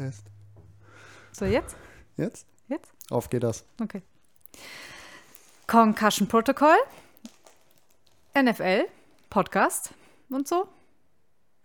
[0.00, 0.24] Test.
[1.30, 1.76] So, jetzt?
[2.16, 2.46] Jetzt?
[2.68, 2.90] Jetzt?
[3.10, 3.64] Auf geht das.
[3.78, 4.00] Okay.
[5.66, 6.74] Concussion Protocol,
[8.34, 8.86] NFL,
[9.28, 9.90] Podcast
[10.30, 10.68] und so.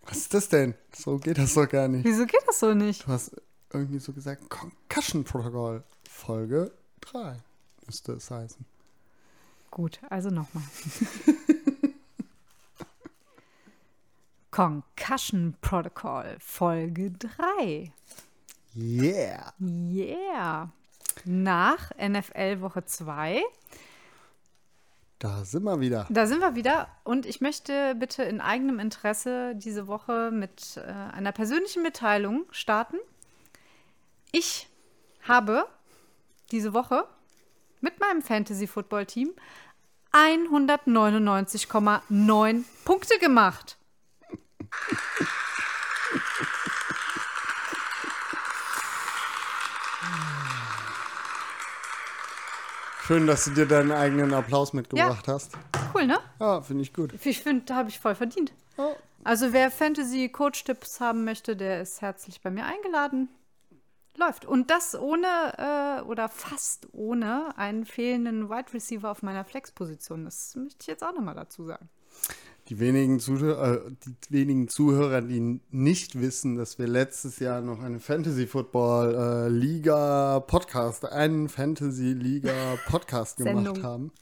[0.02, 0.74] Was ist das denn?
[0.94, 2.04] So geht das doch gar nicht.
[2.04, 3.04] Wieso geht das so nicht?
[3.04, 3.40] Du hast
[3.72, 7.38] irgendwie so gesagt, Concussion Protocol, Folge 3
[7.86, 8.66] müsste es heißen.
[9.70, 10.64] Gut, also nochmal.
[14.50, 17.92] Concussion Protocol, Folge 3.
[18.76, 19.52] Yeah.
[19.58, 20.70] Yeah.
[21.24, 23.42] Nach NFL Woche 2.
[25.18, 26.06] Da sind wir wieder.
[26.10, 30.82] Da sind wir wieder und ich möchte bitte in eigenem Interesse diese Woche mit äh,
[30.82, 32.98] einer persönlichen Mitteilung starten.
[34.30, 34.68] Ich
[35.22, 35.66] habe
[36.52, 37.08] diese Woche
[37.80, 39.30] mit meinem Fantasy Football Team
[40.12, 43.78] 199,9 Punkte gemacht.
[53.06, 55.52] Schön, dass du dir deinen eigenen Applaus mitgebracht hast.
[55.94, 56.18] Cool, ne?
[56.40, 57.14] Ja, finde ich gut.
[57.24, 58.52] Ich finde, da habe ich voll verdient.
[58.76, 58.96] Ja.
[59.22, 63.28] Also wer Fantasy-Coach-Tipps haben möchte, der ist herzlich bei mir eingeladen.
[64.16, 64.44] Läuft.
[64.44, 65.26] Und das ohne
[65.56, 70.24] äh, oder fast ohne einen fehlenden Wide Receiver auf meiner Flex-Position.
[70.24, 71.88] Das möchte ich jetzt auch nochmal dazu sagen.
[72.68, 77.80] Die wenigen, Zuhörer, äh, die wenigen Zuhörer, die nicht wissen, dass wir letztes Jahr noch
[77.80, 83.82] eine Fantasy Football äh, Liga Podcast, einen Fantasy Liga Podcast gemacht Sendung.
[83.84, 84.12] haben.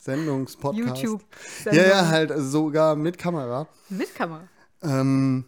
[0.00, 1.02] Sendungspodcast.
[1.02, 1.24] YouTube.
[1.64, 3.66] Ja, ja, halt sogar mit Kamera.
[3.88, 4.46] Mit Kamera.
[4.80, 5.46] Ähm,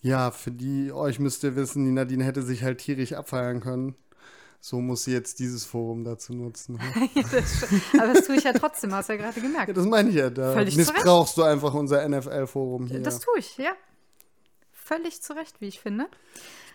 [0.00, 3.94] ja, für die euch müsst ihr wissen, die Nadine hätte sich halt tierisch abfeiern können.
[4.66, 6.80] So muss sie jetzt dieses Forum dazu nutzen.
[7.14, 7.66] Ja, das.
[8.00, 9.76] Aber das tue ich ja trotzdem, hast du ja gerade Ja, gemerkt.
[9.76, 10.30] das meine ich ja.
[10.30, 13.02] Da Völlig missbrauchst du einfach unser NFL-Forum hier.
[13.02, 13.72] Das tue ich, ja.
[14.72, 16.06] Völlig zu Recht, wie ich finde.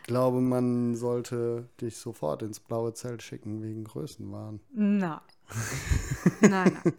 [0.02, 4.60] Ich glaube, man sollte dich sofort ins blaue Zelt schicken wegen Größenwahn.
[4.72, 5.20] Nein.
[6.42, 6.94] Nein, nein.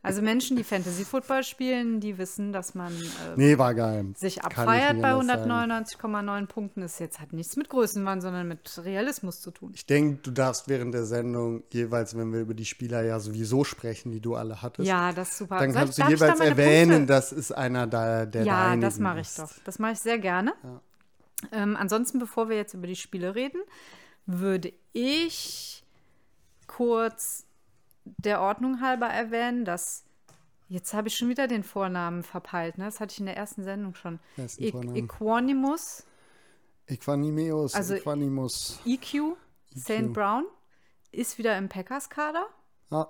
[0.00, 3.56] Also Menschen, die Fantasy Football spielen, die wissen, dass man äh, Nee,
[4.14, 5.72] sich abfeiert bei anders sagen.
[5.72, 6.80] 199,9 Punkten.
[6.82, 9.72] Das jetzt hat nichts mit Größenwahn, sondern mit Realismus zu tun.
[9.74, 13.64] Ich denke, du darfst während der Sendung jeweils, wenn wir über die Spieler ja sowieso
[13.64, 15.58] sprechen, die du alle hattest, Ja, das ist super.
[15.58, 17.06] dann Soll kannst ich- du da jeweils meine erwähnen, Punkte?
[17.14, 19.38] das ist einer da, der Ja, das mache ich ist.
[19.40, 19.50] doch.
[19.64, 20.54] Das mache ich sehr gerne.
[21.52, 23.60] Ähm, ansonsten, bevor wir jetzt über die Spiele reden,
[24.26, 25.84] würde ich
[26.68, 27.44] kurz
[28.16, 30.04] der Ordnung halber erwähnen, dass
[30.68, 32.78] jetzt habe ich schon wieder den Vornamen verpeilt.
[32.78, 32.84] Ne?
[32.86, 34.18] Das hatte ich in der ersten Sendung schon.
[34.58, 34.68] E.
[34.68, 36.04] Equanimus,
[36.86, 38.80] Equanimeus, Also- Equanimus.
[38.86, 39.36] EQ,
[39.76, 40.12] St.
[40.12, 40.44] Brown
[41.12, 42.46] ist wieder im Packers-Kader.
[42.90, 43.06] Ah,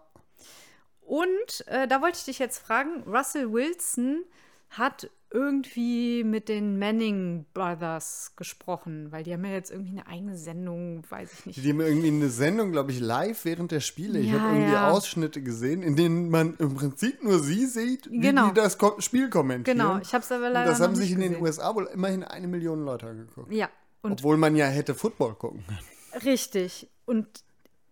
[1.01, 4.25] Und äh, da wollte ich dich jetzt fragen, Russell Wilson
[4.71, 10.37] hat irgendwie mit den Manning Brothers gesprochen, weil die haben ja jetzt irgendwie eine eigene
[10.37, 11.65] Sendung, weiß ich nicht.
[11.65, 14.19] die haben irgendwie eine Sendung, glaube ich, live während der Spiele.
[14.21, 14.91] ich Ja, habe irgendwie ja.
[14.91, 18.49] Ausschnitte gesehen, in denen man im Prinzip nur sie sieht, wie Genau.
[18.49, 19.79] die das Spiel kommentieren.
[19.79, 21.45] Genau, ich habe es aber Und leider das noch haben sich in den gesehen.
[21.45, 23.53] USA wohl immerhin eine Million Leute angeguckt.
[23.53, 23.69] Ja,
[24.03, 26.23] und Obwohl man ja hätte Football gucken können.
[26.25, 26.89] richtig.
[27.05, 27.27] Und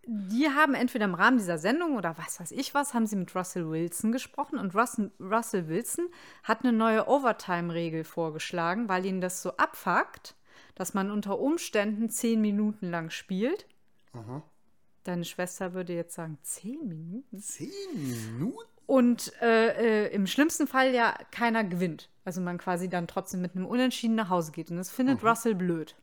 [0.06, 3.34] die haben entweder im Rahmen dieser Sendung oder was weiß ich was, haben sie mit
[3.34, 6.09] Russell Wilson gesprochen und Russell, Russell Wilson
[6.44, 10.37] hat eine neue Overtime-Regel vorgeschlagen, weil ihn das so abfuckt,
[10.77, 13.67] dass man unter Umständen zehn Minuten lang spielt.
[15.03, 17.38] Deine Schwester würde jetzt sagen, zehn Minuten?
[17.41, 18.69] Zehn Minuten?
[18.87, 22.09] Und äh, äh, im schlimmsten Fall ja keiner gewinnt.
[22.25, 24.71] Also man quasi dann trotzdem mit einem Unentschieden nach Hause geht.
[24.71, 25.97] Und das findet Russell blöd.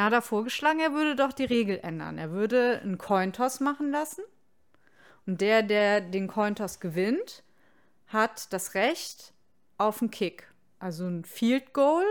[0.00, 2.18] Hat er vorgeschlagen, er würde doch die Regel ändern.
[2.18, 4.22] Er würde einen Cointoss machen lassen.
[5.26, 7.42] Und der, der den Cointoss gewinnt,
[8.08, 9.32] hat das Recht
[9.78, 10.52] auf einen Kick.
[10.78, 12.04] Also ein Field Goal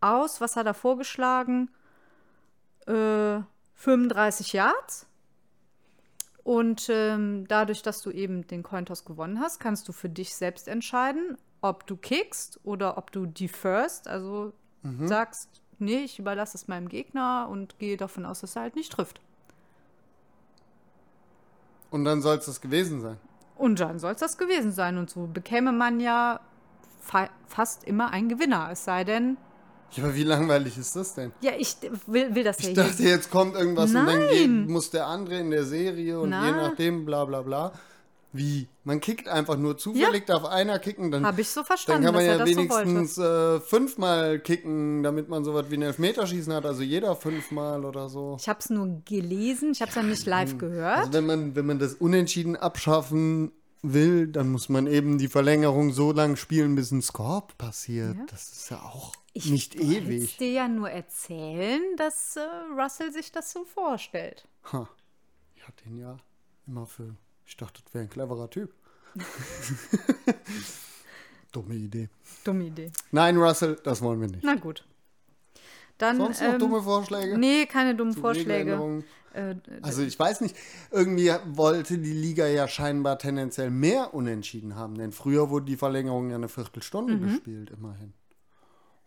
[0.00, 1.70] aus, was hat er vorgeschlagen?
[2.86, 3.40] Äh,
[3.74, 5.06] 35 Yards.
[6.44, 10.68] Und ähm, dadurch, dass du eben den Cointoss gewonnen hast, kannst du für dich selbst
[10.68, 14.52] entscheiden, ob du kickst oder ob du deferst, also
[15.06, 18.92] sagst, nee, ich überlasse es meinem Gegner und gehe davon aus, dass er halt nicht
[18.92, 19.20] trifft.
[21.90, 23.18] Und dann soll es das gewesen sein.
[23.56, 24.98] Und dann soll es das gewesen sein.
[24.98, 26.40] Und so bekäme man ja
[27.00, 28.68] fa fast immer einen Gewinner.
[28.72, 29.36] Es sei denn,
[29.92, 31.32] Ja, aber wie langweilig ist das denn?
[31.40, 31.76] ja, ich
[32.06, 34.28] will, will das Ich ja dachte, jetzt kommt irgendwas und dann Nein.
[34.30, 36.68] geht, muss der andere in der Serie und je Na.
[36.68, 37.72] nachdem, bla bla bla.
[38.36, 38.68] Wie?
[38.84, 42.14] Man kickt einfach nur zufällig, darf einer kicken, dann, Habe ich so dann verstanden, kann
[42.14, 46.52] man dass ja das so wenigstens äh, fünfmal kicken, damit man sowas wie ein Elfmeterschießen
[46.52, 48.36] hat, also jeder fünfmal oder so.
[48.38, 50.98] Ich habe es nur gelesen, ich habe es ja nicht live gehört.
[50.98, 53.52] Also wenn man, wenn man das Unentschieden abschaffen
[53.82, 58.16] will, dann muss man eben die Verlängerung so lang spielen, bis ein Score passiert.
[58.16, 58.24] Ja.
[58.30, 59.12] Das ist ja auch.
[59.32, 60.38] Ich nicht ewig.
[60.38, 62.40] dir ja nur erzählen, dass äh,
[62.74, 64.48] Russell sich das so vorstellt.
[64.72, 64.88] Ha.
[65.54, 66.16] Ich hatte ihn ja
[66.66, 67.14] immer für.
[67.46, 68.74] Ich dachte, das wäre ein cleverer Typ.
[71.52, 72.08] Dumme Idee.
[72.44, 72.90] Dumme Idee.
[73.12, 74.44] Nein, Russell, das wollen wir nicht.
[74.44, 74.84] Na gut.
[75.98, 77.38] Dann, Sonst noch ähm, dumme Vorschläge?
[77.38, 79.02] Nee, keine dummen zu Vorschläge.
[79.32, 80.54] Äh, Also ich weiß nicht,
[80.90, 86.28] irgendwie wollte die Liga ja scheinbar tendenziell mehr Unentschieden haben, denn früher wurde die Verlängerung
[86.28, 87.22] ja eine Viertelstunde Mhm.
[87.22, 88.12] gespielt, immerhin.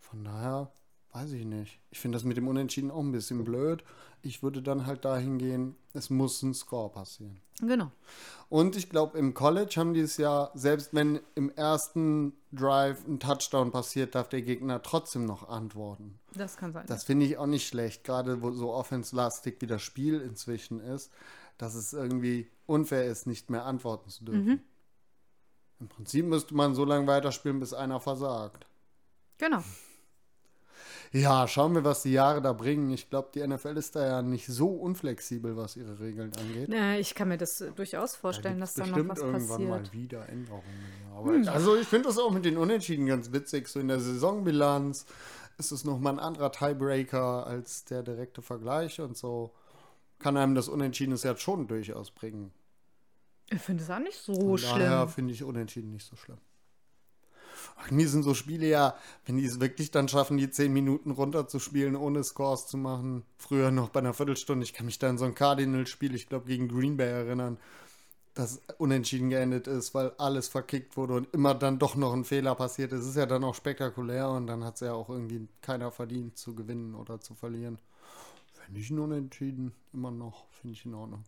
[0.00, 0.72] Von daher
[1.12, 1.80] weiß ich nicht.
[1.90, 3.82] Ich finde das mit dem Unentschieden auch ein bisschen blöd.
[4.22, 7.40] Ich würde dann halt dahin gehen, es muss ein Score passieren.
[7.60, 7.90] genau.
[8.48, 13.18] Und ich glaube, im College haben die es ja, selbst wenn im ersten Drive ein
[13.20, 16.18] Touchdown passiert, darf der Gegner trotzdem noch antworten.
[16.34, 16.84] Das kann sein.
[16.86, 21.12] Das finde ich auch nicht schlecht, gerade wo so offenslastig wie das Spiel inzwischen ist,
[21.58, 24.62] dass es irgendwie unfair ist, nicht mehr antworten zu dürfen.
[25.80, 28.66] Im Prinzip müsste man so lange weiterspielen, bis einer versagt.
[29.38, 29.62] genau.
[31.12, 32.90] Ja, schauen wir, was die Jahre da bringen.
[32.90, 36.72] Ich glaube, die NFL ist da ja nicht so unflexibel, was ihre Regeln angeht.
[36.72, 39.58] Äh, ich kann mir das äh, durchaus vorstellen, dass da noch was irgendwann passiert.
[39.58, 39.68] Hm.
[39.68, 40.62] mal wieder Änderungen.
[41.16, 43.66] Aber Also ich finde das auch mit den Unentschieden ganz witzig.
[43.66, 45.04] So in der Saisonbilanz
[45.58, 49.52] ist es nochmal ein anderer Tiebreaker als der direkte Vergleich und so
[50.20, 52.52] kann einem das Unentschieden jetzt schon durchaus bringen.
[53.50, 55.08] Ich finde es auch nicht so daher schlimm.
[55.08, 56.38] finde ich Unentschieden nicht so schlimm.
[57.90, 58.94] Mir sind so Spiele ja,
[59.26, 63.24] wenn die es wirklich dann schaffen, die zehn Minuten runterzuspielen, ohne Scores zu machen.
[63.38, 64.64] Früher noch bei einer Viertelstunde.
[64.64, 67.58] Ich kann mich da an so ein Cardinals-Spiel, ich glaube gegen Green Bay erinnern,
[68.34, 72.54] das unentschieden geendet ist, weil alles verkickt wurde und immer dann doch noch ein Fehler
[72.54, 72.92] passiert.
[72.92, 76.38] Es ist ja dann auch spektakulär und dann hat es ja auch irgendwie keiner verdient
[76.38, 77.78] zu gewinnen oder zu verlieren.
[78.66, 81.24] Wenn ich ein Unentschieden, immer noch, finde ich in Ordnung.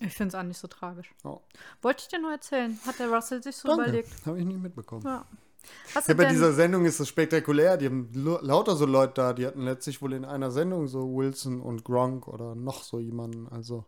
[0.00, 1.14] Ich finde es auch nicht so tragisch.
[1.24, 1.40] Ja.
[1.80, 2.78] Wollte ich dir nur erzählen.
[2.86, 4.26] Hat der Russell sich so Danke, überlegt.
[4.26, 5.02] habe ich nie mitbekommen.
[5.04, 5.24] Ja.
[5.94, 7.76] Hast Ja, bei denn, dieser Sendung ist es spektakulär.
[7.76, 9.32] Die haben lauter so Leute da.
[9.32, 13.48] Die hatten letztlich wohl in einer Sendung so Wilson und Gronk oder noch so jemanden.
[13.48, 13.84] Also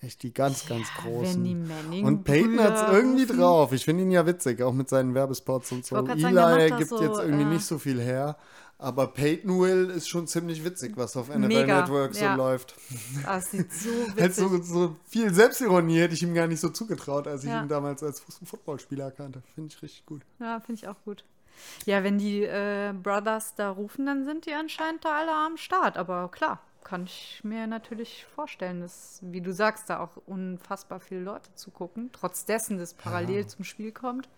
[0.00, 1.68] echt die ganz, ganz die großen.
[1.68, 3.38] Manning Und Peyton hat es irgendwie rufen?
[3.38, 3.72] drauf.
[3.72, 5.96] Ich finde ihn ja witzig, auch mit seinen Werbespots und so.
[5.96, 8.36] Eli sagen, das gibt so, jetzt irgendwie äh, nicht so viel her.
[8.78, 12.34] Aber Peyton Will ist schon ziemlich witzig, was auf NFL Mega, Network so ja.
[12.34, 12.74] läuft.
[13.30, 17.26] Es sieht so witzig so, so viel Selbstironie hätte ich ihm gar nicht so zugetraut,
[17.26, 17.60] als ich Ja.
[17.62, 19.42] ihn damals als Footballspieler kannte.
[19.54, 20.22] Finde ich richtig gut.
[20.38, 21.24] Ja, finde ich auch gut.
[21.84, 25.98] Ja, wenn die äh, Brothers da rufen, dann sind die anscheinend da alle am Start.
[25.98, 31.20] Aber klar, kann ich mir natürlich vorstellen, dass, wie du sagst, da auch unfassbar viele
[31.20, 32.10] Leute zugucken.
[32.12, 34.28] Trotz dessen, dass parallel zum Spiel kommt.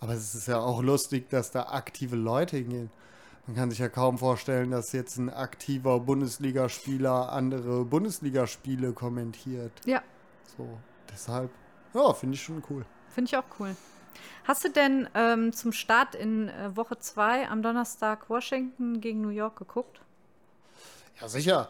[0.00, 2.90] Aber es ist ja auch lustig, dass da aktive Leute hingehen.
[3.46, 9.72] Man kann sich ja kaum vorstellen, dass jetzt ein aktiver Bundesligaspieler andere Bundesligaspiele kommentiert.
[9.84, 10.02] Ja,
[10.56, 10.78] So,
[11.12, 11.50] deshalb,
[11.94, 12.84] ja, finde ich schon cool.
[13.08, 13.76] finde ich auch cool.
[14.44, 19.28] Hast du denn ähm, zum Start in äh, Woche 2 am Donnerstag Washington gegen New
[19.30, 20.00] York geguckt?
[21.22, 21.68] Ja, sicher.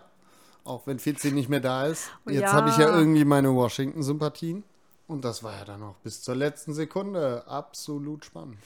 [0.65, 2.11] Auch wenn 14 nicht mehr da ist.
[2.27, 2.53] Jetzt Ja.
[2.53, 4.65] habe ich ja irgendwie meine Washington-Sympathien.
[5.09, 8.57] Und das war ja dann auch bis zur letzten Sekunde absolut spannend.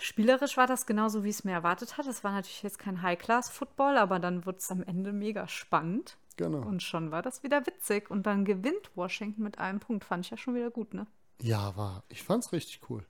[0.00, 2.10] Spielerisch war das genauso, wie ich es mir erwartet hatte.
[2.10, 6.16] Es war natürlich jetzt kein High-Class-Football, aber dann wurde es am Ende mega spannend.
[6.36, 6.58] Genau.
[6.66, 8.10] Und schon war das wieder witzig.
[8.10, 10.04] Und dann gewinnt Washington mit einem Punkt.
[10.04, 11.06] Fand ich ja schon wieder gut, ne?
[11.40, 13.04] ja, war, ich fand's richtig cool.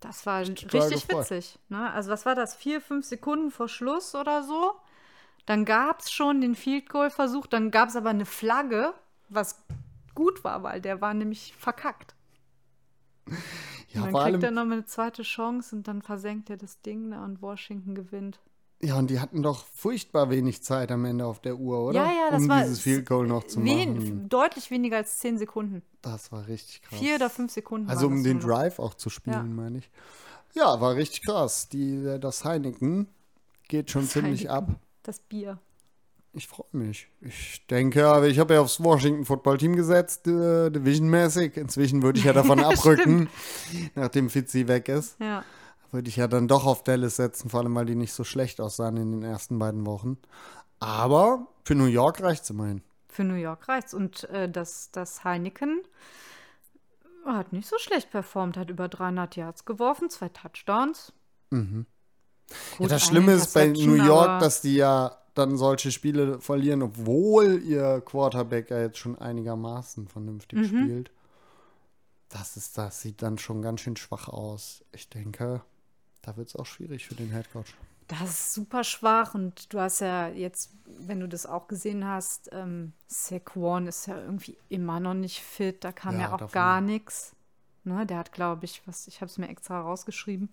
[0.00, 1.30] Das war richtig gefreut.
[1.30, 1.58] witzig.
[1.68, 1.90] Ne?
[1.92, 2.54] Also, was war das?
[2.56, 4.72] Vier, fünf Sekunden vor Schluss oder so?
[5.46, 7.46] Dann gab es schon den Field Goal-Versuch.
[7.46, 8.94] Dann gab es aber eine Flagge,
[9.28, 9.62] was
[10.14, 12.14] gut war, weil der war nämlich verkackt.
[13.88, 17.10] Ja, und dann kriegt er noch eine zweite Chance und dann versenkt er das Ding
[17.10, 18.40] da und Washington gewinnt.
[18.82, 22.04] Ja, und die hatten doch furchtbar wenig Zeit am Ende auf der Uhr, oder?
[22.04, 24.28] Ja, ja, das um war dieses Field Goal noch zu wen, machen.
[24.28, 25.80] Deutlich weniger als zehn Sekunden.
[26.02, 26.98] Das war richtig krass.
[26.98, 27.88] Vier oder fünf Sekunden.
[27.88, 28.40] also um den.
[28.40, 29.42] Drive auch zu spielen, Ja.
[29.42, 29.90] meine ich.
[30.54, 31.68] Ja, war richtig krass.
[31.68, 33.08] Die, das Heineken
[33.68, 34.74] geht schon Das ziemlich Heineken.
[34.74, 34.80] ab.
[35.04, 35.58] Das Bier.
[36.32, 37.08] Ich freue mich.
[37.20, 41.56] Ich denke, aber ich habe ja aufs Washington Football Team gesetzt, äh, divisionmäßig.
[41.56, 43.28] Inzwischen würde ich ja davon abrücken,
[43.94, 45.20] nachdem Fitzy weg ist.
[45.20, 45.44] Ja.
[45.92, 48.60] Würde ich ja dann doch auf Dallas setzen, vor allem weil die nicht so schlecht
[48.60, 50.18] aussahen in den ersten beiden Wochen.
[50.80, 52.82] Aber für New York reicht es immerhin.
[53.08, 53.94] Für New York reicht's.
[53.94, 55.82] Und äh, das, das Heineken
[57.24, 61.12] hat nicht so schlecht performt, hat über 300 Yards geworfen, zwei Touchdowns.
[61.50, 61.86] Mhm.
[62.78, 66.82] Gut, ja, das Schlimme ist bei New York, dass die ja dann solche Spiele verlieren,
[66.82, 70.64] obwohl ihr Quarterback ja jetzt schon einigermaßen vernünftig Mhm.
[70.66, 71.10] spielt.
[72.28, 74.84] Das, ist, das sieht dann schon ganz schön schwach aus.
[74.92, 75.62] Ich denke,
[76.22, 77.74] da wird es auch schwierig für den Headcoach.
[78.08, 82.50] Das ist super schwach und du hast ja jetzt, wenn du das auch gesehen hast,
[82.52, 86.52] ähm, Saquon ist ja irgendwie immer noch nicht fit, da kam ja, Ja, auch davon-
[86.52, 87.32] gar nichts.
[87.84, 90.48] Ne, der hat, glaube ich, was, ich habe es mir extra rausgeschrieben,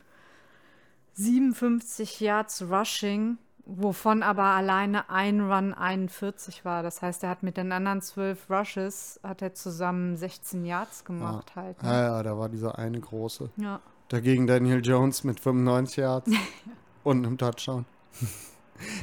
[1.14, 6.84] 57 Yards Rushing, wovon aber alleine ein Run 41 war.
[6.84, 11.52] Das heißt, er hat mit den anderen 12 Rushes, hat er zusammen 16 Yards gemacht
[11.56, 11.62] ja.
[11.62, 11.84] halt.
[11.84, 11.90] Ne?
[11.90, 13.50] Ja, ja, da war dieser eine große.
[13.58, 13.80] Ja.
[14.10, 16.32] Dagegen Daniel Jones mit 95 Yards
[17.04, 17.86] und einem Touchdown.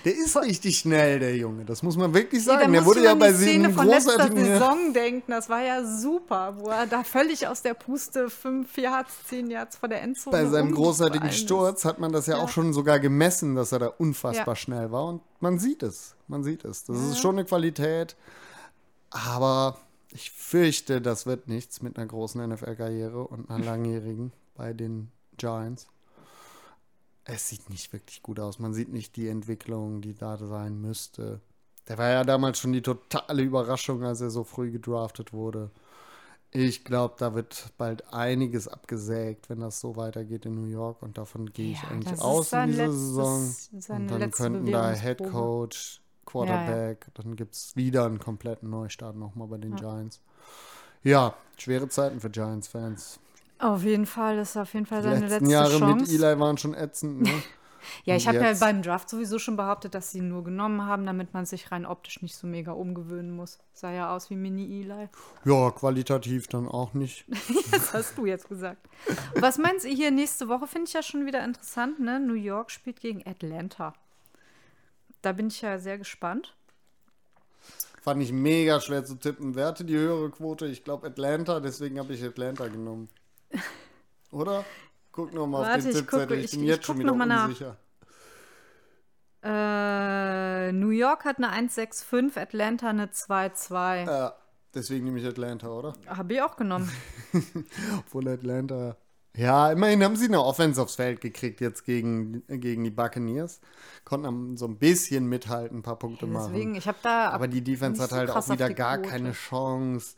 [0.04, 1.64] Der ist richtig schnell, der Junge.
[1.64, 2.70] Das muss man wirklich sagen.
[2.70, 4.30] Nee, der wurde ja bei Szene von letzter.
[4.35, 5.30] Saison denken.
[5.30, 9.76] Das war ja super, wo er da völlig aus der Puste 5 Yards, 10 Yards
[9.76, 11.30] vor der Endzone Bei seinem großartigen.
[11.32, 12.42] Sturz hat man das ja, Ja.
[12.42, 14.56] auch schon sogar gemessen, dass er da unfassbar Ja.
[14.56, 15.04] schnell war.
[15.06, 16.14] Und man sieht es.
[16.26, 16.85] Man sieht es.
[16.85, 18.16] Das ist schon eine Qualität.
[19.11, 19.78] Aber
[20.11, 25.87] ich fürchte, das wird nichts mit einer großen NFL-Karriere und einer langjährigen bei den Giants.
[27.30, 28.58] Es sieht nicht wirklich gut aus.
[28.58, 31.40] Man sieht nicht die Entwicklung, die da sein müsste.
[31.87, 35.70] Der war ja damals schon die totale Überraschung, als er so früh gedraftet wurde.
[36.50, 41.02] Ich glaube, da wird bald einiges abgesägt, wenn das so weitergeht in New York.
[41.02, 43.54] Und davon gehe ich Ja, eigentlich aus in dieser Saison.
[43.90, 44.92] Und dann könnten da.
[44.94, 50.23] Head Coach, Quarterback, dann gibt es wieder einen kompletten Neustart nochmal bei den Giants.
[51.02, 53.20] Ja, schwere Zeiten für Giants-Fans.
[53.59, 56.12] Auf jeden Fall, das ist auf jeden Fall Die seine letzten letzte Jahre Chance.
[56.12, 57.23] mit Eli waren schon ätzend.
[57.23, 57.31] Ne?
[58.05, 61.05] ja, ich habe ja beim Draft sowieso schon behauptet, dass sie ihn nur genommen haben,
[61.07, 63.59] damit man sich rein optisch nicht so mega umgewöhnen muss.
[63.73, 65.09] Sah ja aus wie Mini-Eli.
[65.45, 67.25] ja, qualitativ dann auch nicht.
[67.71, 68.88] Das hast du jetzt gesagt.
[69.35, 70.67] Was meinst du hier nächste Woche?
[70.67, 72.19] Finde ich ja schon wieder interessant, ne?
[72.21, 73.93] New York spielt gegen Atlanta.
[75.23, 76.55] Da bin ich ja sehr gespannt.
[78.03, 79.55] Fand ich mega schwer zu tippen.
[79.55, 80.67] Wer hatte die höhere Quote?
[80.67, 83.09] Ich glaube Atlanta, deswegen habe ich Atlanta genommen.
[84.31, 84.64] Oder?
[85.12, 86.38] Guck nochmal auf Warte, den ich Tippzettel.
[86.38, 87.76] Ich, ich- bin ich jetzt schon guck wieder unsicher.
[89.43, 94.05] Äh, New York hat eine 1,65, Atlanta eine 2,2.
[94.07, 94.35] Ja,
[94.75, 95.93] deswegen nehme ich Atlanta, oder?
[96.07, 96.90] Habe ich auch genommen.
[97.99, 98.97] Obwohl Atlanta.
[99.37, 103.61] Ja, immerhin haben sie eine Offense aufs Feld gekriegt jetzt gegen, gegen die Buccaneers.
[104.05, 106.75] Konnten so ein bisschen mithalten, ein paar Punkte Deswegen, machen.
[106.75, 107.31] ich habe da.
[107.31, 109.09] Aber die Defense hat halt auch wieder gar Quote.
[109.11, 110.17] keine Chance.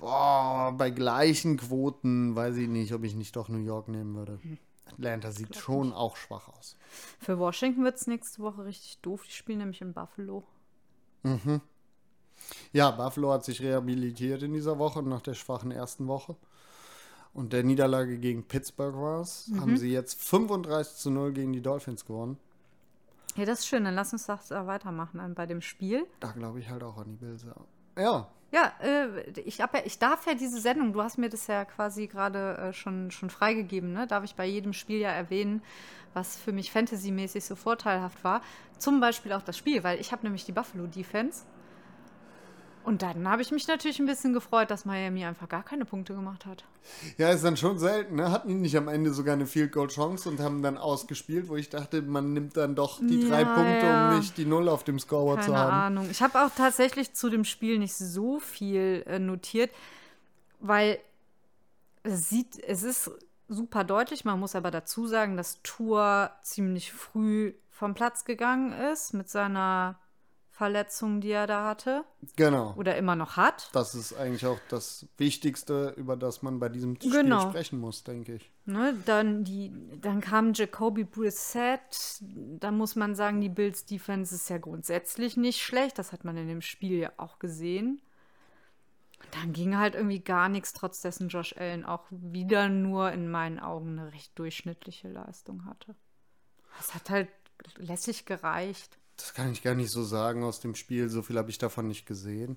[0.00, 4.38] Boah, bei gleichen Quoten weiß ich nicht, ob ich nicht doch New York nehmen würde.
[4.40, 4.58] Hm.
[4.86, 6.76] Atlanta sieht schon auch schwach aus.
[7.18, 9.22] Für Washington wird es nächste Woche richtig doof.
[9.26, 10.42] Die spielen nämlich in Buffalo.
[12.72, 16.34] Ja, Buffalo hat sich rehabilitiert in dieser Woche nach der schwachen ersten Woche.
[17.34, 19.48] Und der Niederlage gegen Pittsburgh war es.
[19.48, 19.60] Mhm.
[19.60, 22.38] Haben sie jetzt 35 zu 0 gegen die Dolphins gewonnen.
[23.36, 23.84] Ja, das ist schön.
[23.84, 26.06] Dann lass uns das da weitermachen bei dem Spiel.
[26.20, 27.44] Da glaube ich halt auch an die Bills.
[27.98, 28.28] Ja.
[28.52, 32.08] Ja, äh, ich, ja, ich darf ja diese Sendung, du hast mir das ja quasi
[32.08, 34.08] gerade äh, schon, schon freigegeben, ne?
[34.08, 35.62] darf ich bei jedem Spiel ja erwähnen,
[36.14, 38.42] was für mich fantasymäßig so vorteilhaft war.
[38.76, 41.44] Zum Beispiel auch das Spiel, weil ich habe nämlich die Buffalo Defense.
[42.90, 46.12] Und dann habe ich mich natürlich ein bisschen gefreut, dass Miami einfach gar keine Punkte
[46.12, 46.64] gemacht hat.
[47.18, 48.16] Ja, ist dann schon selten.
[48.16, 48.32] Ne?
[48.32, 51.54] Hatten die nicht am Ende sogar eine Field Goal Chance und haben dann ausgespielt, wo
[51.54, 54.10] ich dachte, man nimmt dann doch die drei Ja, Punkte, ja.
[54.10, 55.72] um nicht die Null auf dem Scoreboard zu Keine haben.
[55.72, 56.10] Ahnung.
[56.10, 59.70] Ich habe auch tatsächlich zu dem Spiel nicht so viel äh, notiert,
[60.58, 60.98] weil
[62.02, 63.08] es sieht, es ist
[63.46, 64.24] super deutlich.
[64.24, 69.99] Man muss aber dazu sagen, dass Tour ziemlich früh vom Platz gegangen ist mit seiner
[70.60, 72.04] Verletzung, die er da hatte
[72.36, 72.74] Genau.
[72.76, 73.70] oder immer noch hat.
[73.72, 77.48] Das ist eigentlich auch das Wichtigste, über das man bei diesem Spiel Genau.
[77.48, 78.50] sprechen muss, denke ich.
[78.66, 82.18] Ne, dann, die, dann kam Jacoby Brissett.
[82.60, 85.98] Da muss man sagen, die Bills Defense ist ja grundsätzlich nicht schlecht.
[85.98, 88.02] Das hat man in dem Spiel ja auch gesehen.
[89.30, 93.60] Dann ging halt irgendwie gar nichts, trotz dessen Josh Allen auch wieder nur in meinen
[93.60, 95.94] Augen eine recht durchschnittliche Leistung hatte.
[96.78, 97.28] Es hat halt
[97.78, 98.98] lässig gereicht.
[99.20, 101.08] Das kann ich gar nicht so sagen aus dem Spiel.
[101.08, 102.56] So viel habe ich davon nicht gesehen.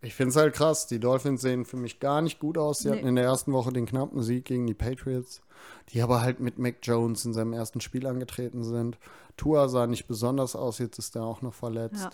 [0.00, 0.86] Ich finde es halt krass.
[0.88, 2.80] Die Dolphins sehen für mich gar nicht gut aus.
[2.80, 2.96] Sie Nee.
[2.96, 5.42] hatten in der ersten Woche den knappen Sieg gegen die Patriots,
[5.90, 8.98] die aber halt mit Mac Jones in seinem ersten Spiel angetreten sind.
[9.36, 12.02] Tua sah nicht besonders aus, jetzt ist er auch noch verletzt.
[12.02, 12.10] Ja.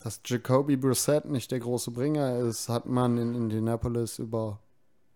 [0.00, 4.60] Dass Jacoby Brissett nicht der große Bringer ist, hat man in Indianapolis über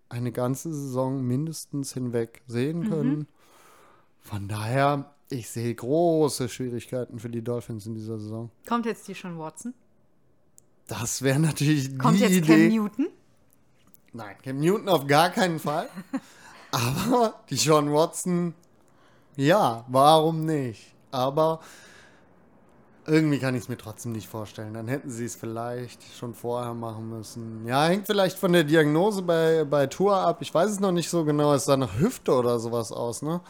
[0.09, 3.29] eine ganze Saison mindestens hinweg sehen können.
[4.21, 8.51] Von daher, ich sehe große Schwierigkeiten für die Dolphins in dieser Saison.
[8.69, 9.75] Kommt jetzt die schon Watson?
[10.87, 12.69] Das wäre natürlich Kommt die jetzt Idee.
[12.69, 13.09] Cam Newton?
[14.13, 15.89] Nein, Cam Newton auf gar keinen Fall.
[16.71, 18.55] Aber die Sean Watson,
[19.37, 20.95] ja, warum nicht?
[21.11, 21.61] Aber
[23.07, 24.75] irgendwie kann ich es mir trotzdem nicht vorstellen.
[24.75, 27.67] Dann hätten sie es vielleicht schon vorher machen müssen.
[27.67, 30.39] Ja, hängt vielleicht von der Diagnose bei, bei Tour ab.
[30.41, 31.53] Ich weiß es noch nicht so genau.
[31.53, 33.41] Es sah nach Hüfte oder sowas aus, ne?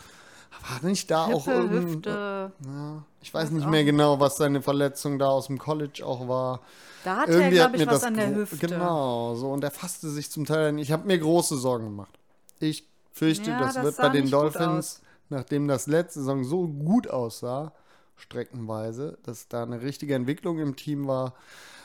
[0.68, 2.52] War nicht da auch Hippe, irgend- Hüfte.
[2.64, 6.28] Ja, ich weiß nicht auch mehr genau, was seine Verletzung da aus dem College auch
[6.28, 6.60] war.
[7.04, 8.56] Da hatte er, glaube ich, was an der Hüfte.
[8.58, 10.78] Genau, so und er fasste sich zum Teil.
[10.78, 12.18] Ich habe mir große Sorgen gemacht.
[12.60, 15.00] Ich fürchte, Ja, das, das wird bei den Dolphins
[15.32, 17.72] nachdem das letzte Saison so gut aussah,
[18.16, 21.34] streckenweise, dass da eine richtige Entwicklung im Team war,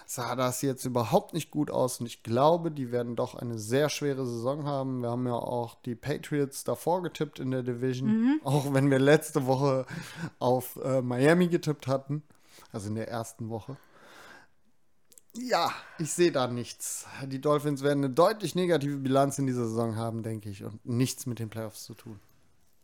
[0.10, 2.00] sah das jetzt überhaupt nicht gut aus.
[2.00, 5.02] Und ich glaube, die werden doch eine sehr schwere Saison haben.
[5.02, 8.42] Wir haben ja auch die Patriots davor getippt in der Division, Mhm.
[8.44, 9.86] auch wenn wir letzte Woche
[10.40, 12.24] auf äh, Miami getippt hatten,
[12.72, 13.76] also in der ersten Woche.
[15.36, 17.06] Ja, ich sehe da nichts.
[17.28, 21.26] Die Dolphins werden eine deutlich negative Bilanz in dieser Saison haben, denke ich, und nichts
[21.28, 22.20] mit den Playoffs zu tun.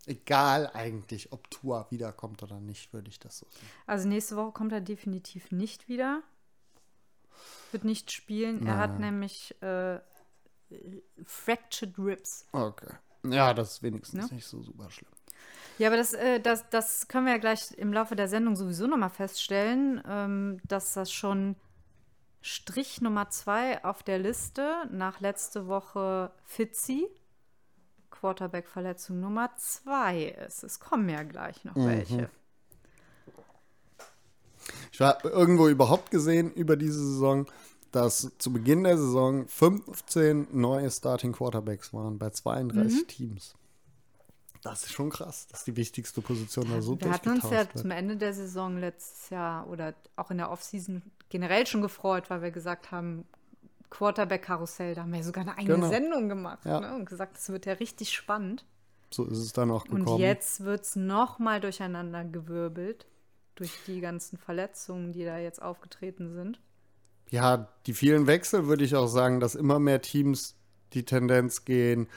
[0.05, 3.67] Egal eigentlich, ob Tua wiederkommt oder nicht, würde ich das so sehen.
[3.87, 6.21] Also nächste Woche kommt er definitiv nicht wieder.
[7.71, 8.65] Wird nicht spielen.
[8.67, 9.11] Er hat Nein.
[9.11, 9.99] nämlich äh,
[11.25, 12.45] Fractured Ribs.
[12.51, 12.93] Okay.
[13.25, 14.35] Ja, das ist wenigstens Ne?
[14.35, 15.09] nicht so super schlimm.
[15.79, 18.85] Ja, aber das, äh, das, das können wir ja gleich im Laufe der Sendung sowieso
[18.87, 21.55] nochmal feststellen, ähm, dass das schon
[22.41, 27.07] Strich Nummer zwei auf der Liste nach letzte Woche Fitzy,
[28.11, 30.63] Quarterback-Verletzung Nummer zwei ist.
[30.63, 32.29] Es kommen ja gleich noch welche.
[34.91, 37.45] Ich habe irgendwo überhaupt gesehen über diese Saison,
[37.91, 43.07] dass zu Beginn der Saison 15 neue Starting Quarterbacks waren bei 32 Mhm.
[43.07, 43.53] Teams.
[44.63, 47.77] Das ist schon krass, dass die wichtigste Position da so Wir hatten uns ja durchgetauscht
[47.81, 47.99] zum wird.
[47.99, 52.51] Ende der Saison letztes Jahr oder auch in der Offseason generell schon gefreut, weil wir
[52.51, 53.25] gesagt haben,
[53.89, 55.89] Quarterback-Karussell, da haben wir sogar eine eigene Genau.
[55.89, 56.79] Sendung gemacht Ja.
[56.79, 56.95] ne?
[56.95, 58.65] und gesagt, es wird ja richtig spannend.
[59.11, 60.07] So ist es dann auch gekommen.
[60.07, 63.05] Und jetzt wird es nochmal durcheinander gewirbelt
[63.55, 66.59] durch die ganzen Verletzungen, die da jetzt aufgetreten sind.
[67.29, 70.55] Ja, die vielen Wechsel würde ich auch sagen, dass immer mehr Teams
[70.93, 72.07] die Tendenz gehen,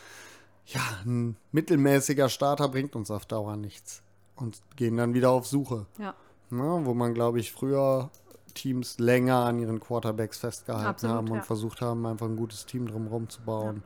[0.66, 4.02] ja, ein mittelmäßiger Starter bringt uns auf Dauer nichts.
[4.34, 5.86] Und gehen dann wieder auf Suche.
[5.98, 6.14] Ja,
[6.50, 8.10] Ne, wo man, glaube ich, früher
[8.54, 11.42] Teams länger an ihren Quarterbacks festgehalten Absolut, haben und ja.
[11.42, 13.82] versucht haben, einfach ein gutes Team drumherum zu bauen.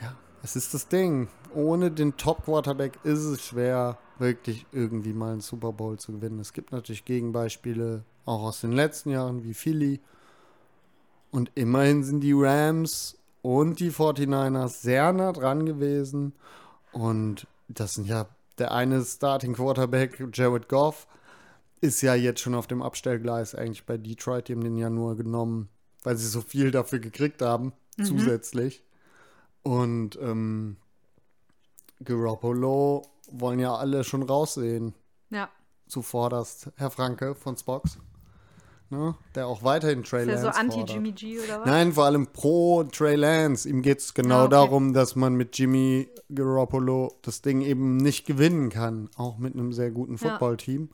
[0.00, 0.14] Ja.
[0.44, 1.28] Es ist das Ding.
[1.54, 6.38] Ohne den Top-Quarterback ist es schwer, wirklich irgendwie mal einen Super Bowl zu gewinnen.
[6.38, 10.00] Es gibt natürlich Gegenbeispiele, auch aus den letzten Jahren, wie Philly.
[11.30, 16.34] Und immerhin sind die Rams und die 49ers sehr nah dran gewesen.
[16.92, 18.26] Und das sind ja
[18.58, 21.08] der eine Starting Quarterback, Jared Goff,
[21.80, 24.48] ist ja jetzt schon auf dem Abstellgleis eigentlich bei Detroit.
[24.48, 25.70] Die haben den ja nur genommen,
[26.02, 28.84] weil sie so viel dafür gekriegt haben, zusätzlich.
[29.64, 30.76] Und ähm,
[32.04, 34.94] Garoppolo wollen ja alle schon raussehen.
[35.30, 35.48] ja.
[35.86, 37.98] Zuvorderst Herr Franke von Spox.
[38.88, 39.14] Ne?
[39.34, 41.66] Der auch weiterhin Trey Ist der Lance so anti-Jimmy G oder was?
[41.66, 43.68] Nein, vor allem pro Trey Lance.
[43.68, 44.50] Ihm geht es genau Ah, okay.
[44.52, 49.10] darum, dass man mit Jimmy Garoppolo das Ding eben nicht gewinnen kann.
[49.16, 50.30] Auch mit einem sehr guten Ja.
[50.30, 50.88] Footballteam.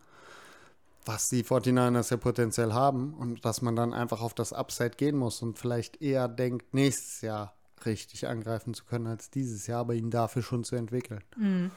[1.05, 3.15] Was die 49ers ja potenziell haben.
[3.15, 7.21] Und dass man dann einfach auf das Upside gehen muss und vielleicht eher denkt, nächstes
[7.21, 7.55] Jahr
[7.87, 11.23] richtig angreifen zu können als dieses Jahr, aber ihn dafür schon zu entwickeln.
[11.37, 11.71] Mhm.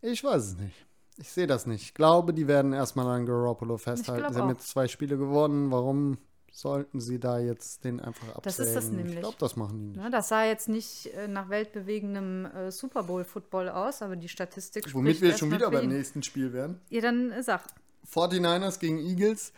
[0.00, 0.86] Ich weiß es nicht.
[1.18, 1.82] Ich sehe das nicht.
[1.82, 4.32] Ich glaube, die werden erstmal an Garoppolo festhalten.
[4.32, 5.70] Sie haben jetzt zwei Spiele gewonnen.
[5.70, 6.18] Warum
[6.50, 8.42] sollten sie da jetzt den einfach absägen?
[8.44, 9.18] Das ist das Ich nämlich.
[9.20, 9.96] glaube, das machen die nicht.
[9.96, 14.92] Ne, das sah jetzt nicht äh, nach weltbewegendem äh, Super Bowl-Football aus, aber die Statistik
[14.94, 16.80] Womit spricht wir schon wieder beim nächsten Spiel wären.
[16.90, 17.62] Ja, dann äh, sag.
[18.10, 19.52] 49ers gegen Eagles.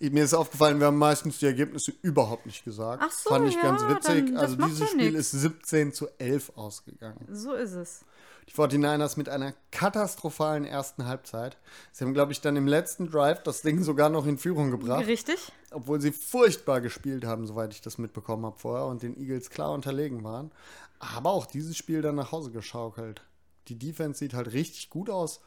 [0.00, 3.02] Mir ist aufgefallen, wir haben meistens die Ergebnisse überhaupt nicht gesagt.
[3.06, 4.26] Ach so, Fand ich ja, ganz witzig.
[4.26, 5.18] dann- also dieses Spiel nix.
[5.32, 7.26] ist 17 zu 11 ausgegangen.
[7.30, 8.00] So ist es.
[8.48, 11.58] Die 49ers mit einer katastrophalen ersten Halbzeit.
[11.92, 15.06] Sie haben, glaube ich, dann im letzten Drive das Ding sogar noch in Führung gebracht.
[15.06, 15.52] Richtig?
[15.70, 19.70] obwohl sie furchtbar gespielt haben, soweit ich das mitbekommen habe vorher und den Eagles klar
[19.72, 20.50] unterlegen waren.
[20.98, 23.20] Aber auch dieses Spiel dann nach Hause geschaukelt.
[23.68, 25.40] Die Defense sieht halt richtig gut aus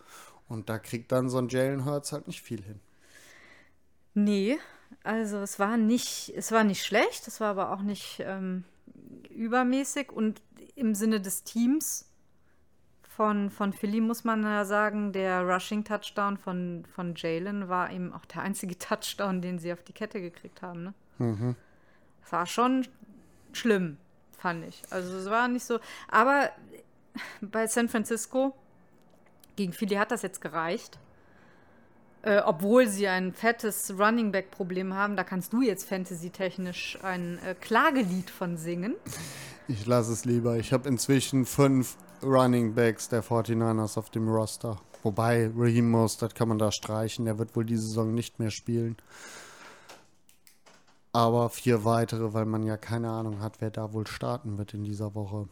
[0.51, 2.79] und da kriegt dann so ein Jalen Hurts halt nicht viel hin.
[4.13, 4.59] Nee,
[5.03, 8.65] also es war nicht, es war nicht schlecht, es war aber auch nicht ähm,
[9.29, 10.41] übermäßig und
[10.75, 12.09] im Sinne des Teams
[13.01, 18.25] von, von Philly muss man ja sagen, der Rushing-Touchdown von, von Jalen war eben auch
[18.25, 20.83] der einzige Touchdown, den sie auf die Kette gekriegt haben.
[20.83, 20.93] Ne?
[22.21, 22.87] Das war schon
[23.53, 23.97] schlimm,
[24.37, 24.83] fand ich.
[24.89, 26.49] Also es war nicht so, aber
[27.41, 28.53] bei San Francisco
[29.61, 30.97] gegen Philly hat das jetzt gereicht.
[32.23, 37.39] Äh, obwohl sie ein fettes Running Back Problem haben, da kannst du jetzt fantasy-technisch ein
[37.39, 38.95] äh, Klagelied von singen.
[39.67, 40.57] Ich lasse es lieber.
[40.57, 44.81] Ich habe inzwischen fünf Running Backs der 49ers auf dem Roster.
[45.03, 47.25] Wobei, Raheem Mostert kann man da streichen.
[47.25, 48.97] Der wird wohl diese Saison nicht mehr spielen.
[51.13, 54.83] Aber vier weitere, weil man ja keine Ahnung hat, wer da wohl starten wird in
[54.83, 55.47] dieser Woche.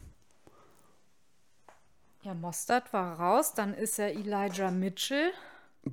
[2.22, 5.32] Ja, Mostert war raus, dann ist er Elijah Mitchell.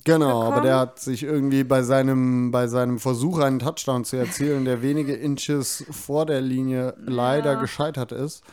[0.03, 0.65] Genau, aber bekommen.
[0.65, 5.13] der hat sich irgendwie bei seinem, bei seinem Versuch, einen Touchdown zu erzielen, der wenige
[5.13, 8.43] Inches vor der Linie leider gescheitert ist,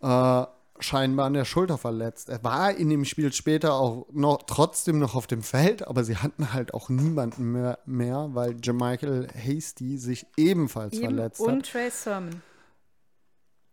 [0.00, 0.44] äh,
[0.80, 2.30] scheinbar an der Schulter verletzt.
[2.30, 6.16] Er war in dem Spiel später auch noch trotzdem noch auf dem Feld, aber sie
[6.16, 11.70] hatten halt auch niemanden mehr, mehr weil Jermichael Hasty sich ebenfalls Eben verletzt und hat.
[11.70, 12.42] Trey Sermon.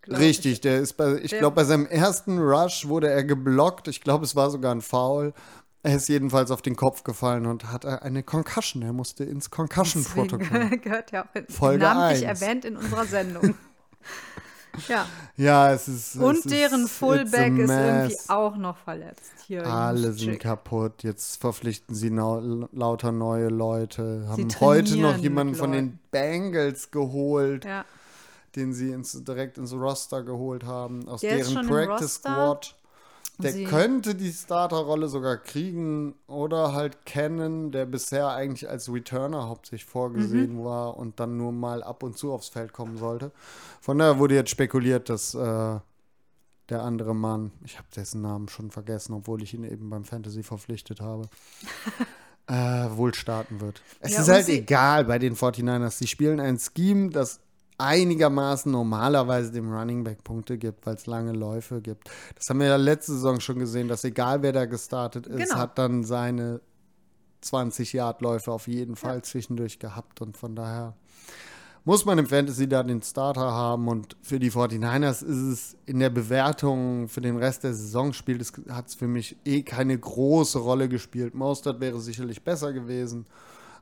[0.01, 0.61] Glaub Richtig, ich.
[0.61, 3.87] der ist bei, ich glaube, bei seinem ersten Rush wurde er geblockt.
[3.87, 5.33] Ich glaube, es war sogar ein Foul.
[5.81, 8.81] Er ist jedenfalls auf den Kopf gefallen und hatte eine Concussion.
[8.83, 10.77] Er musste ins Concussion-Protokoll.
[10.81, 12.41] Gehört ja auch Folge namentlich eins.
[12.41, 13.55] erwähnt in unserer Sendung.
[14.89, 15.05] ja.
[15.37, 16.15] Ja, es ist.
[16.15, 19.31] es Und ist, deren Fullback ist irgendwie auch noch verletzt.
[19.47, 20.41] Hier Alle sind Chick.
[20.41, 21.01] kaputt.
[21.03, 24.25] Jetzt verpflichten sie lauter neue Leute.
[24.27, 27.85] Haben heute noch jemanden von den Bengals geholt, Ja.
[28.55, 32.15] Den sie ins, direkt ins Roster geholt haben, aus Der deren Practice?
[32.15, 32.75] Squad.
[33.41, 39.47] Der Sie- könnte die Starterrolle sogar kriegen oder halt kennen, der bisher eigentlich als Returner
[39.47, 40.65] hauptsächlich vorgesehen Mhm.
[40.65, 43.31] war und dann nur mal ab und zu aufs Feld kommen sollte.
[43.79, 45.79] Von daher wurde jetzt spekuliert, dass äh,
[46.67, 50.43] der andere Mann, ich habe dessen Namen schon vergessen, obwohl ich ihn eben beim Fantasy
[50.43, 51.29] verpflichtet habe,
[52.47, 52.53] äh,
[52.97, 53.81] wohl starten wird.
[54.01, 55.91] Es Ja, ist halt egal bei den 49ers.
[55.97, 57.39] Sie spielen ein Scheme, das
[57.79, 62.09] einigermaßen normalerweise dem Running Back Punkte gibt, weil es lange Läufe gibt.
[62.35, 65.55] Das haben wir ja letzte Saison schon gesehen, dass egal wer da gestartet ist, Genau.
[65.55, 66.61] hat dann seine
[67.41, 70.95] 20 Yard Läufe auf jeden Fall zwischendurch gehabt und von daher
[71.85, 75.99] muss man im Fantasy da den Starter haben und für die 49ers ist es in
[75.99, 80.59] der Bewertung für den Rest der Saison spielt hat es für mich eh keine große
[80.59, 81.33] Rolle gespielt.
[81.33, 83.25] Mostert wäre sicherlich besser gewesen,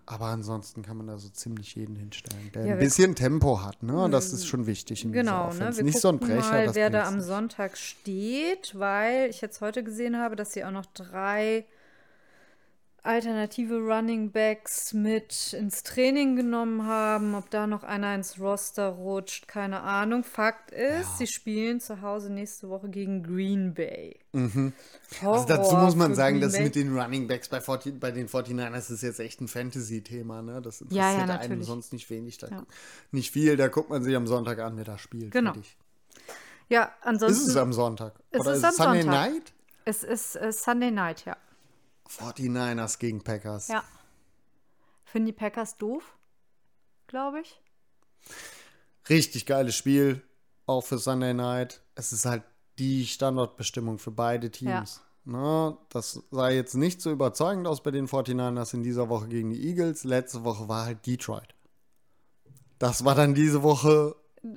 [0.08, 3.84] aber ansonsten kann man da so ziemlich jeden hinstellen, der Ja, ein bisschen Tempo hat,
[3.84, 4.10] ne?
[4.10, 5.78] Das ist schon wichtig in Genau, dieser ne?
[5.78, 7.22] Wir Nicht so ein Brecher, mal, wer da am.
[7.22, 11.66] Sonntag steht, weil ich jetzt heute gesehen habe, dass sie auch noch drei
[13.04, 17.36] alternative Running Backs mit ins Training genommen haben.
[17.36, 20.24] Ob da noch einer ins Roster rutscht, keine Ahnung.
[20.24, 24.20] Fakt ist, sie spielen zu Hause nächste Woche gegen Green Bay.
[24.34, 24.72] Also
[25.22, 28.92] Horror dazu muss man sagen, dass mit den Running Backs bei, 40, bei den 49ers
[28.92, 30.42] ist jetzt echt ein Fantasy-Thema.
[30.42, 30.62] Ne?
[30.62, 32.38] Das interessiert Ja, ja, einen sonst nicht wenig.
[32.38, 32.64] Da, Ja.
[33.12, 35.32] Nicht viel, da guckt man sich am Sonntag an, wer da spielt.
[35.32, 35.54] Genau.
[36.70, 37.50] Ja, Ist ansonsten.
[37.50, 38.14] es am Sonntag?
[38.32, 39.32] Es Oder ist ist am es Sunday Sonntag.
[39.32, 39.54] Night?
[39.86, 41.38] es ist äh, Sunday Night, ja.
[42.10, 43.68] 49ers gegen Packers.
[43.68, 43.84] Ja.
[45.06, 46.18] Finden die Packers doof,
[47.08, 47.62] glaube ich.
[49.10, 50.22] Richtig geiles Spiel,
[50.66, 51.82] auch für Sunday Night.
[51.96, 52.44] Es ist halt
[52.78, 55.02] die Standortbestimmung für beide Teams.
[55.24, 59.50] Ne, das sah jetzt nicht so überzeugend aus bei den 49ers in dieser Woche gegen
[59.50, 60.06] die Eagles.
[60.06, 61.54] Letzte Woche war halt Detroit.
[62.80, 64.16] Das war dann diese Woche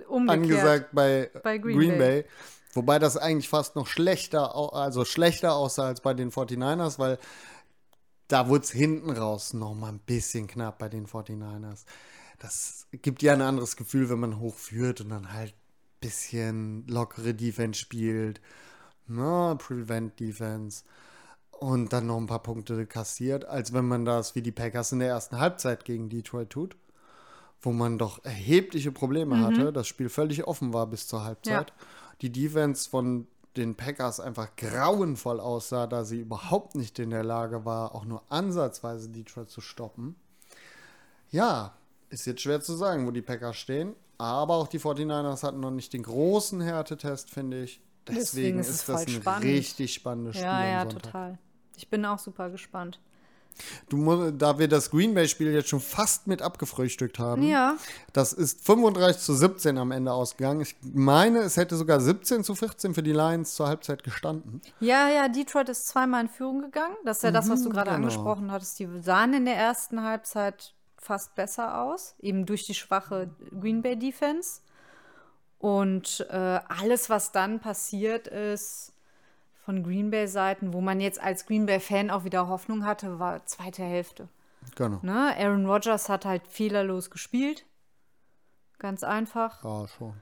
[0.08, 0.28] Umgekehrt.
[0.44, 2.22] angesagt bei, Bei Green Green, Bay.
[2.22, 2.24] Bay.
[2.72, 7.18] Wobei das eigentlich fast noch schlechter, also schlechter aussah als bei den 49ers, weil
[8.28, 11.84] da wurde es hinten raus noch mal ein bisschen knapp bei den 49ers.
[12.38, 17.34] Das gibt ja ein anderes Gefühl, wenn man hochführt und dann halt ein bisschen lockere
[17.34, 18.40] Defense spielt.
[19.08, 20.84] Ne, Prevent Defense.
[21.50, 25.00] Und dann noch ein paar Punkte kassiert, als wenn man das wie die Packers in
[25.00, 26.76] der ersten Halbzeit gegen Detroit tut
[27.62, 29.42] wo man doch erhebliche Probleme Mhm.
[29.44, 31.72] hatte, das Spiel völlig offen war bis zur Halbzeit.
[32.22, 37.64] Die Defense von den Packers einfach grauenvoll aussah, da sie überhaupt nicht in der Lage
[37.64, 40.14] war, auch nur ansatzweise Detroit zu stoppen.
[41.30, 41.74] Ja,
[42.10, 45.70] ist jetzt schwer zu sagen, wo die Packers stehen, aber auch die 49ers hatten noch
[45.70, 47.80] nicht den großen Härtetest, finde ich.
[48.06, 49.44] Deswegen, Deswegen ist ist das voll ein spannend.
[49.44, 51.38] richtig spannendes Spiel Ja, ja, total.
[51.76, 53.00] Ich bin auch super gespannt.
[53.88, 57.76] Du musst, da wir das Green Bay-Spiel jetzt schon fast mit abgefrühstückt haben, Ja,
[58.12, 60.60] Das ist 35 zu 17 am Ende ausgegangen.
[60.60, 64.60] Ich meine, es hätte sogar 17 zu 14 für die Lions zur Halbzeit gestanden.
[64.80, 66.96] ja, ja, Detroit ist zweimal in Führung gegangen.
[67.04, 67.96] Das ist ja das, was du gerade genau.
[67.96, 68.78] angesprochen hattest.
[68.78, 73.96] Die sahen in der ersten Halbzeit fast besser aus, eben durch die schwache Green Bay
[73.96, 74.60] Defense.
[75.58, 78.92] Und äh, alles, was dann passiert ist
[79.64, 83.18] von Green Bay Seiten, wo man jetzt als Green Bay Fan auch wieder Hoffnung hatte,
[83.18, 84.28] war zweite Hälfte.
[84.76, 85.00] Genau.
[85.02, 85.34] Ne?
[85.36, 87.64] Aaron Rodgers hat halt fehlerlos gespielt.
[88.78, 89.62] Ganz einfach.
[89.62, 90.14] Ja, schon.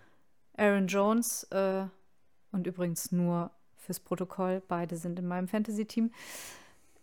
[0.57, 1.85] Aaron Jones äh,
[2.51, 6.11] und übrigens nur fürs Protokoll, beide sind in meinem Fantasy-Team.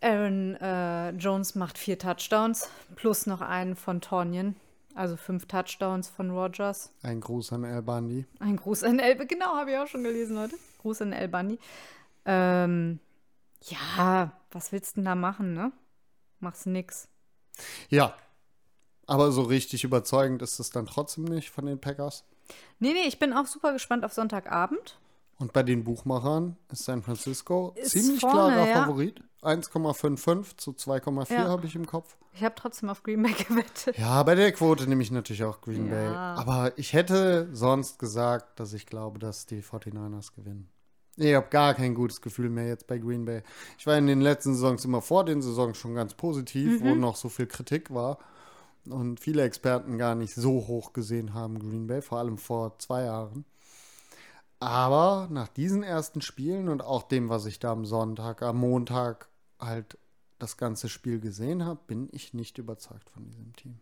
[0.02, 4.56] Aaron äh, Jones macht vier Touchdowns plus noch einen von Tonyan,
[4.94, 6.92] also fünf Touchdowns von Rodgers.
[7.02, 8.26] Ein Gruß an El Bundy.
[8.38, 10.56] Ein Gruß an El, genau, habe ich auch schon gelesen heute.
[10.82, 11.58] Gruß an El Bunny.
[12.26, 12.98] Ähm,
[13.62, 15.72] ja, was willst du denn da machen, ne?
[16.40, 17.08] Machst nix.
[17.88, 18.14] Ja.
[19.06, 22.24] Aber so richtig überzeugend ist es dann trotzdem nicht von den Packers.
[22.80, 24.98] Nee, nee, ich bin auch super gespannt auf Sonntagabend.
[25.38, 28.82] Und bei den Buchmachern ist San Francisco Ist ziemlich vorne, klarer ja.
[28.84, 29.22] Favorit.
[29.42, 31.48] 1,55 zu 2,4 Ja.
[31.48, 32.16] habe ich im Kopf.
[32.32, 33.96] Ich habe trotzdem auf Green Bay gewettet.
[33.98, 35.92] Ja, bei der Quote nehme ich natürlich auch Green Ja.
[35.94, 36.06] Bay.
[36.08, 40.68] Aber ich hätte sonst gesagt, dass ich glaube, dass die 49ers gewinnen.
[41.16, 43.42] Ich habe gar kein gutes Gefühl mehr jetzt bei Green Bay.
[43.78, 47.16] Ich war in den letzten Saisons immer vor den Saisons schon ganz positiv, wo noch
[47.16, 48.18] so viel Kritik war
[48.84, 53.04] und viele Experten gar nicht so hoch gesehen haben, Green Bay, vor allem vor zwei
[53.04, 53.44] Jahren.
[54.60, 59.28] Aber nach diesen ersten Spielen und auch dem, was ich da am Sonntag, am Montag
[59.58, 59.98] halt
[60.38, 63.80] das ganze Spiel gesehen habe, bin ich nicht überzeugt von diesem Team.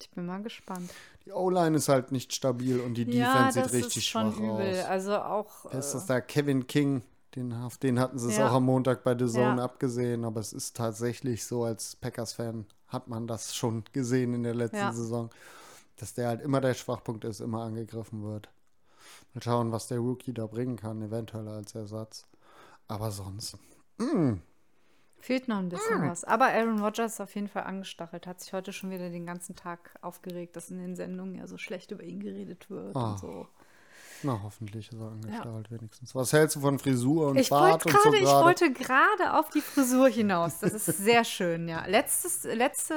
[0.00, 0.90] Ich bin mal gespannt.
[1.24, 4.32] Die O-Line ist halt nicht stabil und die ja, Defense das sieht richtig ist schon
[4.32, 4.80] schwach übel.
[4.80, 4.84] aus.
[4.86, 5.64] Also auch.
[5.66, 7.02] Ist Äh, das da Kevin King?
[7.34, 8.48] Den, auf den hatten sie es Ja.
[8.48, 9.64] auch am Montag bei The Zone Ja.
[9.64, 14.54] abgesehen, aber es ist tatsächlich so, als Packers-Fan hat man das schon gesehen in der
[14.54, 14.92] letzten Ja.
[14.92, 15.28] Saison,
[15.96, 18.48] dass der halt immer der Schwachpunkt ist, immer angegriffen wird.
[19.34, 22.26] Mal schauen, was der Rookie da bringen kann, eventuell als Ersatz.
[22.88, 23.58] Aber sonst.
[25.18, 26.24] Fehlt noch ein bisschen was.
[26.24, 28.26] Aber Aaron Rodgers ist auf jeden Fall angestachelt.
[28.26, 31.58] Hat sich heute schon wieder den ganzen Tag aufgeregt, dass in den Sendungen ja so
[31.58, 33.12] schlecht über ihn geredet wird Ah.
[33.12, 33.46] und so.
[34.22, 36.14] Na, hoffentlich ist er angestellt wenigstens.
[36.14, 39.34] Was hältst du von Frisur und Ich Bart wollte und so gerade, ich wollte gerade
[39.38, 40.60] auf die Frisur hinaus.
[40.60, 41.84] Das ist sehr schön, ja.
[41.86, 42.94] Letztes, letzte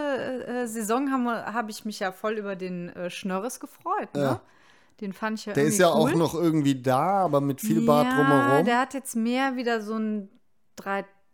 [0.47, 4.13] äh, Saison habe hab ich mich ja voll über den äh, Schnörres gefreut.
[4.13, 4.21] Ne?
[4.21, 4.41] Ja.
[5.01, 6.11] Den fand ich ja Der ist ja cool.
[6.11, 8.65] auch noch irgendwie da, aber mit viel Bart ja, drumherum.
[8.65, 10.29] der hat jetzt mehr wieder so ein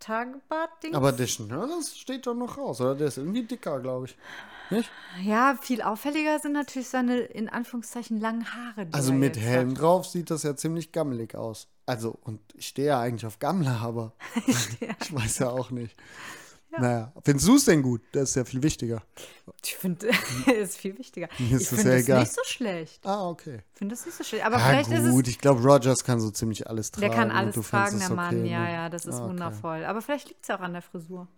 [0.00, 0.94] Drei-Tage-Bart-Ding.
[0.94, 2.94] aber der Schnörres steht doch noch raus, oder?
[2.94, 4.16] Der ist irgendwie dicker, glaube ich.
[4.70, 4.90] Nicht?
[5.22, 8.86] Ja, viel auffälliger sind natürlich seine, in Anführungszeichen, langen Haare.
[8.86, 9.80] die Also mit Helm hat.
[9.80, 11.68] drauf sieht das ja ziemlich gammelig aus.
[11.86, 14.12] Also, und ich stehe ja eigentlich auf Gammler, aber
[14.46, 15.94] ich weiß ja auch nicht.
[16.80, 18.02] Naja, findest du es denn gut?
[18.12, 19.02] Das ist ja viel wichtiger.
[19.64, 20.06] Ich finde,
[20.58, 21.28] ist viel wichtiger.
[21.38, 22.20] Mir ist ich das finde es egal.
[22.20, 23.06] nicht so schlecht.
[23.06, 23.62] Ah, okay.
[23.72, 24.44] Ich finde es nicht so schlecht.
[24.44, 27.08] Aber Ja, vielleicht ist es gut, ich glaube, Rogers kann so ziemlich alles tragen.
[27.08, 28.40] Der kann alles tragen, es der Mann.
[28.40, 28.72] okay, ja, ne?
[28.72, 29.28] ja, das ist Ah, okay.
[29.30, 29.84] wundervoll.
[29.84, 31.28] Aber vielleicht liegt es ja auch an der Frisur.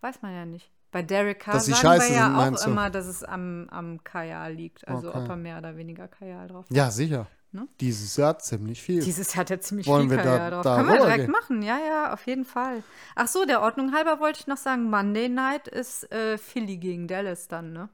[0.00, 0.70] Weiß man ja nicht.
[0.90, 4.52] Bei Derek Carr Dass sagen wir ja sind, auch immer, dass es am, am Kajal
[4.52, 4.86] liegt.
[4.86, 5.18] Also Okay.
[5.22, 6.76] ob er mehr oder weniger Kajal drauf hat.
[6.76, 7.26] Ja, sicher.
[7.54, 7.68] Ne?
[7.80, 9.00] Dieses Jahr ziemlich viel.
[9.02, 10.62] Dieses hat ja ziemlich Wollen viel wir da- Kajal drauf.
[10.64, 11.30] da Können wir direkt rübergehen?
[11.32, 12.82] machen, ja, ja, auf jeden Fall.
[13.14, 17.08] Ach so, der Ordnung halber wollte ich noch sagen, Monday Night ist äh, Philly gegen
[17.08, 17.88] Dallas dann, ne?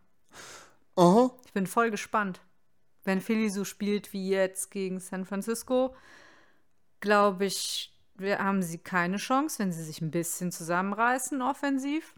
[0.94, 1.30] Aha.
[1.44, 2.40] Ich bin voll gespannt.
[3.02, 5.94] Wenn Philly so spielt wie jetzt gegen San Francisco,
[7.00, 12.14] glaube ich, wir haben sie keine Chance, wenn sie sich ein bisschen zusammenreißen offensiv.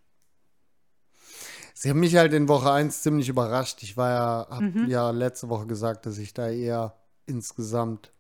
[1.75, 3.83] Sie haben mich halt in Woche 1 ziemlich überrascht.
[3.83, 4.89] Ich war ja, hab Mhm.
[4.89, 6.95] ja letzte Woche gesagt, dass ich da eher
[7.31, 8.13] insgesamt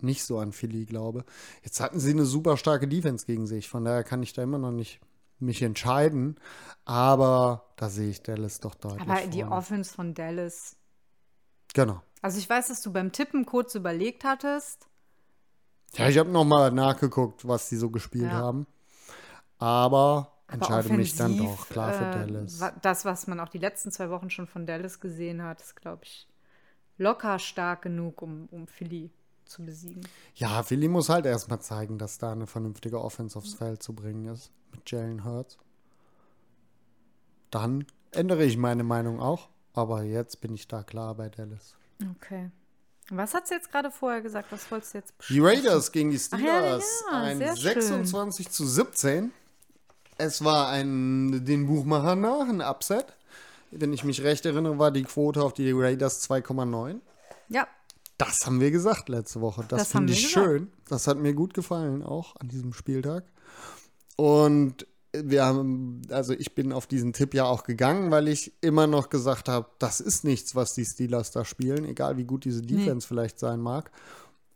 [0.00, 1.24] nicht so an Philly glaube.
[1.62, 4.58] Jetzt hatten sie eine super starke Defense gegen sich, von daher kann ich da immer
[4.58, 5.00] noch nicht
[5.40, 6.36] mich entscheiden.
[6.84, 9.02] Aber da sehe ich Dallas doch deutlich.
[9.08, 9.56] Aber die vorne.
[9.56, 10.76] Offense von Dallas.
[11.74, 12.00] Genau.
[12.22, 14.86] Also ich weiß, dass du beim Tippen kurz überlegt hattest.
[15.94, 18.38] Ja, ich habe nochmal nachgeguckt, was die so gespielt Ja.
[18.38, 18.66] haben.
[19.58, 22.60] Aber Aber entscheide mich dann doch klar für äh, Dallas.
[22.82, 26.04] Das, was man auch die letzten zwei Wochen schon von Dallas gesehen hat, ist, glaube
[26.04, 26.27] ich,
[26.98, 29.10] locker stark genug, um, um Philly
[29.44, 30.06] zu besiegen.
[30.34, 34.26] Ja, Philly muss halt erstmal zeigen, dass da eine vernünftige Offense aufs Feld zu bringen
[34.26, 35.56] ist mit Jalen Hurts.
[37.50, 41.76] Dann ändere ich meine Meinung auch, aber jetzt bin ich da klar bei Dallas.
[42.16, 42.50] Okay.
[43.10, 44.52] Was hat sie jetzt gerade vorher gesagt?
[44.52, 47.04] Was wolltest du jetzt Die Raiders gegen die Steelers.
[47.10, 47.80] ja, ein sehr schön.
[47.80, 49.32] 26 zu 17.
[50.18, 53.06] Es war ein, den Buchmachern nach, ein Upset.
[53.70, 56.96] Wenn ich mich recht erinnere, war die Quote auf die Raiders 2,9.
[57.48, 57.66] Ja,
[58.18, 59.64] Das haben wir gesagt letzte Woche.
[59.68, 60.46] Das, Das finde ich gesagt.
[60.46, 60.72] schön.
[60.88, 63.24] Das hat mir gut gefallen, auch an diesem Spieltag.
[64.16, 68.86] Und wir haben, also ich bin auf diesen Tipp ja auch gegangen, weil ich immer
[68.86, 72.62] noch gesagt habe, das ist nichts, was die Steelers da spielen, egal wie gut diese
[72.62, 73.90] Defense vielleicht sein mag.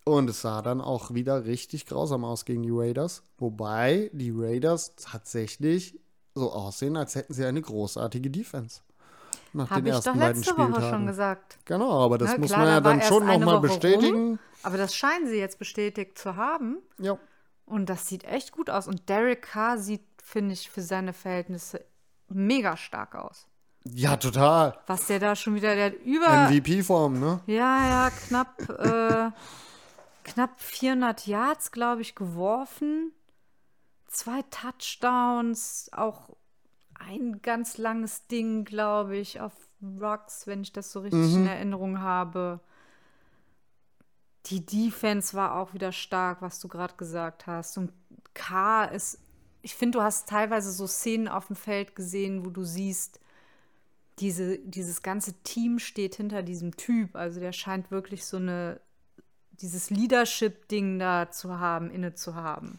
[0.05, 3.23] Und es sah dann auch wieder richtig grausam aus gegen die Raiders.
[3.39, 5.99] Wobei die Raiders tatsächlich
[6.35, 8.81] so aussehen, als hätten sie eine großartige Defense.
[9.53, 11.59] Nach habe den ich ersten doch beiden letzte Woche schon gesagt.
[11.65, 14.15] Genau, aber das Na muss klar, man ja da dann schon nochmal bestätigen.
[14.15, 16.79] rum, aber das scheinen sie jetzt bestätigt zu haben.
[16.99, 17.19] Ja.
[17.67, 18.89] Und das sieht echt gut aus.
[18.89, 21.85] Und Derek Carr sieht, finde ich, für seine Verhältnisse
[22.29, 23.47] mega stark aus.
[23.85, 24.79] ja, total.
[24.87, 27.41] Was der da schon wieder, der über, MVP-Form, ne?
[27.47, 29.31] ja, ja, knapp, äh,
[30.25, 33.13] knapp 400 Yards, glaube ich, geworfen.
[34.07, 36.29] Zwei Touchdowns, auch
[37.07, 39.53] ein ganz langes Ding, glaube ich, auf
[40.01, 42.61] Rocks, wenn ich das so richtig in Erinnerung habe.
[44.47, 47.79] Die Defense war auch wieder stark, was du gerade gesagt hast.
[47.79, 47.93] Und
[48.35, 49.19] K ist,
[49.63, 53.21] ich finde, du hast teilweise so Szenen auf dem Feld gesehen, wo du siehst,
[54.19, 57.17] diese, dieses ganze Team steht hinter diesem Typ.
[57.17, 58.81] Also der scheint wirklich so eine,
[59.53, 62.79] dieses Leadership-Ding da zu haben, inne zu haben.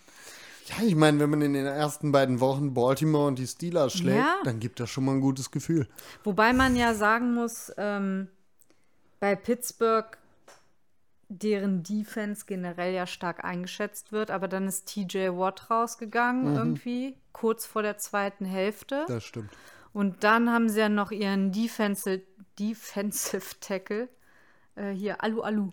[0.67, 4.17] Ja, ich meine, wenn man in den ersten beiden Wochen Baltimore und die Steelers schlägt,
[4.17, 4.35] Ja.
[4.43, 5.87] dann gibt das schon mal ein gutes Gefühl.
[6.23, 8.29] Wobei man ja sagen muss, ähm,
[9.19, 10.17] bei Pittsburgh
[11.29, 17.65] deren Defense generell ja stark eingeschätzt wird, aber dann ist TJ Watt rausgegangen irgendwie, kurz
[17.65, 19.05] vor der zweiten Hälfte.
[19.07, 19.49] Das stimmt.
[19.93, 22.21] Und dann haben sie ja noch ihren Defensive,
[22.59, 24.09] Defensive Tackle,
[24.75, 25.71] äh, hier Alu Alu.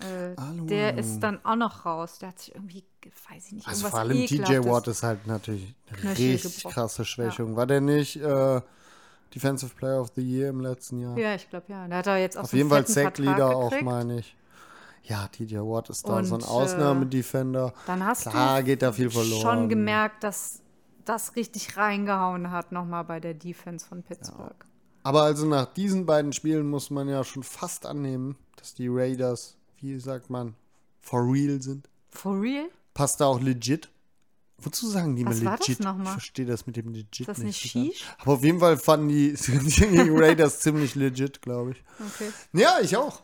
[0.00, 0.34] Äh,
[0.66, 2.18] der ist dann auch noch raus.
[2.20, 2.84] Der hat sich irgendwie,
[3.30, 6.72] weiß ich nicht, Also vor allem TJ Ekelhaftes- Watt ist halt natürlich eine richtig gebrochen.
[6.74, 7.56] krasse Schwächung.
[7.56, 8.60] War der nicht äh,
[9.34, 11.18] Defensive Player of the Year im letzten Jahr?
[11.18, 11.86] Ja, ich glaube ja.
[11.88, 14.36] Der hat da jetzt auch Auf so jeden Fall Sack-Leader auch, meine ich.
[15.02, 17.72] Ja, TJ Watt ist da so ein Und, äh, Ausnahmedefender.
[17.86, 19.40] Dann hast Klar du geht da viel verloren.
[19.42, 20.60] schon gemerkt, dass
[21.04, 24.54] das richtig reingehauen hat nochmal bei der Defense von Pittsburgh.
[25.02, 29.56] Aber also nach diesen beiden Spielen muss man ja schon fast annehmen, dass die Raiders,
[29.80, 30.54] wie sagt man,
[31.00, 31.88] for real sind.
[32.10, 32.68] For real?
[32.94, 33.88] Passt da auch legit?
[34.60, 35.80] Wozu sagen die Was mal legit?
[35.80, 37.60] Ich verstehe das mit dem legit Ist das nicht.
[37.60, 38.04] Shish?
[38.18, 39.34] Aber auf jeden Fall fanden die,
[40.10, 41.84] Raiders ziemlich legit, glaube ich.
[42.00, 42.32] Okay.
[42.52, 43.22] Ja, ich auch.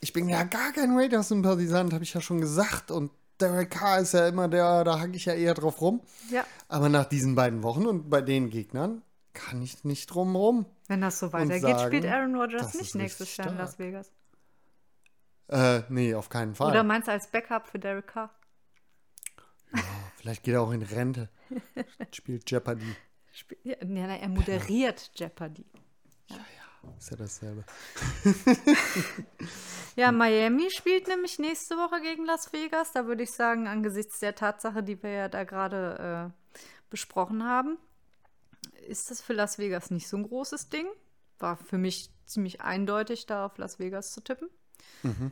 [0.00, 2.90] Ich bin ja gar kein Raiders-Sympathisant, habe ich ja schon gesagt.
[2.90, 6.00] Und Derek Carr ist ja immer der, da hacke ich ja eher drauf rum.
[6.30, 9.02] Ja, Aber nach diesen beiden Wochen und bei den Gegnern
[9.34, 10.66] kann ich nicht drum rum.
[10.88, 13.56] wenn das so weitergeht, spielt Aaron Rodgers nicht nächstes Jahr in.
[13.56, 14.10] Las Vegas.
[15.52, 16.70] Äh, nee, auf keinen Fall.
[16.70, 18.30] Oder meinst du als Backup für Derek Carr?
[20.16, 21.28] Vielleicht geht er auch in Rente.
[22.12, 22.96] Spielt Jeopardy.
[23.32, 25.66] Spiel ja, nee, er moderiert Jeopardy.
[26.98, 27.64] Ist ja dasselbe.
[29.94, 32.92] Ja, Miami spielt nämlich nächste Woche gegen Las Vegas.
[32.92, 36.52] Da würde ich sagen, angesichts der Tatsache, die wir ja da gerade äh,
[36.88, 37.76] besprochen haben,
[38.88, 40.86] ist das für Las Vegas nicht so ein großes Ding.
[41.38, 44.48] War für mich ziemlich eindeutig, da auf Las Vegas zu tippen.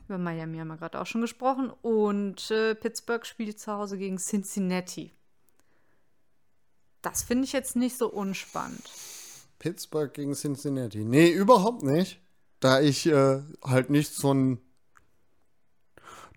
[0.08, 1.70] Über Miami haben wir gerade auch schon gesprochen.
[1.82, 5.12] Und äh, Pittsburgh spielt zu Hause gegen Cincinnati.
[7.02, 8.82] Das finde ich jetzt nicht so unspannend.
[9.58, 11.04] Pittsburgh gegen Cincinnati.
[11.04, 12.20] Nee, überhaupt nicht.
[12.60, 14.58] Da ich äh, halt nichts von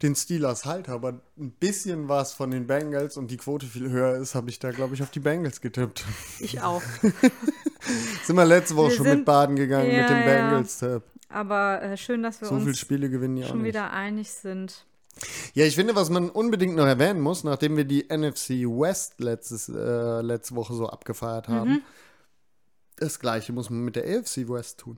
[0.01, 4.15] den Steelers halte, aber ein bisschen was von den Bengals und die Quote viel höher
[4.17, 6.03] ist, habe ich da, glaube ich, auf die Bengals getippt.
[6.39, 6.81] Ich auch.
[8.25, 10.23] Sind wir letzte Woche Wir schon sind- mit Baden gegangen Ja, mit dem ja.
[10.25, 11.03] Bengals-Tipp.
[11.33, 12.63] Aber äh, schön, dass wir So uns
[13.47, 14.85] schon wieder einig sind.
[15.53, 19.69] Ja, ich finde, was man unbedingt noch erwähnen muss, nachdem wir die NFC West letztes,
[19.69, 21.83] äh, letzte Woche so abgefeiert haben,
[22.97, 24.97] das gleiche muss man mit der AFC West tun.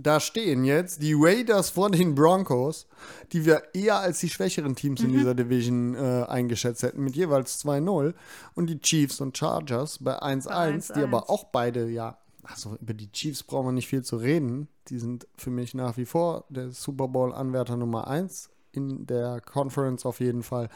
[0.00, 2.86] Da stehen jetzt die Raiders vor den Broncos,
[3.32, 7.64] die wir eher als die schwächeren Teams in dieser Division äh, eingeschätzt hätten, mit jeweils
[7.64, 8.14] 2-0.
[8.54, 11.02] Und die Chiefs und Chargers bei 1-1, die 1-1.
[11.02, 14.68] aber auch beide, ja, also über die Chiefs brauchen wir nicht viel zu reden.
[14.88, 20.06] Die sind für mich nach wie vor der Super Bowl-Anwärter Nummer 1 in der Conference
[20.06, 20.68] auf jeden Fall.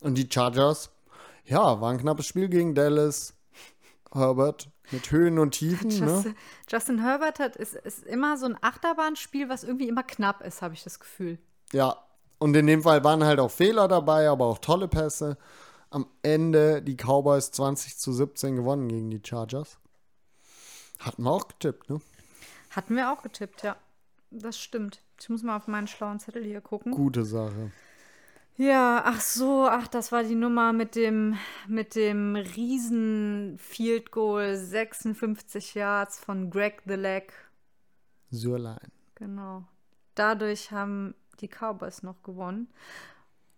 [0.00, 0.90] Und die Chargers,
[1.44, 3.34] ja, war ein knappes Spiel gegen Dallas.
[4.12, 5.88] Herbert mit Höhen und Tiefen.
[5.88, 6.06] Ne?
[6.06, 6.36] Justin,
[6.70, 10.74] Justin Herbert hat, ist, ist immer so ein Achterbahnspiel, was irgendwie immer knapp ist, habe
[10.74, 11.38] ich das Gefühl.
[11.72, 11.96] Ja,
[12.38, 15.36] und in dem Fall waren halt auch Fehler dabei, aber auch tolle Pässe.
[15.90, 19.78] Am Ende die Cowboys 20 zu 17 gewonnen gegen die Chargers.
[20.98, 22.00] Hatten wir auch getippt, ne?
[22.70, 23.76] Hatten wir auch getippt, ja.
[24.30, 25.02] Das stimmt.
[25.20, 26.92] Ich muss mal auf meinen schlauen Zettel hier gucken.
[26.92, 27.70] Gute Sache.
[28.58, 31.36] Ja, ach so, ach, das war die Nummer mit dem,
[31.68, 37.34] mit dem riesen Field Goal, 56 Yards von Greg the Leg.
[38.30, 38.90] Sürlein.
[39.14, 39.64] Genau.
[40.14, 42.68] Dadurch haben die Cowboys noch gewonnen.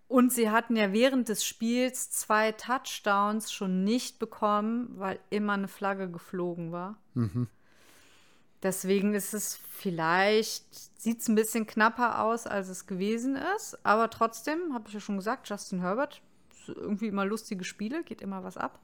[0.08, 5.68] Und sie hatten ja während des Spiels zwei Touchdowns schon nicht bekommen, weil immer eine
[5.68, 6.96] Flagge geflogen war.
[8.62, 10.64] Deswegen ist es vielleicht,
[11.00, 13.78] sieht es ein bisschen knapper aus, als es gewesen ist.
[13.84, 16.22] Aber trotzdem, habe ich ja schon gesagt, Justin Herbert,
[16.66, 18.80] irgendwie immer lustige Spiele, geht immer was ab.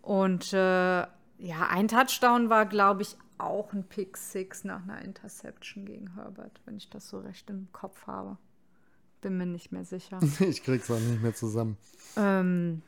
[0.00, 1.00] Und äh,
[1.38, 6.60] ja, ein Touchdown war, glaube ich, auch ein Pick Six nach einer Interception gegen Herbert,
[6.64, 8.38] wenn ich das so recht im Kopf habe.
[9.20, 10.20] Bin mir nicht mehr sicher.
[10.40, 11.76] Ich krieg's auch nicht mehr zusammen.
[12.16, 12.82] ähm,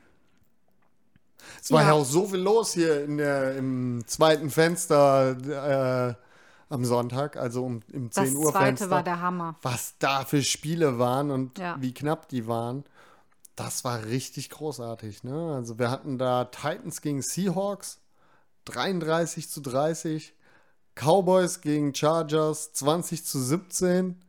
[1.61, 1.88] Es war ja.
[1.88, 1.93] Ja.
[1.95, 5.37] auch so viel los hier in der, im zweiten Fenster
[6.11, 6.14] äh,
[6.72, 8.91] am Sonntag, also um, im 10 das Uhr zweite Fenster.
[8.91, 9.57] war der Hammer.
[9.62, 11.76] was da für Spiele waren und Ja.
[11.81, 12.85] wie knapp die waren.
[13.57, 15.24] Das war richtig großartig.
[15.24, 15.55] Ne?
[15.55, 17.99] Also wir hatten da Titans gegen Seahawks
[18.66, 20.33] 33 zu 30,
[20.95, 24.20] Cowboys gegen Chargers 20 zu 17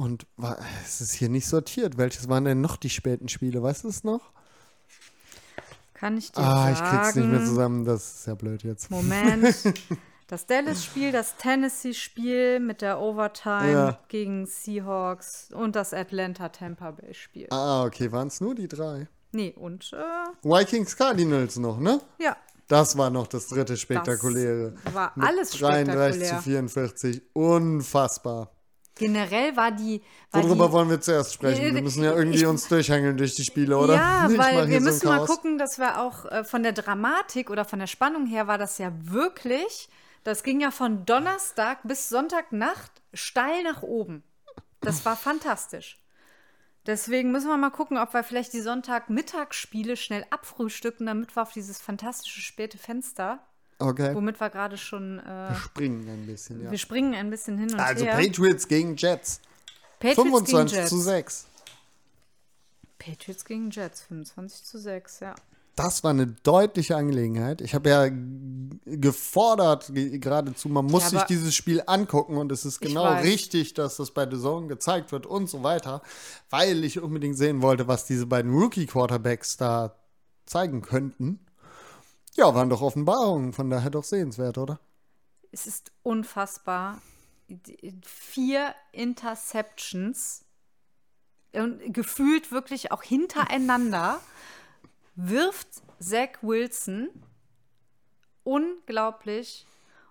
[0.00, 1.98] und war, es ist hier nicht sortiert.
[1.98, 3.62] Welches waren denn noch die späten Spiele?
[3.62, 4.32] Weißt du es noch?
[5.94, 6.98] Kann ich dir Ah, ich sagen?
[7.02, 7.84] krieg's nicht mehr zusammen.
[7.84, 8.90] Das ist ja blöd jetzt.
[8.90, 9.44] Moment.
[10.26, 13.98] Das Dallas-Spiel, das Tennessee-Spiel mit der Overtime Ja.
[14.06, 17.48] gegen Seahawks und das Atlanta-Tampa Bay-Spiel.
[17.50, 19.08] Ah, okay, waren es nur die drei.
[19.32, 22.00] Nee, und äh, Vikings Cardinals noch, ne?
[22.20, 22.36] ja,
[22.68, 24.74] Das war noch das dritte spektakuläre.
[24.92, 26.42] war Mit alles 33 zu spektakulär.
[26.42, 27.22] 44.
[27.32, 28.52] Unfassbar.
[28.96, 30.02] Generell war die.
[30.30, 31.74] War Worüber die, wollen wir zuerst sprechen?
[31.74, 33.94] Wir müssen ja irgendwie Ich- uns durchhängeln durch die Spiele, oder?
[33.94, 35.28] Ja, Ich weil wir so müssen mal Chaos.
[35.28, 38.78] gucken, dass wir auch äh, von der Dramatik oder von der Spannung her war das
[38.78, 39.88] ja wirklich,
[40.24, 44.22] das ging ja von Donnerstag bis Sonntagnacht steil nach oben.
[44.82, 45.98] Das war fantastisch.
[46.86, 51.52] Deswegen müssen wir mal gucken, ob wir vielleicht die Sonntagmittagsspiele schnell abfrühstücken, damit wir auf
[51.52, 53.38] dieses fantastische späte Fenster,
[53.80, 54.14] Okay.
[54.14, 56.70] womit wir gerade schon, äh, Wir springen ein bisschen, ja.
[56.70, 58.16] wir springen ein bisschen hin und Also her.
[58.16, 59.40] Patriots gegen Jets.
[59.98, 60.90] Patriots 25 gegen Jets.
[60.90, 61.46] zu 6.
[62.98, 65.34] Patriots gegen Jets, 25 zu 6, ja.
[65.76, 67.62] Das war eine deutliche Angelegenheit.
[67.62, 68.08] Ich habe ja
[68.84, 73.72] gefordert, ge- geradezu, man muss Ja, sich dieses Spiel angucken und es ist genau richtig,
[73.74, 76.02] dass das bei The Zone gezeigt wird und so weiter,
[76.50, 79.94] weil ich unbedingt sehen wollte, was diese beiden Rookie-Quarterbacks da
[80.44, 81.38] zeigen könnten.
[82.40, 84.80] Ja, waren doch Offenbarungen, von daher doch sehenswert, oder?
[85.52, 87.02] Es ist unfassbar.
[88.02, 90.46] Vier Interceptions
[91.52, 94.22] und gefühlt wirklich auch hintereinander
[95.16, 95.68] wirft
[95.98, 97.10] Zach Wilson
[98.42, 99.66] unglaublich.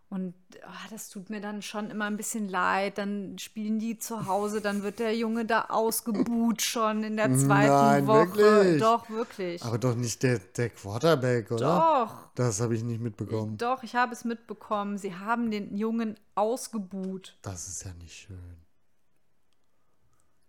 [0.10, 0.34] Und
[0.64, 2.98] ah, das tut mir dann schon immer ein bisschen leid.
[2.98, 7.68] Dann spielen die zu Hause, dann wird der Junge da ausgebuht schon in der zweiten
[7.68, 8.36] Nein, Woche.
[8.36, 8.82] wirklich?
[8.82, 9.64] Doch, wirklich.
[9.64, 12.08] Aber doch nicht der, der Quarterback, oder?
[12.08, 12.30] Doch.
[12.34, 13.58] Das habe ich nicht mitbekommen.
[13.58, 14.98] Doch, ich habe es mitbekommen.
[14.98, 17.38] Sie haben den Jungen ausgebuht.
[17.44, 18.58] Das ist ja nicht schön.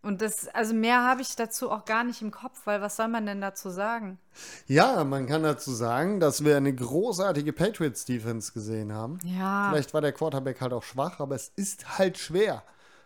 [0.03, 3.09] Und das, also mehr habe ich dazu auch gar nicht im Kopf, weil was soll
[3.09, 4.19] man denn dazu sagen?
[4.67, 9.19] Ja, man kann dazu sagen, dass wir eine großartige Patriots-Defense gesehen haben.
[9.25, 9.69] Ja.
[9.71, 12.63] Vielleicht war der Quarterback halt auch schwach, aber es ist halt schwer.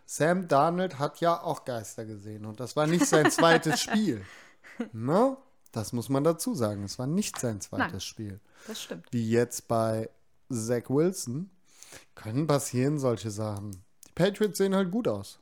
[0.06, 4.24] Sam Darnold hat ja auch Geister gesehen und das war nicht sein zweites Spiel.
[4.92, 5.36] Ne?
[5.72, 6.84] Das muss man dazu sagen.
[6.84, 8.00] Es war nicht sein zweites Nein.
[8.00, 8.40] Spiel.
[8.68, 9.06] Das stimmt.
[9.10, 10.08] Wie jetzt bei
[10.48, 11.50] Zach Wilson.
[12.14, 13.72] Können passieren solche Sachen.
[14.06, 15.40] Die Patriots sehen halt gut aus.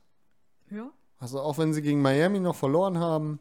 [0.71, 0.89] Ja.
[1.23, 3.39] Also auch wenn sie gegen Miami noch verloren haben,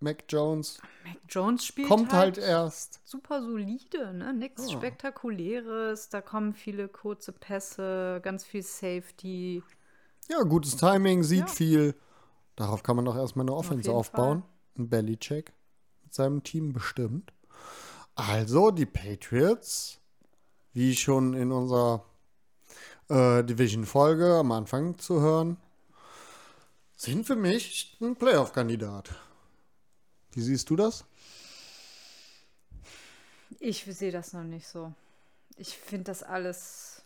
[0.00, 3.00] Mac Jones Mac Jones spielt kommt halt halt erst.
[3.04, 4.34] super solide, ne?
[4.34, 4.76] Nichts Ja.
[4.76, 6.08] Spektakuläres.
[6.08, 9.62] Da kommen viele kurze Pässe, ganz viel Safety.
[10.28, 11.46] Ja, gutes Timing, sieht Ja.
[11.46, 11.94] viel.
[12.56, 14.42] Darauf kann man doch erstmal eine Offense jeden aufbauen.
[14.76, 15.52] Ein Bellycheck
[16.02, 17.32] mit seinem Team bestimmt.
[18.16, 20.00] Also die Patriots,
[20.72, 22.04] wie schon in unserer
[23.08, 25.58] äh, Division-Folge am Anfang zu hören,
[26.96, 29.10] sind für mich ein Playoff-Kandidat.
[30.32, 31.04] Wie siehst du das?
[33.60, 34.92] Ich sehe das noch nicht so.
[35.56, 37.02] Ich finde das alles.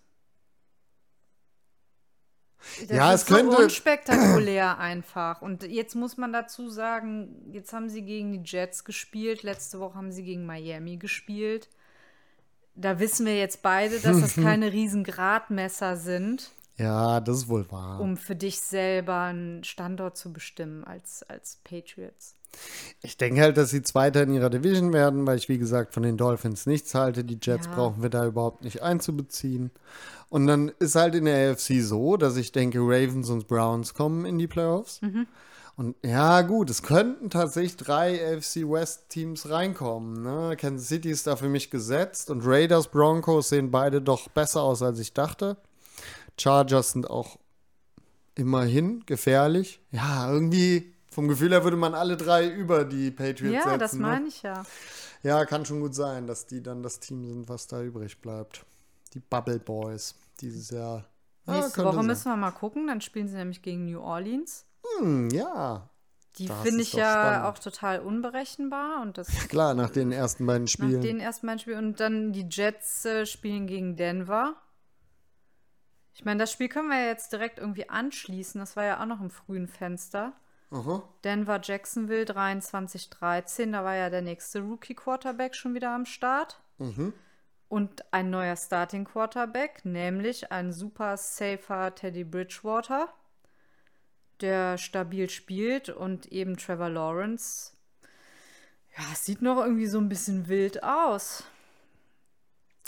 [2.81, 5.43] Das Ja, ist es könnte- so unspektakulär einfach.
[5.43, 9.95] Und jetzt muss man dazu sagen, jetzt haben sie gegen die Jets gespielt, letzte Woche
[9.95, 11.69] haben sie gegen Miami gespielt.
[12.75, 17.71] Da wissen wir jetzt beide, dass das keine riesen Gradmesser sind, Ja, das ist wohl
[17.71, 18.01] wahr.
[18.01, 22.35] um für dich selber einen Standort zu bestimmen als, als Patriots.
[23.03, 26.03] Ich denke halt, dass sie Zweiter in ihrer Division werden, weil ich, wie gesagt, von
[26.03, 27.23] den Dolphins nichts halte.
[27.25, 27.75] Die Jets Ja.
[27.75, 29.71] brauchen wir da überhaupt nicht einzubeziehen.
[30.31, 34.25] Und dann ist halt in der AFC so, dass ich denke, Ravens und Browns kommen
[34.25, 35.01] in die Playoffs.
[35.77, 40.23] Und ja, gut, es könnten tatsächlich drei AFC West Teams reinkommen.
[40.23, 40.57] Ne?
[40.57, 44.83] Kansas City ist da für mich gesetzt und Raiders, Broncos sehen beide doch besser aus,
[44.83, 45.57] als ich dachte.
[46.39, 47.39] Chargers sind auch
[48.35, 49.81] immerhin gefährlich.
[49.91, 53.79] Ja, irgendwie vom Gefühl her würde man alle drei über die Patriots Ja, setzen.
[53.81, 54.01] das ne?
[54.01, 54.65] meine ich ja.
[55.23, 58.65] Ja, kann schon gut sein, dass die dann das Team sind, was da übrig bleibt.
[59.15, 61.07] Die Bubble Boys dieses Jahr.
[61.47, 62.07] Ja, Nächste könnte Woche sein.
[62.07, 64.65] müssen wir mal gucken, dann spielen sie nämlich gegen New Orleans.
[65.01, 65.89] Hm, ja,
[66.37, 67.47] Die finde ich ja spannend.
[67.47, 71.01] auch total unberechenbar und das klar, nach den ersten beiden nach Spielen.
[71.01, 71.79] den ersten beiden Spielen.
[71.87, 74.55] Und dann die Jets äh, spielen gegen Denver.
[76.19, 78.59] Ich meine, das Spiel können wir ja jetzt direkt irgendwie anschließen.
[78.59, 80.33] Das war ja auch noch im frühen Fenster.
[80.73, 81.09] Aha.
[81.23, 83.71] Denver Jacksonville 23-13.
[83.71, 86.61] Da war ja der nächste Rookie Quarterback schon wieder am Start.
[86.79, 87.13] Mhm.
[87.69, 93.15] Und ein neuer Starting Quarterback, nämlich ein super safer Teddy Bridgewater,
[94.41, 97.75] der stabil spielt und eben Trevor Lawrence.
[98.97, 101.45] Ja, es sieht noch irgendwie so ein bisschen wild aus.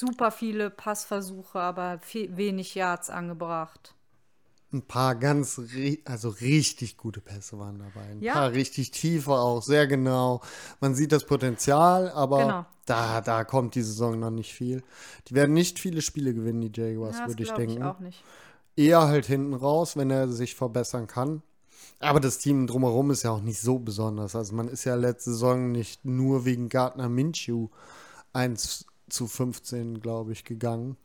[0.00, 3.94] Super viele Passversuche, aber viel, wenig Yards angebracht.
[4.72, 5.60] Ein paar ganz,
[6.06, 8.06] also richtig gute Pässe waren dabei.
[8.10, 8.32] Ein Ja.
[8.32, 10.40] paar richtig tiefe auch, sehr genau.
[10.80, 12.66] Man sieht das Potenzial, aber Genau.
[12.86, 14.82] da, da kommt die Saison noch nicht viel.
[15.28, 17.84] Die werden nicht viele Spiele gewinnen, die Jaguars, Ja, würde ich glaube ich denken.
[17.84, 18.24] auch nicht.
[18.76, 21.42] Eher halt hinten raus, wenn er sich verbessern kann.
[21.98, 24.34] Aber das Team drumherum ist ja auch nicht so besonders.
[24.34, 27.68] Also man ist ja letzte Saison nicht nur wegen Gardner Minshew
[28.32, 30.96] 1 zu 15, glaube ich, gegangen.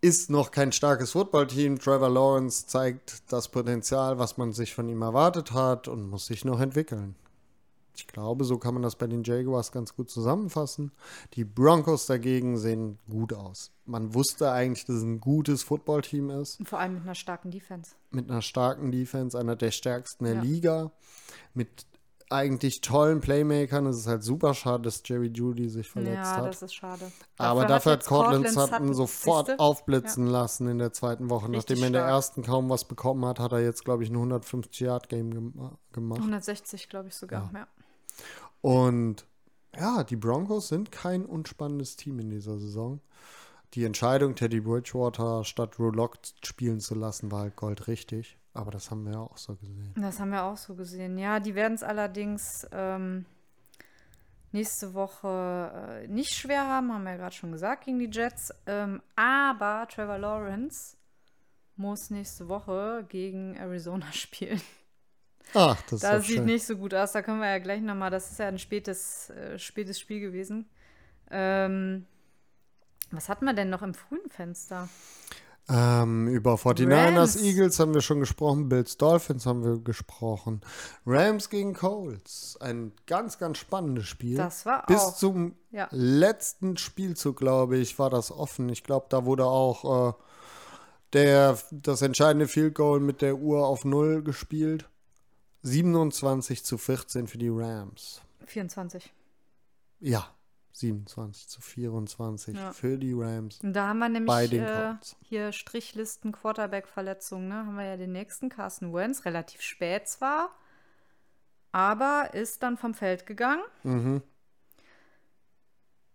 [0.00, 1.78] ist noch kein starkes Footballteam.
[1.78, 6.44] Trevor Lawrence zeigt das Potenzial, was man sich von ihm erwartet hat und muss sich
[6.44, 7.14] noch entwickeln.
[7.94, 10.90] Ich glaube, so kann man das bei den Jaguars ganz gut zusammenfassen.
[11.34, 13.70] Die Broncos dagegen sehen gut aus.
[13.84, 16.58] Man wusste eigentlich, dass es ein gutes Footballteam ist.
[16.58, 17.92] Und vor allem mit einer starken Defense.
[18.10, 20.40] Mit einer starken Defense, einer der stärksten der Ja.
[20.42, 20.90] Liga.
[21.54, 21.86] Mit
[22.32, 23.86] eigentlich tollen Playmakern.
[23.86, 26.48] Es ist halt super schade, dass Jerry Judy sich verletzt ja, hat.
[26.48, 27.12] das ist schade.
[27.38, 29.60] Aber dafür hat Cortland Sutton, sofort siehste?
[29.60, 31.48] aufblitzen lassen in der zweiten Woche.
[31.48, 34.10] Richtig Nachdem er in der ersten kaum was bekommen hat, hat er jetzt, glaube ich,
[34.10, 36.20] ein 150-Yard-Game gem gemacht.
[36.20, 37.50] 160, glaube ich sogar.
[37.54, 37.66] Ja.
[38.60, 39.26] Und
[39.76, 43.00] ja, die Broncos sind kein unspannendes Team in dieser Saison.
[43.74, 48.36] Die Entscheidung, Teddy Bridgewater statt Drew Lock spielen zu lassen, war halt goldrichtig.
[48.54, 49.94] Aber das haben wir ja auch so gesehen.
[49.96, 51.16] Das haben wir auch so gesehen.
[51.18, 53.24] Ja, die werden es allerdings ähm,
[54.52, 58.52] nächste Woche äh, nicht schwer haben, haben wir ja gerade schon gesagt, gegen die Jets.
[58.66, 60.96] Ähm, aber Trevor Lawrence
[61.76, 64.60] muss nächste Woche gegen Arizona spielen.
[65.54, 66.44] Ach, das Das sieht schön.
[66.46, 67.12] nicht so gut aus.
[67.12, 70.68] Da können wir ja gleich nochmal, das ist ja ein spätes, äh, spätes Spiel gewesen.
[71.30, 72.06] Ähm,
[73.10, 74.88] was hatten wir denn noch im frühen Fenster?
[75.68, 77.36] Ähm, über 49ers, Rams.
[77.36, 80.60] Eagles haben wir schon gesprochen, Bills, Dolphins haben wir gesprochen.
[81.06, 82.56] Rams gegen Colts.
[82.60, 84.36] Ein ganz, ganz spannendes Spiel.
[84.36, 85.16] Das war Bis auch.
[85.16, 85.86] zum Ja.
[85.92, 88.68] letzten Spielzug, glaube ich, war das offen.
[88.68, 90.12] Ich glaube, da wurde auch äh,
[91.12, 94.88] der, das entscheidende Field Goal mit der Uhr auf Null gespielt.
[95.62, 98.20] 27 zu 14 für die Rams.
[98.46, 99.12] 24.
[100.00, 100.28] Ja,
[100.72, 102.72] 27 zu 24 Ja.
[102.72, 103.60] für die Rams.
[103.62, 107.48] Und da haben wir nämlich Bei den äh, hier Strichlisten Quarterback-Verletzungen.
[107.48, 107.54] Ne?
[107.66, 110.50] Haben wir ja den nächsten, Carson Wentz, relativ spät zwar,
[111.72, 113.62] aber ist dann vom Feld gegangen.
[113.82, 114.22] Mhm.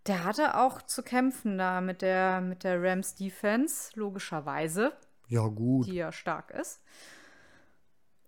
[0.07, 4.93] Der hatte auch zu kämpfen da mit der, mit der Rams Defense, logischerweise,
[5.27, 5.87] Ja, gut.
[5.87, 6.81] die ja stark ist.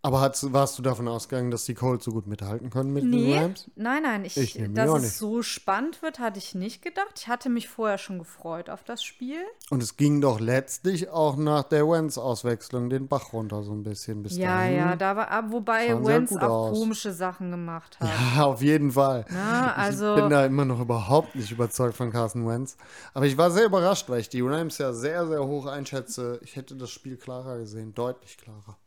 [0.02, 3.10] Aber hat's, warst du davon ausgegangen, dass die Colts so gut mithalten können mit den
[3.10, 3.70] Nee, Rams?
[3.76, 5.14] nein, nein, ich, Ich dass es nicht.
[5.16, 7.12] so spannend wird, hatte ich nicht gedacht.
[7.18, 9.41] Ich hatte mich vorher schon gefreut auf das Spiel.
[9.70, 14.24] Und es ging doch letztlich auch nach der Wentz-Auswechslung den Bach runter so ein bisschen
[14.24, 14.76] bis Ja, dahin.
[14.78, 16.78] ja, da war, wobei Wentz auch aus.
[16.80, 18.10] komische Sachen gemacht hat.
[18.38, 19.26] Ja, auf jeden Fall.
[19.30, 22.78] Na, also, ich bin da immer noch überhaupt nicht überzeugt von Carson Wentz.
[23.14, 26.39] Aber ich war sehr überrascht, weil ich die Rams ja sehr, sehr hoch einschätze.
[26.41, 28.78] Ich hätte das Spiel klarer gesehen, deutlich klarer.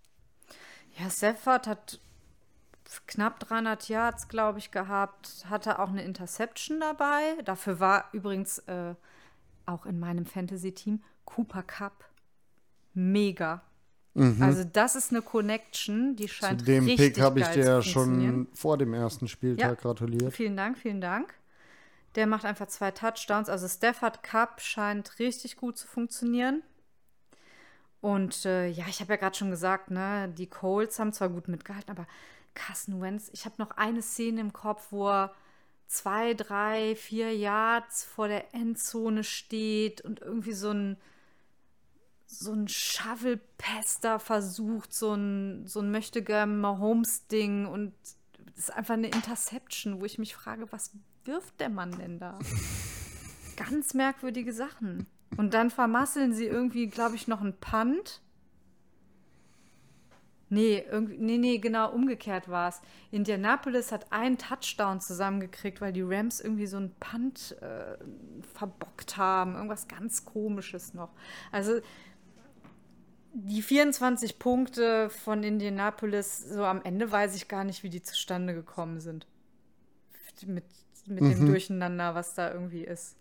[0.99, 2.01] Ja, Stafford hat
[3.07, 5.47] knapp 300 Yards, glaube ich, gehabt.
[5.49, 7.37] Hatte auch eine Interception dabei.
[7.45, 8.95] Dafür war übrigens äh,
[9.67, 12.05] auch in meinem Fantasy-Team Cooper Cup
[12.95, 13.63] mega.
[14.41, 16.29] Also das ist eine Connection, die Mhm.
[16.29, 19.75] Zu scheint dem richtig Pick habe ich dir ja schon vor dem ersten Spieltag Ja.
[19.75, 20.35] gratuliert.
[20.35, 21.33] Vielen Dank, vielen Dank.
[22.15, 23.49] Der macht einfach zwei Touchdowns.
[23.49, 26.63] Also Stafford Cup scheint richtig gut zu funktionieren.
[28.03, 31.47] Und äh, ja, ich habe ja gerade schon gesagt, ne, die Colts haben zwar gut
[31.47, 32.07] mitgehalten, aber
[32.53, 35.33] Carson Wentz, ich habe noch eine Szene im Kopf, wo er
[35.87, 40.97] zwei, drei, vier Yards vor der Endzone steht und irgendwie so ein
[42.27, 47.93] so ein Shovel-Pester versucht, so ein, so ein möchtegern Mahomes-Ding und
[48.47, 50.93] das ist einfach eine Interception, wo ich mich frage, was
[51.25, 52.39] wirft der Mann denn da?
[53.57, 55.07] Ganz merkwürdige Sachen.
[55.37, 58.21] Und dann vermasseln sie irgendwie, glaube ich, noch einen Punt.
[60.49, 62.83] Nee, irgendwie, nee, nee, genau umgekehrt war es.
[63.11, 67.97] Indianapolis hat einen Touchdown zusammengekriegt, weil die Rams irgendwie so einen Punt äh,
[68.53, 69.55] verbockt haben.
[69.55, 71.09] Irgendwas ganz Komisches noch.
[71.53, 71.81] Also
[73.33, 78.53] die 24 Punkte von Indianapolis, so am Ende weiß ich gar nicht, wie die zustande
[78.53, 79.27] gekommen sind.
[80.47, 80.65] Mit,
[81.07, 83.17] mit dem Durcheinander, was da irgendwie ist.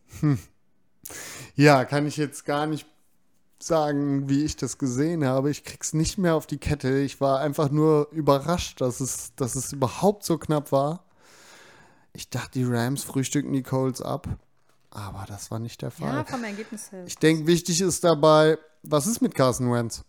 [1.56, 2.88] Ja, kann ich jetzt gar nicht
[3.60, 5.52] sagen, wie ich das gesehen habe.
[5.52, 6.99] Ich krieg's nicht mehr auf die Kette.
[6.99, 11.06] Ich war einfach nur überrascht, dass es, dass es überhaupt so knapp war.
[12.14, 14.28] Ich dachte, die Rams frühstücken die Colts ab.
[14.89, 16.14] Aber das war nicht der Fall.
[16.14, 17.06] Ja, vom Ergebnis her.
[17.06, 20.04] ich denke, wichtig ist dabei, was ist mit Carson Wentz?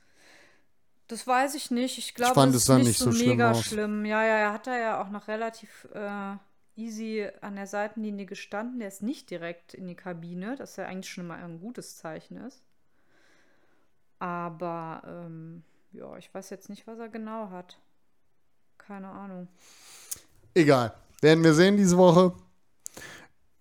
[1.07, 1.99] Das weiß ich nicht.
[1.99, 3.65] Ich glaube, fand es es ist dann nicht nicht so, so schlimm mega aus.
[3.65, 4.05] schlimm.
[4.05, 6.37] Ja, ja, er hat da ja auch noch relativ äh,
[6.77, 8.79] easy an der Seitenlinie gestanden.
[8.79, 12.37] Der ist nicht direkt in die Kabine, das ja eigentlich schon mal ein gutes Zeichen
[12.37, 12.63] ist.
[14.19, 17.79] Aber ähm, ja, ich weiß jetzt nicht, was er genau hat.
[18.79, 19.49] Keine Ahnung.
[20.55, 20.95] Egal.
[21.21, 22.35] Werden wir sehen diese Woche.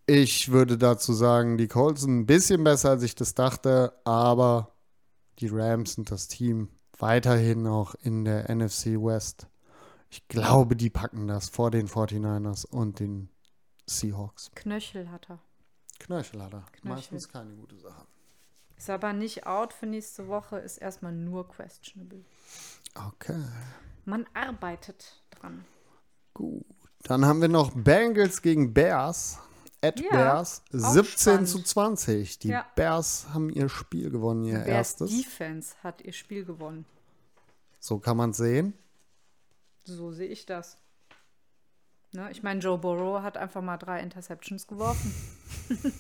[0.07, 4.75] Ich würde dazu sagen, die Colts sind ein bisschen besser, als ich das dachte, aber
[5.39, 9.47] die Rams sind das Team weiterhin auch in der NFC West.
[10.13, 13.29] Ich glaube, die packen das vor den 49ers und den
[13.87, 14.51] Seahawks.
[14.55, 15.39] Knöchel hat er.
[15.99, 16.65] Knöchel hat er.
[16.73, 16.89] Knöchel.
[16.95, 18.05] Meistens keine gute Sache.
[18.77, 22.25] Ist aber nicht out für nächste Woche, ist erstmal nur questionable.
[23.07, 23.41] Okay.
[24.03, 25.63] Man arbeitet dran.
[26.33, 26.65] Gut.
[27.03, 29.39] Dann haben wir noch Bengals gegen Bears.
[29.81, 30.61] At Ja, Bears.
[30.73, 31.47] auch 17 spannend.
[31.49, 32.39] zu 20.
[32.39, 32.65] Die Ja.
[32.75, 34.67] Bears haben ihr Spiel gewonnen, ihr Bears
[34.99, 35.11] erstes.
[35.11, 36.85] Defense hat ihr Spiel gewonnen.
[37.79, 38.73] So kann man sehen.
[39.83, 40.77] So sehe ich das.
[42.13, 42.29] Ne?
[42.31, 45.13] Ich meine, Joe Burrow hat einfach mal drei Interceptions geworfen.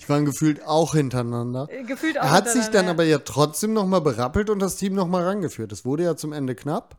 [0.00, 1.68] Die waren gefühlt auch hintereinander.
[1.70, 2.90] Äh, Gefühlt auch Er hat sich dann hintereinander.
[2.92, 5.72] aber ja trotzdem nochmal berappelt und das Team nochmal rangeführt.
[5.72, 6.96] Es wurde ja zum Ende knapp.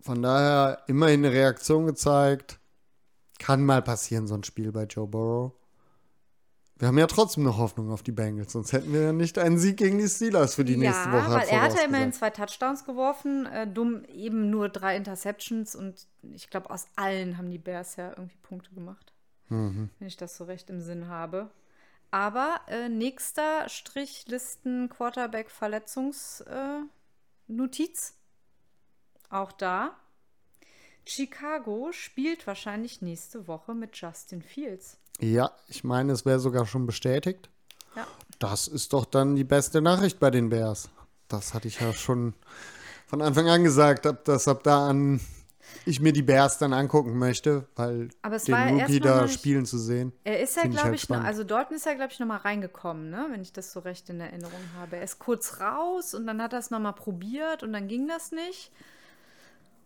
[0.00, 2.58] Von daher immerhin eine Reaktion gezeigt.
[3.38, 5.52] Kann mal passieren, so ein Spiel bei Joe Burrow.
[6.76, 9.58] Wir haben ja trotzdem noch Hoffnung auf die Bengals, sonst hätten wir ja nicht einen
[9.58, 12.30] Sieg gegen die Steelers für die nächste ja, Woche weil er hat ja immerhin zwei
[12.30, 17.58] Touchdowns geworfen, äh, dumm eben nur drei Interceptions und ich glaube, aus allen haben die
[17.58, 19.12] Bears ja irgendwie Punkte gemacht.
[19.50, 19.90] Mhm.
[19.98, 21.50] Wenn ich das so recht im Sinn habe.
[22.10, 26.88] Aber äh, nächster Strichlisten Quarterback Verletzungsnotiz.
[28.10, 29.34] Äh.
[29.34, 29.96] Auch da.
[31.06, 34.98] Chicago spielt wahrscheinlich nächste Woche mit Justin Fields.
[35.20, 37.48] Ja, ich meine, es wäre sogar schon bestätigt.
[37.96, 38.06] Ja.
[38.38, 40.88] Das ist doch dann die beste Nachricht bei den Bears.
[41.28, 42.34] Das hatte ich ja schon
[43.06, 45.20] von Anfang an gesagt, dass ab da an
[45.86, 49.66] ich mir die Bears dann angucken möchte, weil Aber es den Rookie da nicht- spielen
[49.66, 50.12] zu sehen.
[50.24, 52.20] Er ist ja, Find ich glaube halt ich, noch, also Dalton ist ja, glaube ich,
[52.20, 53.26] noch mal reingekommen, ne?
[53.30, 54.96] wenn ich das so recht in Erinnerung habe.
[54.96, 58.06] Er ist kurz raus und dann hat er es noch mal probiert und dann ging
[58.08, 58.70] das nicht.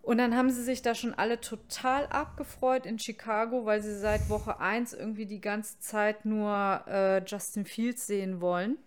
[0.08, 4.30] Und dann haben sie sich da schon alle total abgefreut in Chicago, weil sie seit
[4.30, 8.78] Woche 1 irgendwie die ganze Zeit nur äh, Justin Fields sehen wollen.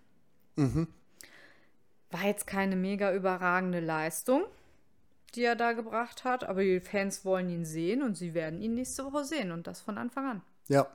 [0.55, 0.87] Mhm.
[2.09, 4.45] War jetzt keine mega überragende Leistung,
[5.35, 8.73] die er da gebracht hat, aber die Fans wollen ihn sehen und sie werden ihn
[8.73, 10.41] nächste Woche sehen und das von Anfang an.
[10.69, 10.87] Ja,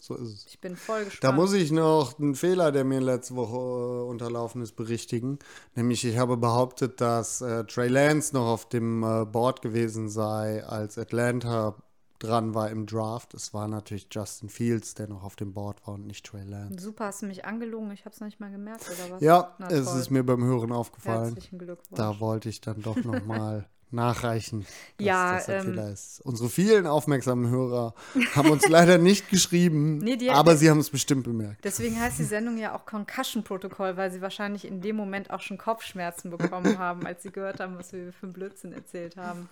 [0.00, 0.46] so ist es.
[0.46, 1.24] Ich bin voll gespannt.
[1.24, 5.38] Da muss ich noch einen Fehler, der mir letzte Woche äh, unterlaufen ist, berichtigen.
[5.74, 10.64] Nämlich, ich habe behauptet, dass äh, Trey Lance noch auf dem äh, Board gewesen sei,
[10.64, 11.74] als Atlanta
[12.18, 13.34] dran war im Draft.
[13.34, 16.82] Es war natürlich Justin Fields, der noch auf dem Board war und nicht Trey Lance.
[16.82, 17.90] Super, hast du mich angelogen?
[17.90, 19.22] Ich habe es noch nicht mal gemerkt, oder was?
[19.22, 21.34] Ja, Na es ist mir beim Hören aufgefallen.
[21.34, 21.96] Herzlichen Glückwunsch.
[21.98, 24.66] Da wollte ich dann doch nochmal nachreichen,
[24.98, 26.20] dass Ja, das ein ähm, Fehler ist.
[26.24, 27.94] Unsere vielen aufmerksamen Hörer
[28.34, 31.64] haben uns leider nicht geschrieben, Nee, die- aber sie haben es bestimmt bemerkt.
[31.64, 35.58] Deswegen heißt die Sendung ja auch Concussion-Protokoll, weil sie wahrscheinlich in dem Moment auch schon
[35.58, 39.48] Kopfschmerzen bekommen haben, als sie gehört haben, was wir für einen Blödsinn erzählt haben.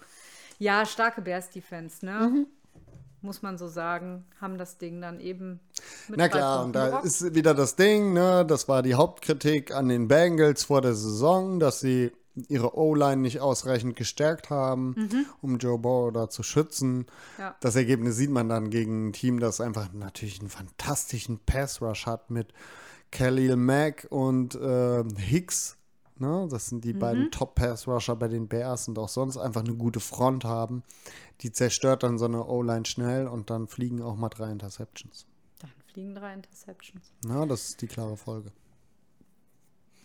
[0.59, 2.31] Ja, starke Bears-Defense, ne?
[2.33, 2.47] Mhm.
[3.23, 4.25] Muss man so sagen.
[4.41, 5.59] Haben das Ding dann eben
[6.09, 7.07] mit Na klar, und da gerockt.
[7.07, 8.45] ist wieder das Ding, ne?
[8.47, 12.13] Das war die Hauptkritik an den Bengals vor der Saison, dass sie
[12.49, 16.97] ihre O-Line nicht ausreichend gestärkt haben, um Joe Burrow da zu schützen.
[16.99, 17.07] Mhm.
[17.39, 17.57] Ja.
[17.61, 22.31] Das Ergebnis sieht man dann gegen ein Team, das einfach natürlich einen fantastischen Pass-Rush hat
[22.31, 22.53] mit
[23.13, 25.77] Khalil Mack und äh, Hicks.
[26.19, 26.49] Ne?
[26.51, 26.99] Das sind die Mhm.
[26.99, 30.83] beiden Top-Pass-Rusher bei den Bears und auch sonst einfach eine gute Front haben.
[31.41, 35.27] Die zerstört dann so eine O-Line schnell und dann fliegen auch mal drei Interceptions.
[35.61, 37.13] Dann fliegen drei Interceptions.
[37.25, 38.51] Na, das ist die klare Folge.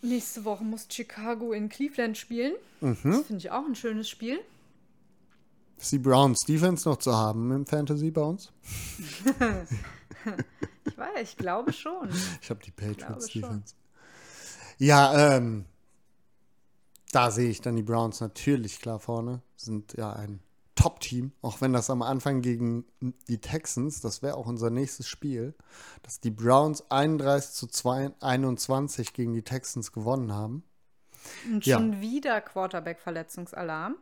[0.02, 2.54] Nächste Woche muss Chicago in Cleveland spielen.
[2.82, 2.98] Mhm.
[3.04, 4.40] Das finde ich auch ein schönes Spiel.
[5.78, 8.52] Ist die Browns Defense noch zu haben im Fantasy bei uns?
[10.86, 12.10] Ich weiß, ich glaube schon.
[12.42, 13.28] Ich habe die Patriots.
[13.28, 13.74] Defense.
[14.78, 15.66] Ja, ähm,
[17.12, 19.42] da sehe ich dann die Browns natürlich klar vorne.
[19.56, 20.42] Sind ja ein
[20.80, 22.86] Top-Team, auch wenn das am Anfang gegen
[23.28, 25.54] die Texans, das wäre auch unser nächstes Spiel,
[26.04, 30.64] dass die Browns 31 zu 2, 21 gegen die Texans gewonnen haben.
[31.46, 31.78] Und Ja.
[31.78, 33.96] schon wieder Quarterback-Verletzungsalarm.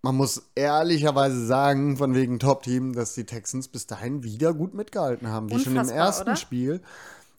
[0.00, 5.28] Man muss ehrlicherweise sagen, von wegen Top-Team, dass die Texans bis dahin wieder gut mitgehalten
[5.28, 5.50] haben.
[5.50, 6.36] Wie schon im Unfassbar, ersten oder?
[6.36, 6.80] Spiel.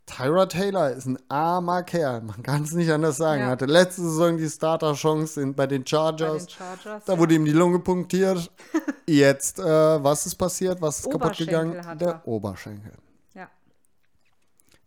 [0.07, 2.21] Tyra Taylor ist ein armer Kerl.
[2.21, 3.41] Man kann es nicht anders sagen.
[3.41, 3.47] Ja.
[3.47, 6.47] Er hatte letzte Saison die Starter-Chance bei den Bei Chargers.
[6.47, 7.05] den Chargers.
[7.05, 7.19] Da ja.
[7.19, 8.49] wurde ihm die Lunge punktiert.
[9.05, 10.81] Jetzt, äh, was ist passiert?
[10.81, 11.73] Was ist kaputt gegangen?
[11.99, 12.27] Der er.
[12.27, 12.93] Oberschenkel.
[13.35, 13.49] ja.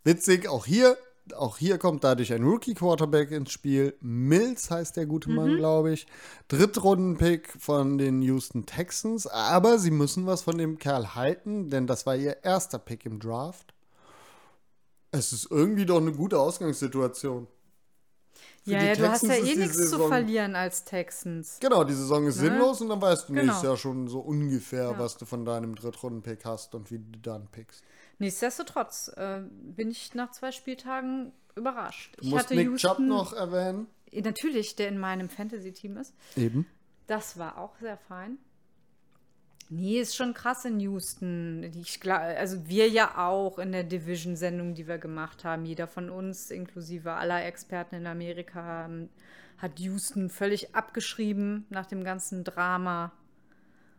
[0.04, 0.96] Witzig, auch hier,
[1.36, 3.94] auch hier kommt dadurch ein Rookie-Quarterback ins Spiel.
[4.00, 5.36] Mills heißt der gute Mhm.
[5.36, 6.06] Mann, glaube ich.
[6.48, 9.26] Drittrunden-Pick von den Houston Texans.
[9.26, 13.20] Aber sie müssen was von dem Kerl halten, denn das war ihr erster Pick im
[13.20, 13.74] Draft.
[15.12, 17.46] Es ist irgendwie doch eine gute Ausgangssituation.
[18.62, 21.58] Für Ja, ja, du hast ja eh nichts zu Saison- verlieren als Texans.
[21.60, 22.42] Genau, die Saison ist Ne?
[22.42, 23.46] sinnlos und dann weißt du Genau.
[23.46, 24.98] nächstes Jahr schon so ungefähr, Ja.
[24.98, 27.82] was du von deinem Drittrunden-Pick hast und wie du dann pickst.
[28.18, 32.14] Nichtsdestotrotz äh, bin ich nach zwei Spieltagen überrascht.
[32.18, 33.86] Du ich musst hatte Nick Houston, Chubb noch erwähnen.
[34.12, 36.14] Natürlich, der in meinem Fantasy-Team ist.
[36.36, 36.66] Eben.
[37.06, 38.38] Das war auch sehr fein.
[39.72, 41.62] Nee, ist schon krass in Houston.
[41.80, 45.64] Ich, glaub- also wir ja auch in der Division-Sendung, die wir gemacht haben.
[45.64, 49.08] Jeder von uns, inklusive aller Experten in Amerika, haben-
[49.58, 53.12] hat Houston völlig abgeschrieben nach dem ganzen Drama.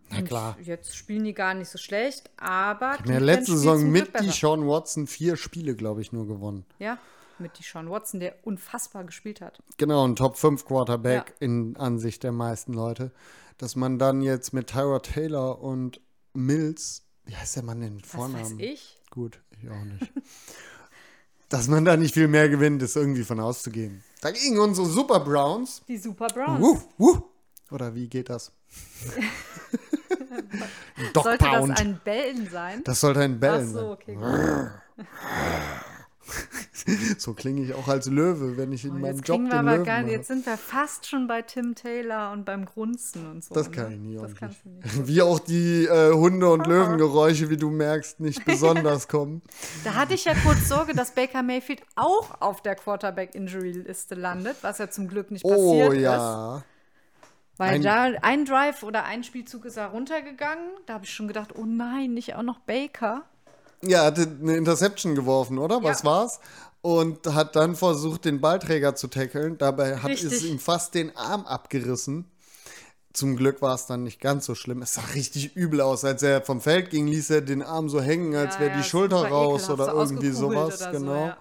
[0.09, 0.55] Na klar.
[0.57, 4.25] Und jetzt spielen die gar nicht so schlecht, aber In der letzten Saison mit besser.
[4.25, 6.65] Deshaun Watson vier Spiele, glaube ich, nur gewonnen.
[6.79, 6.97] Ja,
[7.41, 9.61] mit Deshaun Watson, der unfassbar gespielt hat.
[9.77, 11.35] Genau, ein Top 5 Quarterback Ja.
[11.39, 13.11] in Ansicht der meisten Leute.
[13.57, 15.99] Dass man dann jetzt mit Tyra Taylor und
[16.33, 18.43] Mills, wie heißt der Mann Was Vornamen?
[18.43, 18.97] weiß ich?
[19.11, 20.11] Gut, ich auch nicht.
[21.49, 24.03] Dass man da nicht viel mehr gewinnt, ist irgendwie von auszugehen.
[24.21, 25.81] Dagegen unsere Super Browns.
[25.87, 26.61] Die Super Browns.
[26.61, 27.21] Wuh, wuh.
[27.71, 28.51] Oder wie geht das?
[31.13, 32.83] Sollte das ein Bellen sein?
[32.85, 33.87] Das sollte ein Ach Bellen so, sein.
[33.89, 34.15] okay,
[34.95, 35.05] gut.
[37.17, 39.85] So klinge ich auch als Löwe, wenn ich in Oh, meinem Job den aber Löwen
[39.85, 40.11] gar mache.
[40.11, 43.53] Jetzt sind wir fast schon bei Tim Taylor und beim Grunzen und so.
[43.53, 43.75] Das ne?
[43.75, 45.07] kann ich nie Das kannst du nicht.
[45.07, 49.41] Wie auch die äh, Hunde- und Löwengeräusche, wie du merkst, nicht besonders kommen.
[49.83, 54.77] Da hatte ich ja kurz Sorge, dass Baker Mayfield auch auf der Quarterback-Injury-Liste landet, was
[54.79, 56.01] ja zum Glück nicht passiert Oh ist.
[56.01, 56.63] ja.
[57.57, 60.65] Weil Ein- da ein Drive oder ein Spielzug ist er runtergegangen.
[60.87, 63.23] Da habe ich schon gedacht, oh nein, nicht auch noch Baker.
[63.83, 65.83] Ja, hatte eine Interception geworfen, oder?
[65.83, 66.05] Was Ja.
[66.05, 66.39] war's?
[66.81, 69.57] Und hat dann versucht, den Ballträger zu tackeln.
[69.57, 70.49] Dabei hat es Richtig.
[70.49, 72.25] ihm fast den Arm abgerissen.
[73.13, 74.81] Zum Glück war es dann nicht ganz so schlimm.
[74.81, 76.05] Es sah richtig übel aus.
[76.05, 78.77] Als er vom Feld ging, ließ er den Arm so hängen, als Ja, wäre ja,
[78.77, 80.81] die Schulter super raus ekelhaft, oder so irgendwie sowas.
[80.81, 81.25] oder so, genau.
[81.27, 81.37] ja.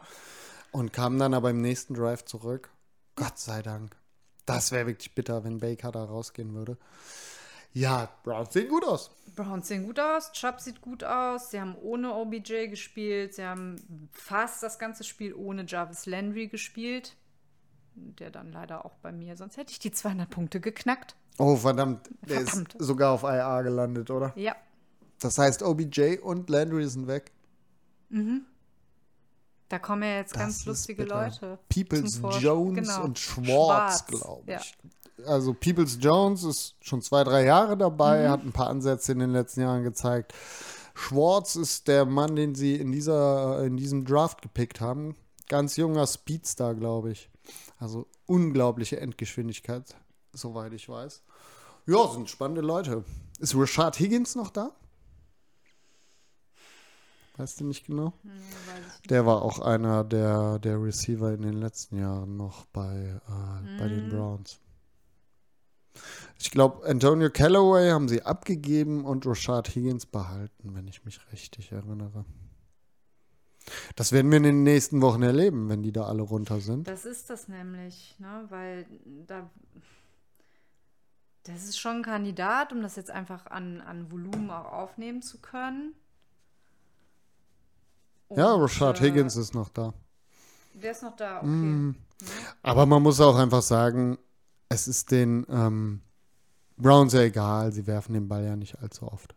[0.72, 2.70] Und kam dann aber im nächsten Drive zurück.
[3.16, 3.96] Gott sei Dank.
[4.46, 6.76] Das wäre wirklich bitter, wenn Baker da rausgehen würde.
[7.72, 9.10] Ja, Browns sehen gut aus.
[9.36, 11.50] Browns sehen gut aus, Chubb sieht gut aus.
[11.50, 13.34] Sie haben ohne OBJ gespielt.
[13.34, 13.76] Sie haben
[14.12, 17.16] fast das ganze Spiel ohne Jarvis Landry gespielt.
[17.94, 21.16] Der dann leider auch bei mir, sonst hätte ich die 200 Punkte geknackt.
[21.38, 22.08] Oh, verdammt.
[22.28, 22.74] Der Verdammt.
[22.74, 24.32] ist sogar auf IA gelandet, oder?
[24.36, 24.54] Ja,
[25.20, 27.32] Das heißt, OBJ und Landry sind weg.
[29.68, 31.24] da kommen ja jetzt Das ganz lustige bitter.
[31.24, 31.58] Leute.
[31.68, 33.04] Peoples Jones genau.
[33.04, 34.60] und Schwartz, Schwartz, glaube ja.
[35.26, 38.30] Also Peoples Jones ist schon zwei, drei Jahre dabei, Mhm.
[38.30, 40.32] hat ein paar Ansätze in den letzten Jahren gezeigt.
[40.94, 45.16] Schwartz ist der Mann, den sie in, dieser, in diesem Draft gepickt haben.
[45.48, 47.30] Ganz junger Speedstar, glaube ich.
[47.78, 49.82] Also unglaubliche Endgeschwindigkeit,
[50.32, 51.22] soweit ich weiß.
[51.86, 53.04] Ja, sind spannende Leute.
[53.38, 54.72] Ist Rashad Higgins noch da?
[57.38, 58.12] Weißt du nicht genau?
[59.08, 63.88] Der war auch einer der, der Receiver in den letzten Jahren noch bei, äh, bei
[63.88, 64.58] den Browns.
[66.38, 71.72] Ich glaube, Antonio Callaway haben sie abgegeben und Rashad Higgins behalten, wenn ich mich richtig
[71.72, 72.24] erinnere.
[73.96, 76.88] Das werden wir in den nächsten Wochen erleben, wenn die da alle runter sind.
[76.88, 78.46] Das ist das nämlich, ne?
[78.48, 78.86] weil
[79.26, 79.50] da.
[81.44, 85.40] Das ist schon ein Kandidat, um das jetzt einfach an, an Volumen auch aufnehmen zu
[85.40, 85.94] können.
[88.30, 89.94] Ja, Und, Rashad äh, Higgins ist noch da.
[90.74, 91.46] Der ist noch da, okay.
[91.48, 91.96] Mm.
[92.62, 94.18] Aber man muss auch einfach sagen,
[94.70, 96.00] es ist den ähm,
[96.78, 99.34] Browns ja egal, sie werfen den Ball ja nicht allzu oft.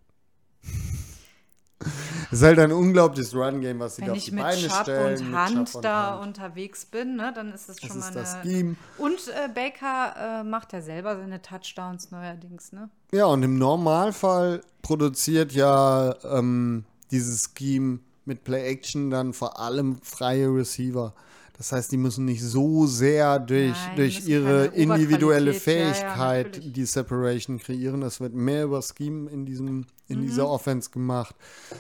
[2.31, 4.67] Es ist halt ein unglaubliches Run-Game, was sie da Wenn auf ich die mit Beine
[4.67, 5.17] Chubb stellen.
[5.19, 8.13] und mit Hand und da unterwegs bin, ne, dann ist das Das schon ist mal
[8.21, 8.43] das eine.
[8.49, 8.75] Scheme.
[8.97, 12.89] Und äh, Baker äh, macht ja selber seine Touchdowns neuerdings, ne?
[13.11, 20.47] Ja, und im Normalfall produziert ja ähm, dieses Scheme mit Play-Action dann vor allem freie
[20.47, 21.13] Receiver.
[21.55, 25.93] Das heißt, die müssen nicht so sehr durch, Nein, durch ihre individuelle Oberqualität, ja, ja,
[25.93, 28.01] Fähigkeit die Separation kreieren.
[28.01, 30.23] Das wird mehr über Scheme in, diesem, in Mhm.
[30.23, 31.35] dieser Offense gemacht.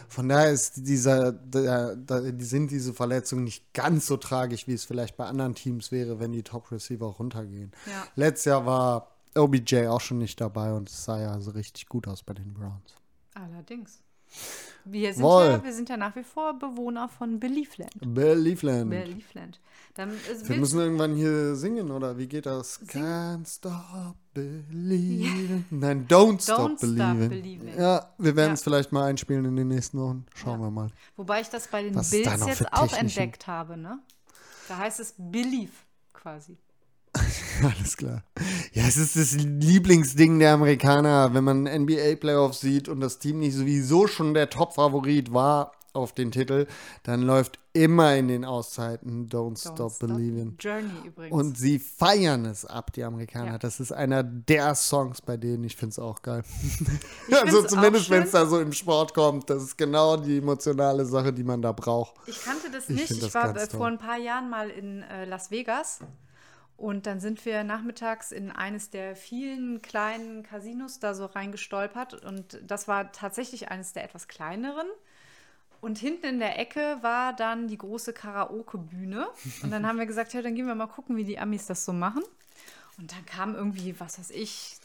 [0.07, 4.85] Von daher ist dieser, der, der, sind diese Verletzungen nicht ganz so tragisch, wie es
[4.85, 7.71] vielleicht bei anderen Teams wäre, wenn die Top-Receiver runtergehen.
[7.87, 8.05] Ja.
[8.15, 12.07] Letztes Jahr war OBJ auch schon nicht dabei und es sah ja so richtig gut
[12.07, 12.93] aus bei den Browns.
[13.33, 14.02] Allerdings.
[14.85, 17.91] Wir sind, ja, wir sind ja nach wie vor Bewohner von Believeland.
[18.01, 18.89] Believeland.
[18.89, 19.61] Believeland.
[19.95, 22.81] Dann, äh, Wir müssen irgendwann hier singen, oder wie geht das?
[22.87, 25.65] Can't stop believing.
[25.69, 27.29] Nein, don't stop Don't stop believing.
[27.29, 27.77] believing.
[27.79, 28.53] Ja, wir werden Ja.
[28.55, 30.25] es vielleicht mal einspielen in den nächsten Wochen.
[30.35, 30.65] Schauen Ja.
[30.67, 30.87] wir mal.
[31.15, 33.99] Wobei ich das bei den Was Bills jetzt auch entdeckt habe, ne?
[34.67, 35.71] Da heißt es Believe
[36.11, 36.57] quasi.
[37.63, 38.23] Alles klar.
[38.73, 43.55] Ja, es ist das Lieblingsding der Amerikaner, wenn man NBA-Playoffs sieht und das Team nicht
[43.55, 46.65] sowieso schon der Top-Favorit war auf den Titel,
[47.03, 50.55] dann läuft immer in den Auszeiten Don't, Don't Stop, Believing.
[50.59, 51.33] Journey übrigens.
[51.33, 53.53] Und sie feiern es ab, die Amerikaner.
[53.53, 53.57] Ja.
[53.59, 55.63] Das ist einer der Songs bei denen.
[55.63, 56.43] Ich finde es auch geil.
[57.27, 59.49] Ich also zumindest, wenn es da so im Sport kommt.
[59.49, 62.15] Das ist genau die emotionale Sache, die man da braucht.
[62.25, 63.11] Ich kannte das Ich nicht.
[63.11, 65.99] Ich, das war vor ein paar Jahren mal in äh, Las Vegas
[66.83, 72.25] Und dann sind wir nachmittags in eines der vielen kleinen Casinos da so reingestolpert.
[72.25, 74.87] Und das war tatsächlich eines der etwas kleineren.
[75.79, 79.29] Und hinten in der Ecke war dann die große Karaoke-Bühne.
[79.63, 81.85] Und dann haben wir gesagt, ja, dann gehen wir mal gucken, wie die Amis das
[81.85, 82.23] so machen.
[82.97, 84.75] Und dann kam irgendwie, was weiß ich,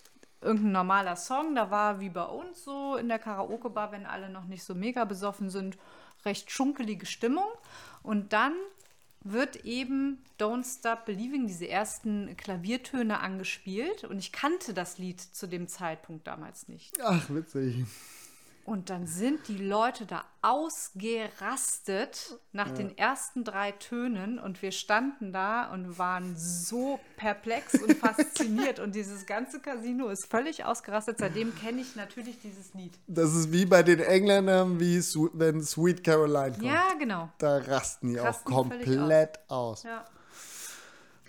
[0.40, 1.56] irgendein normaler Song.
[1.56, 5.04] Da war wie bei uns so in der Karaoke-Bar, wenn alle noch nicht so mega
[5.04, 5.76] besoffen sind,
[6.24, 7.48] recht schunkelige Stimmung.
[8.04, 8.52] Und dann
[9.32, 14.04] wird eben Don't Stop Believing, diese ersten Klaviertöne angespielt.
[14.04, 16.98] Und ich kannte das Lied zu dem Zeitpunkt damals nicht.
[17.02, 17.84] Ach, witzig.
[18.68, 25.32] Und dann sind die Leute da ausgerastet nach den ersten drei Tönen und wir standen
[25.32, 31.16] da und waren so perplex und fasziniert und dieses ganze Casino ist völlig ausgerastet.
[31.18, 32.92] Seitdem kenne ich natürlich dieses Lied.
[33.06, 36.62] Das ist wie bei den Engländern, wie Su- wenn Sweet Caroline kommt.
[36.64, 37.30] Ja, genau.
[37.38, 39.84] Da rasten die Rasten auch komplett aus.
[39.84, 40.04] Ja.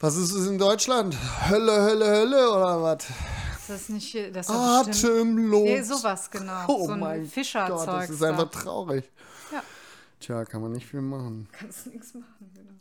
[0.02, 1.16] Was ist es in Deutschland?
[1.50, 3.06] Hölle, Hölle, Hölle oder was?
[3.70, 5.14] Das ist nicht hier, das ist doch bestimmt.
[5.14, 5.64] Atemlos.
[5.64, 6.66] Nee, sowas, genau.
[6.68, 7.78] Oh so ein mein Fischerzeug.
[7.78, 9.06] Gott, das ist einfach traurig.
[9.52, 9.64] Ja.
[10.20, 11.48] Tja, kann man nicht viel machen.
[11.52, 12.72] Kannst nichts machen, genau.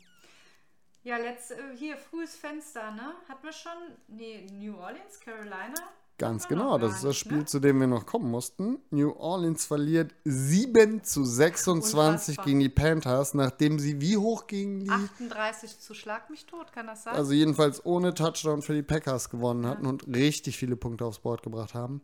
[1.03, 3.13] Ja, letzt, äh, hier, frühes Fenster, ne?
[3.29, 3.73] Hatten wir schon?
[4.09, 5.75] Nee, New Orleans, Carolina?
[6.19, 7.45] Ganz genau, das ist das Spiel, ne?
[7.45, 8.81] zu dem wir noch kommen mussten.
[8.91, 11.95] New Orleans verliert 7 zu 26
[12.39, 12.45] Unfassbar.
[12.45, 16.89] gegen die Panthers, nachdem sie wie hoch gegen die, 38 zu Schlag mich tot, kann
[16.89, 17.15] das sein?
[17.15, 21.45] also jedenfalls ohne Touchdown für die Packers gewonnen hatten und richtig viele Punkte aufs Board
[21.45, 22.01] gebracht haben.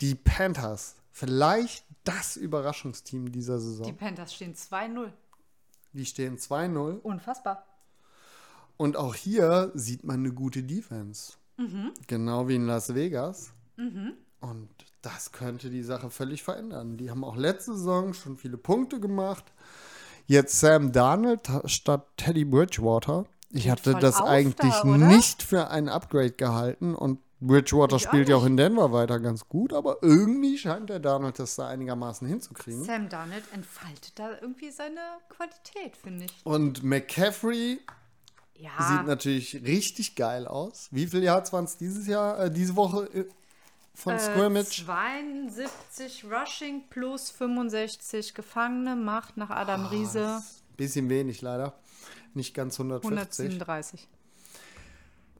[0.00, 3.96] Die Panthers, vielleicht das Überraschungsteam dieser die Saison.
[3.96, 5.10] Panthers stehen 2-0.
[5.92, 7.66] Die stehen 2-0 Unfassbar.
[8.76, 11.32] und auch hier sieht man eine gute Defense.
[11.60, 11.92] Mhm.
[12.06, 13.52] Genau wie in Las Vegas.
[14.40, 14.68] Und
[15.02, 16.96] das könnte die Sache völlig verändern.
[16.96, 19.44] Die haben auch letzte Saison schon viele Punkte gemacht.
[20.26, 23.24] Jetzt Sam Darnold ta- statt Teddy Bridgewater.
[23.52, 28.28] Ich hatte das eigentlich da, nicht für ein Upgrade gehalten und Bridgewater Ich auch spielt
[28.28, 32.28] ja auch in Denver weiter ganz gut, aber irgendwie scheint der Darnold das da einigermaßen
[32.28, 32.84] hinzukriegen.
[32.84, 35.00] Sam Darnold entfaltet da irgendwie seine
[35.30, 36.40] Qualität, finde ich.
[36.44, 37.80] Und McCaffrey
[38.60, 40.88] Ja, sieht natürlich richtig geil aus.
[40.90, 43.24] Wie viele Yards waren es dieses Jahr, äh, diese Woche äh,
[43.94, 44.84] von äh, Scrimmage?
[44.84, 50.42] 72 Rushing plus 65 Gefangene macht nach Adam Riese
[50.76, 51.74] Bisschen wenig leider.
[52.34, 53.10] Nicht ganz 150.
[53.46, 54.08] 137.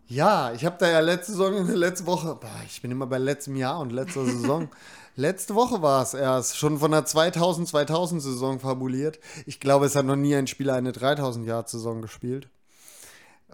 [0.06, 3.78] Ja, ich habe da ja letzte Saison, letzte Woche, ich bin immer bei letztem Jahr
[3.80, 4.68] und letzter Saison.
[5.16, 9.20] letzte Woche war es erst, schon von der 2000-2000 Saison fabuliert.
[9.46, 12.48] Ich glaube, es hat noch nie ein Spieler eine 3000 Jahr Saison gespielt.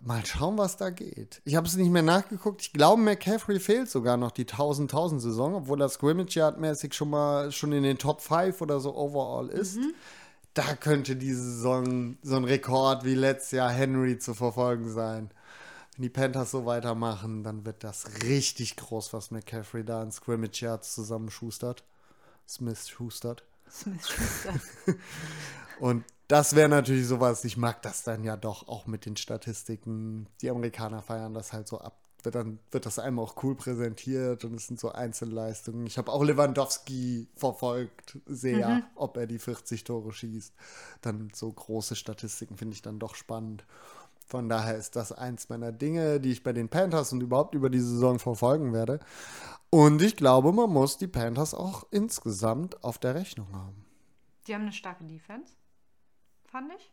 [0.03, 1.41] Mal schauen, was da geht.
[1.45, 2.63] Ich habe es nicht mehr nachgeguckt.
[2.63, 7.11] Ich glaube, McCaffrey fehlt sogar noch die 1000-1000 Saison, obwohl er Scrimmage Yard mäßig schon
[7.11, 9.79] mal schon in den Top 5 oder so overall ist.
[10.55, 15.31] Da könnte diese Saison so ein Rekord wie letztes Jahr Henry zu verfolgen sein.
[15.97, 20.61] Wenn die Panthers so weitermachen, dann wird das richtig groß, was McCaffrey da in Scrimmage
[20.61, 21.85] Yards zusammenschustert.
[22.49, 23.45] Smith schustert.
[23.71, 24.55] Smith Schuster.
[25.81, 30.27] Und das wäre natürlich sowas, ich mag das dann ja doch auch mit den Statistiken.
[30.41, 31.97] Die Amerikaner feiern das halt so ab.
[32.22, 35.87] Dann wird das einmal auch cool präsentiert und es sind so Einzelleistungen.
[35.87, 40.53] Ich habe auch Lewandowski verfolgt, sehr, ob er die 40 Tore schießt.
[41.03, 43.64] Dann so große Statistiken finde ich dann doch spannend.
[44.27, 47.70] Von daher ist das eins meiner Dinge, die ich bei den Panthers und überhaupt über
[47.70, 48.99] die Saison verfolgen werde.
[49.70, 53.85] Und ich glaube, man muss die Panthers auch insgesamt auf der Rechnung haben.
[54.49, 55.53] Die haben eine starke Defense,
[56.47, 56.91] fand ich.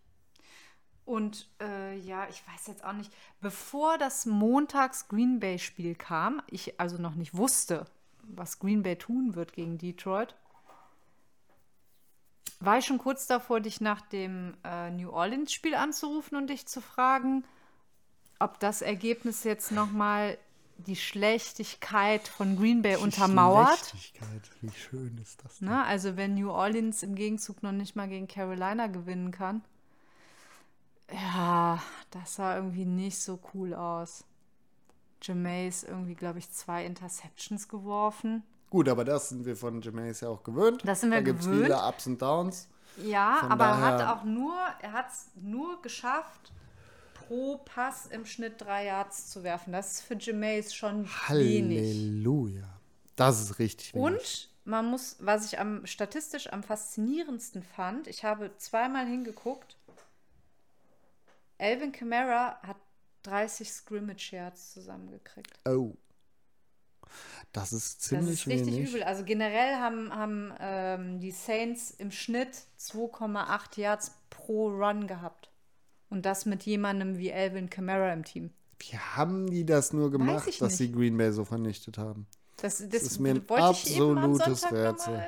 [1.06, 6.41] Und äh, ja, ich weiß jetzt auch nicht, bevor das Montags Green Bay Spiel kam,
[6.47, 7.86] ich also noch nicht wusste,
[8.22, 10.36] was Green Bay tun wird gegen Detroit,
[12.62, 16.66] war ich schon kurz davor, dich nach dem äh, New Orleans Spiel anzurufen und dich
[16.66, 17.43] zu fragen,
[18.39, 20.38] ob das Ergebnis jetzt nochmal
[20.78, 23.80] die Schlechtigkeit von Green Bay untermauert.
[23.80, 25.59] Schlechtigkeit, Wie schön ist das?
[25.59, 25.69] denn?
[25.69, 25.84] Ne?
[25.86, 29.63] Also wenn New Orleans im Gegenzug noch nicht mal gegen Carolina gewinnen kann.
[31.11, 34.24] Ja, das sah irgendwie nicht so cool aus.
[35.21, 38.43] Jameis irgendwie, glaube ich, zwei Interceptions geworfen.
[38.69, 40.82] Gut, aber das sind wir von Jameis ja auch gewöhnt.
[40.86, 41.65] Das sind wir da gewöhnt.
[41.65, 42.67] viele Ups und Downs.
[42.97, 46.51] Ja, Von aber er hat auch nur, er hat es nur geschafft,
[47.34, 49.73] pro Pass im Schnitt drei Yards zu werfen.
[49.73, 51.79] Das ist für Jameis schon wenig.
[51.79, 52.79] Halleluja.
[53.15, 54.05] Das ist richtig wenig.
[54.05, 59.77] Und man muss, was ich am statistisch am faszinierendsten fand, ich habe zweimal hingeguckt.
[61.57, 62.77] Alvin Kamara hat
[63.23, 65.59] 30 Scrimmage Yards zusammengekriegt.
[65.67, 65.95] Oh.
[67.51, 68.89] Das ist ziemlich das ist richtig wenig.
[68.89, 69.03] übel.
[69.03, 75.53] Also generell haben, haben ähm, die Saints im Schnitt 2,8 Yards pro Run gehabt.
[76.14, 78.51] Und das mit jemandem wie Alvin Kamara im Team.
[78.78, 80.78] Wie haben die das nur gemacht, dass nicht.
[80.78, 82.28] sie Green Bay so vernichtet haben?
[82.57, 85.26] Das, das, ist mir ein absolutes Rätsel.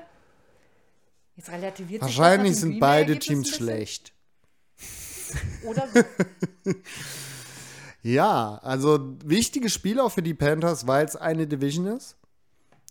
[1.36, 4.14] Jetzt relativiert sich Wahrscheinlich das dem sind beide Teams schlecht.
[5.66, 6.74] Oder so.
[8.04, 12.16] Ja, also wichtiges Spiel auch für die Panthers, weil es eine Division ist.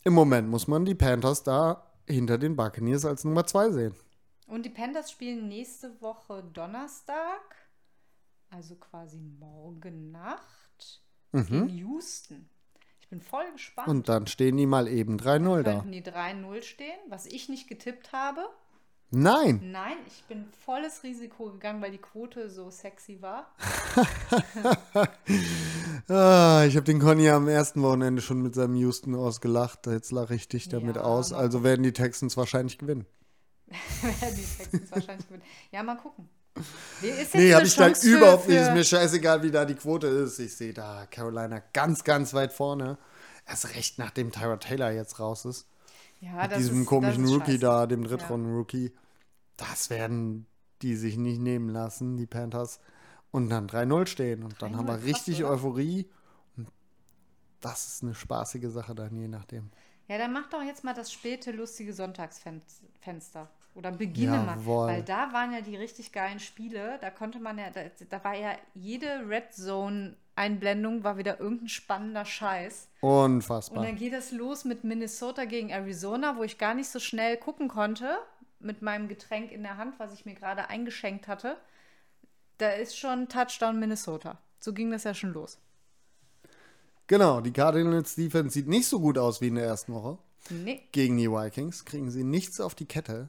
[0.03, 3.95] Im Moment muss man die Panthers da hinter den Buccaneers als Nummer 2 sehen.
[4.49, 7.55] Und die Panthers spielen nächste Woche Donnerstag,
[8.51, 12.49] also quasi morgen Nacht, in Houston.
[13.01, 13.88] Ich bin voll gespannt.
[13.88, 13.95] Mhm.
[13.95, 15.72] Und dann stehen die mal eben 3-0 da.
[15.74, 18.49] Könnten die 3-0 stehen, was ich nicht getippt habe.
[19.11, 23.55] Nein, Nein, ich bin volles Risiko gegangen, weil die Quote so sexy war.
[26.09, 29.86] ah, ich habe den Conny am ersten Wochenende schon mit seinem Houston ausgelacht.
[29.86, 31.32] Jetzt lache ich dich damit Ja, aus.
[31.32, 33.07] Also werden die Texans wahrscheinlich gewinnen.
[34.03, 35.45] Werden die Texans wahrscheinlich gewinnen.
[35.70, 36.28] Ja, mal gucken.
[37.02, 38.59] Nee, habe ich Chance für- überhaupt nicht.
[38.61, 40.38] Ist mir scheißegal, wie da die Quote ist.
[40.38, 42.96] Ich sehe da Carolina ganz, ganz weit vorne.
[43.46, 45.66] Erst recht, nachdem Tyra Taylor jetzt raus ist.
[46.20, 47.59] Ja, Mit das diesem ist, komischen das ist Rookie scheiße.
[47.61, 48.92] da, dem Drittrunden-Rookie.
[49.57, 50.46] Das werden
[50.82, 52.80] die sich nicht nehmen lassen, die Panthers.
[53.30, 54.42] Und dann 3-0 stehen.
[54.44, 55.55] Und dann 3-0, haben wir krass, richtig oder?
[55.55, 56.09] Euphorie.
[56.57, 56.68] Und
[57.61, 59.70] das ist eine spaßige Sache dann, je nachdem.
[60.09, 63.50] Ja, dann mach doch jetzt mal das späte, lustige Sonntagsfenster.
[63.74, 64.56] Oder beginne mal.
[64.56, 64.86] Jawohl.
[64.86, 66.98] Weil da waren ja die richtig geilen Spiele.
[67.00, 72.24] Da konnte man ja, da, da war ja jede Red Zone-Einblendung war wieder irgendein spannender
[72.24, 72.88] Scheiß.
[73.00, 73.84] Und Unfassbar.
[73.84, 77.68] dann geht es los mit Minnesota gegen Arizona, wo ich gar nicht so schnell gucken
[77.68, 78.18] konnte.
[78.60, 81.56] Mit meinem Getränk in der Hand, was ich mir gerade eingeschenkt hatte.
[82.58, 84.38] Da ist schon Touchdown Minnesota.
[84.60, 85.58] So ging das ja schon los.
[87.06, 90.16] Genau, die Cardinals Defense sieht nicht so gut aus wie in der ersten Woche.
[90.48, 90.82] Nee.
[90.92, 93.28] Gegen die Vikings kriegen sie nichts auf die Kette.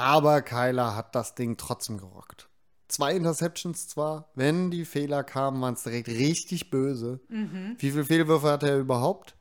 [0.00, 2.48] Aber Kyler hat das Ding trotzdem gerockt.
[2.88, 7.20] Zwei Interceptions zwar, wenn die Fehler kamen, waren es direkt richtig böse.
[7.28, 7.76] Mhm.
[7.78, 9.36] Wie viele Fehlwürfe hat er überhaupt?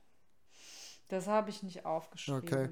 [1.08, 2.42] Das habe ich nicht aufgeschrieben.
[2.44, 2.70] Okay.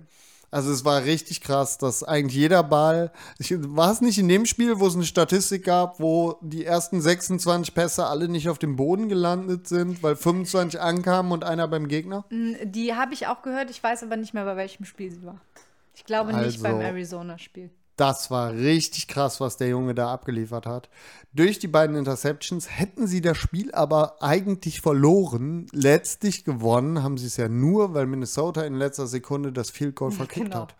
[0.49, 4.45] Also es war richtig krass, dass eigentlich jeder Ball, ich, war es nicht in dem
[4.45, 8.77] Spiel, wo es eine Statistik gab, wo die ersten 26 Pässe alle nicht auf dem
[8.77, 12.23] Boden gelandet sind, weil 25 ankamen und einer beim Gegner?
[12.29, 15.41] Die habe ich auch gehört, ich weiß aber nicht mehr, bei welchem Spiel sie war.
[15.97, 17.71] Ich glaube nicht Also- beim Arizona-Spiel.
[17.95, 20.87] Das war richtig krass, was der Junge da abgeliefert hat.
[21.33, 25.65] Durch die beiden Interceptions hätten sie das Spiel aber eigentlich verloren.
[25.71, 30.11] Letztlich gewonnen haben sie es ja nur, weil Minnesota in letzter Sekunde das Field Goal
[30.11, 30.61] verkickt genau.
[30.61, 30.75] hat.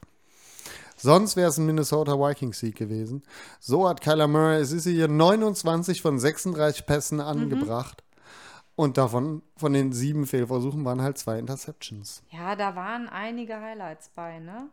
[0.96, 3.24] Sonst wäre es ein Minnesota Vikings Sieg gewesen.
[3.60, 8.04] So hat Kyler Murray, es ist hier 29 von 36 Pässen angebracht.
[8.76, 12.22] Und davon, von den sieben Fehlversuchen, waren halt zwei Interceptions.
[12.30, 14.70] Ja, da waren einige Highlights bei, ne?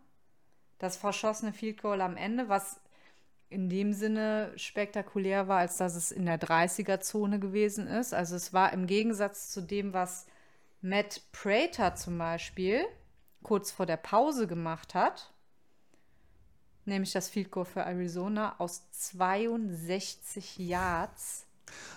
[0.78, 2.80] Das verschossene Field Goal am Ende, was
[3.48, 8.12] in dem Sinne spektakulär war, als dass es in der 30er-Zone gewesen ist.
[8.12, 10.26] Also es war im Gegensatz zu dem, was
[10.80, 12.84] Matt Prater zum Beispiel
[13.42, 15.30] kurz vor der Pause gemacht hat,
[16.84, 21.46] nämlich das Field Goal für Arizona aus 62 Yards.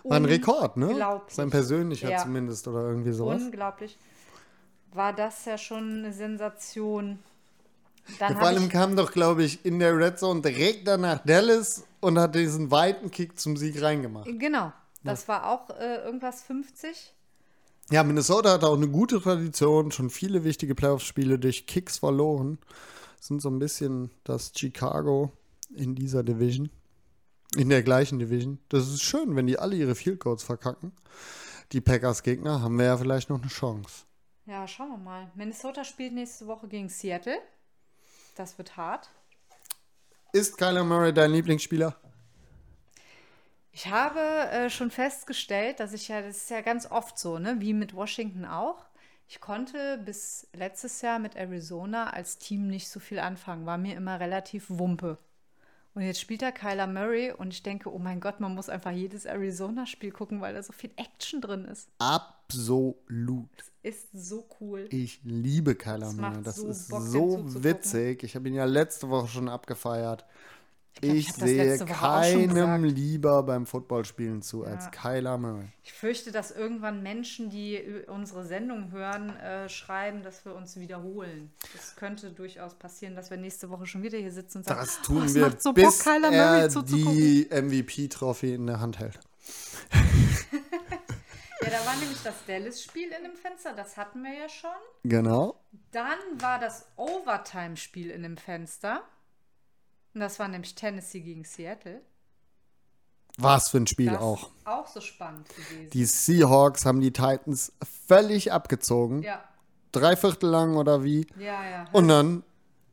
[0.03, 1.21] War ein Rekord, ne?
[1.27, 2.19] Sein persönlicher Ja.
[2.19, 3.41] zumindest oder irgendwie sowas.
[3.41, 3.97] Unglaublich.
[4.93, 7.19] War das ja schon eine Sensation.
[8.19, 12.17] Dann Vor allem kam doch, glaube ich, in der Red Zone direkt danach Dallas und
[12.17, 14.27] hat diesen weiten Kick zum Sieg reingemacht.
[14.39, 14.71] genau,
[15.03, 17.13] das war auch äh, irgendwas 50.
[17.89, 22.57] Ja, Minnesota hat auch eine gute Tradition, schon viele wichtige Playoff-Spiele durch Kicks verloren.
[23.21, 25.31] Sind so ein bisschen das Chicago
[25.73, 26.69] in dieser Division.
[27.55, 28.59] In der gleichen Division.
[28.67, 30.91] Das ist schön, wenn die alle ihre Field Goals verkacken.
[31.71, 34.03] Die Packers-Gegner haben wir ja vielleicht noch eine Chance.
[34.45, 35.31] Ja, schauen wir mal.
[35.35, 37.37] Minnesota spielt nächste Woche gegen Seattle.
[38.37, 39.09] Das wird hart.
[40.31, 41.95] Ist Kyler Murray dein Lieblingsspieler?
[43.71, 47.57] Ich habe äh, schon festgestellt, dass ich ja, das ist ja ganz oft so, ne,
[47.59, 48.85] wie mit Washington auch.
[49.27, 53.95] Ich konnte bis letztes Jahr mit Arizona als Team nicht so viel anfangen, war mir
[53.95, 55.17] immer relativ wumpe.
[55.97, 58.91] Und jetzt spielt da Kyler Murray und ich denke, oh mein Gott, man muss einfach
[58.91, 61.89] jedes Arizona-Spiel gucken, weil da so viel Action drin ist.
[61.97, 63.49] Absolut.
[63.81, 64.87] Ist so cool.
[64.91, 66.35] Ich liebe Kyler Das Murray.
[66.35, 68.21] macht Das so ist Bock, so witzig.
[68.21, 70.23] Ich habe ihn ja letzte Woche schon abgefeiert.
[71.01, 75.67] Glaub, Ich, ich das sehe keinem lieber beim Footballspielen zu als Kyler Murray.
[75.83, 81.51] Ich fürchte, dass irgendwann Menschen, die unsere Sendung hören, äh, schreiben, dass wir uns wiederholen.
[81.73, 84.99] Das könnte durchaus passieren, dass wir nächste Woche schon wieder hier sitzen und sagen, Das
[85.01, 87.13] oh, tun es wir, macht so Bock, bis Kyler er Murray zuzugucken.
[87.15, 89.19] die MVP-Trophy in der Hand hält.
[91.61, 94.69] Ja, da war nämlich das Dallas-Spiel in dem Fenster, das hatten wir ja schon.
[95.03, 95.59] Genau.
[95.91, 99.01] Dann war das Overtime-Spiel in dem Fenster.
[100.17, 102.01] Und das war nämlich Tennessee gegen Seattle.
[103.37, 104.49] Was für ein Spiel Das auch.
[104.65, 105.91] auch so spannend gewesen.
[105.91, 107.71] Die Seahawks haben die Titans
[108.07, 109.21] völlig abgezogen.
[109.21, 109.43] ja,
[109.91, 111.27] Drei Viertel lang oder wie.
[111.37, 111.85] ja, ja.
[111.91, 112.41] Und dann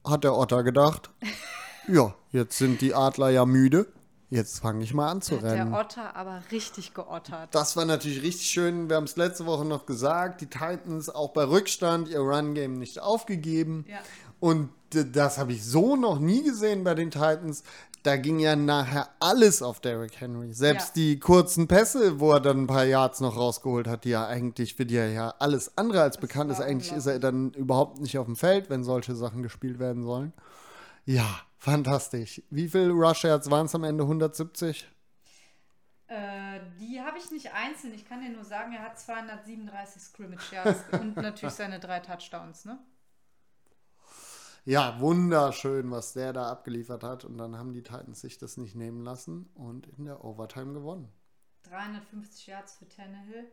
[0.06, 1.08] hat der Otter gedacht,
[1.88, 3.86] ja, jetzt sind die Adler ja müde.
[4.28, 5.72] Jetzt fange ich mal an zu Hat der rennen.
[5.72, 7.54] Otter aber richtig geottert.
[7.54, 8.90] Das war natürlich richtig schön.
[8.90, 10.42] Wir haben es letzte Woche noch gesagt.
[10.42, 13.86] Die Titans auch bei Rückstand ihr Run-Game nicht aufgegeben.
[13.88, 14.00] Ja.
[14.40, 14.68] Und
[15.02, 17.62] das habe ich so noch nie gesehen bei den Titans.
[18.02, 20.52] Da ging ja nachher alles auf Derrick Henry.
[20.52, 20.92] Selbst Ja.
[21.02, 24.74] die kurzen Pässe, wo er dann ein paar Yards noch rausgeholt hat, die ja eigentlich
[24.74, 26.60] für die ja alles andere als bekannt ist.
[26.60, 30.34] Eigentlich ist er dann überhaupt nicht auf dem Feld, wenn solche Sachen gespielt werden sollen.
[31.06, 31.26] Ja,
[31.56, 32.42] fantastisch.
[32.50, 34.04] Wie viele Rush Yards waren es am Ende?
[34.04, 34.86] 170?
[36.06, 37.94] Äh, die habe ich nicht einzeln.
[37.94, 42.66] Ich kann dir nur sagen, er hat 237 Scrimmage Yards und natürlich seine drei Touchdowns,
[42.66, 42.78] ne?
[44.64, 47.24] Ja, wunderschön, was der da abgeliefert hat.
[47.24, 51.12] Und dann haben die Titans sich das nicht nehmen lassen und in der Overtime gewonnen.
[51.64, 53.50] 350 Yards für Tannehill.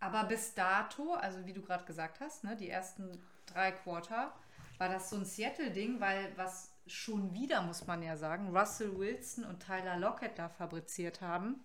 [0.00, 4.34] Aber bis dato, also wie du gerade gesagt hast, ne, die ersten drei Quarter,
[4.78, 9.44] war das so ein Seattle-Ding, weil was schon wieder, muss man ja sagen, Russell Wilson
[9.44, 11.62] und Tyler Lockett da fabriziert haben,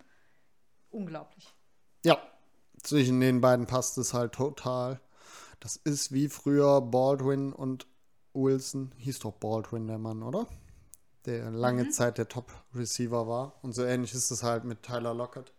[0.90, 1.52] unglaublich.
[2.04, 2.18] Ja,
[2.82, 5.00] zwischen den beiden passt es halt total.
[5.60, 7.86] Das ist wie früher Baldwin und
[8.32, 8.92] Wilson.
[8.96, 10.46] Hieß doch Baldwin der Mann, oder?
[11.26, 13.58] Der lange Zeit der Top-Receiver war.
[13.62, 15.52] Und so ähnlich ist es halt mit Tyler Lockett.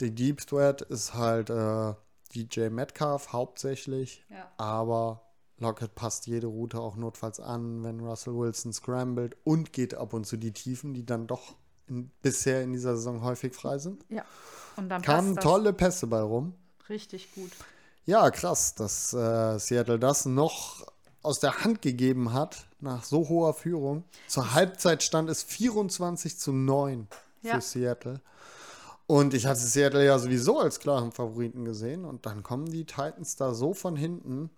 [0.00, 1.94] Die Deep Threat ist halt äh,
[2.34, 4.24] DJ Metcalf hauptsächlich.
[4.28, 4.52] Ja.
[4.58, 5.22] Aber
[5.58, 10.26] Lockett passt jede Route auch notfalls an, wenn Russell Wilson scrambled und geht ab und
[10.26, 11.56] zu die Tiefen, die dann doch
[11.86, 14.04] in, bisher in dieser Saison häufig frei sind.
[14.10, 14.24] Ja.
[14.76, 16.54] Und dann Kamen passt das tolle Pässe bei rum.
[16.88, 17.50] richtig gut.
[18.08, 20.86] Ja, krass, dass äh, Seattle das noch
[21.20, 24.04] aus der Hand gegeben hat, nach so hoher Führung.
[24.28, 27.06] Zur Halbzeit stand es 24 zu 9
[27.42, 27.60] für Ja.
[27.60, 28.22] Seattle.
[29.06, 32.06] Und ich hatte Seattle ja sowieso als klaren Favoriten gesehen.
[32.06, 34.48] Und dann kommen die Titans da so von hinten.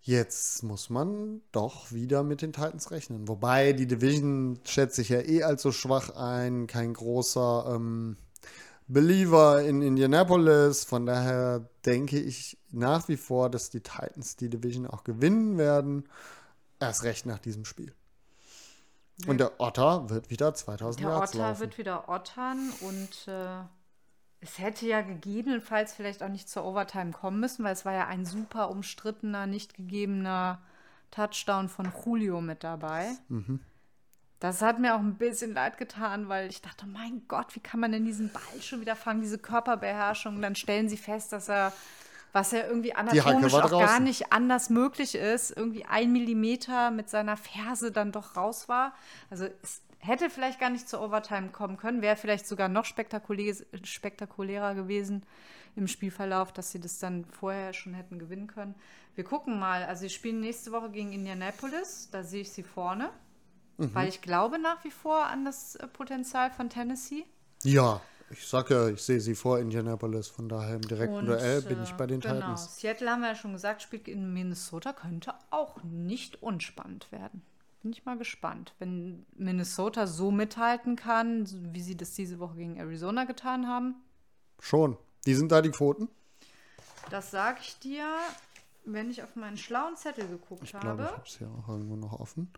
[0.00, 3.26] Jetzt muss man doch wieder mit den Titans rechnen.
[3.26, 6.68] Wobei die Division schätze ich ja eh als so schwach ein.
[6.68, 8.16] Kein großer ähm,
[8.86, 10.84] Believer in Indianapolis.
[10.84, 16.08] Von daher denke ich nach wie vor, dass die Titans die Division auch gewinnen werden.
[16.78, 17.94] Erst recht nach diesem Spiel.
[19.26, 21.60] Und der Otter wird wieder 2000 Der Otter laufen.
[21.60, 23.62] wird wieder ottern und äh,
[24.40, 28.06] es hätte ja gegebenenfalls vielleicht auch nicht zur Overtime kommen müssen, weil es war ja
[28.06, 30.62] ein super umstrittener, nicht gegebener
[31.10, 33.10] Touchdown von Julio mit dabei.
[33.28, 33.60] Mhm.
[34.38, 37.78] Das hat mir auch ein bisschen leid getan, weil ich dachte, mein Gott, wie kann
[37.78, 40.40] man denn diesen Ball schon wieder fangen, diese Körperbeherrschung?
[40.40, 41.74] Dann stellen sie fest, dass er,
[42.32, 44.04] was ja irgendwie anatomisch auch gar draußen.
[44.04, 48.92] nicht anders möglich ist, irgendwie ein Millimeter mit seiner Ferse dann doch raus war.
[49.30, 53.54] Also es hätte vielleicht gar nicht zur Overtime kommen können, wäre vielleicht sogar noch spektakulär,
[53.82, 55.24] spektakulärer gewesen
[55.76, 58.74] im Spielverlauf, dass sie das dann vorher schon hätten gewinnen können.
[59.14, 63.10] Wir gucken mal, also sie spielen nächste Woche gegen Indianapolis, da sehe ich sie vorne,
[63.76, 63.94] Mhm.
[63.94, 67.24] weil ich glaube nach wie vor an das äh, Potenzial von Tennessee.
[67.62, 68.00] Ja,
[68.30, 70.28] ich sag ja, ich sehe sie vor Indianapolis.
[70.28, 72.34] Von daher im direkten Und, Duell bin äh, ich bei den genau.
[72.34, 72.76] Titans.
[72.78, 77.42] Seattle haben wir ja schon gesagt, spielt in Minnesota, könnte auch nicht unspannend werden.
[77.82, 78.74] Bin ich mal gespannt.
[78.78, 83.94] Wenn Minnesota so mithalten kann, wie sie das diese Woche gegen Arizona getan haben,
[84.62, 84.98] Schon.
[85.24, 86.08] Wie sind da die Quoten?
[87.10, 88.06] das sage ich dir,
[88.84, 91.02] wenn ich auf meinen schlauen Zettel geguckt Ich habe.
[91.02, 92.50] ich habe es hier auch irgendwo noch offen.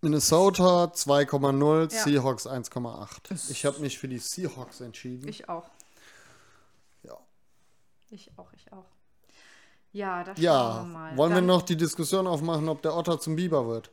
[0.00, 2.02] Minnesota 2,0, Ja.
[2.04, 3.50] Seahawks 1,8.
[3.50, 5.26] Ich habe mich für die Seahawks entschieden.
[5.28, 5.64] Ich auch.
[7.02, 7.16] ja,
[8.10, 8.84] Ich auch, ich auch.
[9.92, 10.76] Ja, da schauen ja.
[10.76, 11.16] wir mal.
[11.16, 13.90] wollen wir Dann- noch die Diskussion aufmachen, ob der Otter zum Biber wird?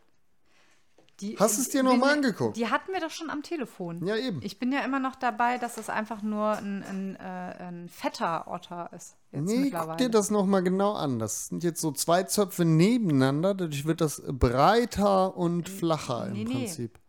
[1.21, 2.57] Die, Hast du es dir noch die- mal angeguckt?
[2.57, 4.05] Die hatten wir doch schon am Telefon.
[4.05, 4.41] Ja, eben.
[4.43, 8.47] Ich bin ja immer noch dabei, dass es einfach nur ein, ein, äh, ein fetter
[8.49, 9.15] Otter ist.
[9.31, 11.17] Jetzt Nee, guck dir das nochmal genau an.
[11.19, 13.53] Das sind jetzt so zwei Zöpfe nebeneinander.
[13.55, 16.53] Dadurch wird das breiter und flacher nee, im nee.
[16.53, 16.99] Prinzip.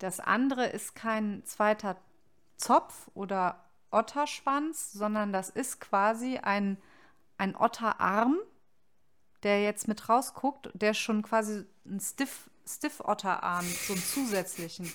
[0.00, 1.96] Das andere ist kein zweiter
[2.56, 6.76] Zopf oder Otterschwanz, sondern das ist quasi ein,
[7.36, 8.36] ein Otterarm,
[9.44, 14.92] der jetzt mit rausguckt, der schon quasi ein Stiff, Stiff-Otterarm, so einen zusätzlichen.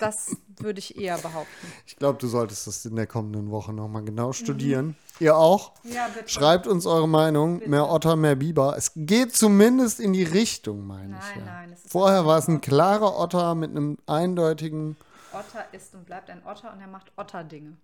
[0.00, 1.66] Das würde ich eher behaupten.
[1.86, 4.96] Ich glaube, du solltest das in der kommenden Woche nochmal genau studieren.
[5.20, 5.72] Ihr auch?
[5.84, 6.28] Ja, bitte.
[6.28, 7.62] Schreibt uns eure Meinung.
[7.68, 8.76] Mehr Otter, mehr Biber.
[8.76, 11.36] Es geht zumindest in die Richtung, meine ich.
[11.36, 11.44] Nein, Ja.
[11.44, 14.96] nein, ist Vorher war es ein klarer Otter mit einem eindeutigen
[15.32, 17.76] Otter ist und bleibt ein Otter und er macht Otterdinge.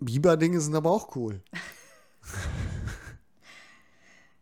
[0.00, 1.40] Biber-Dinge sind aber auch cool.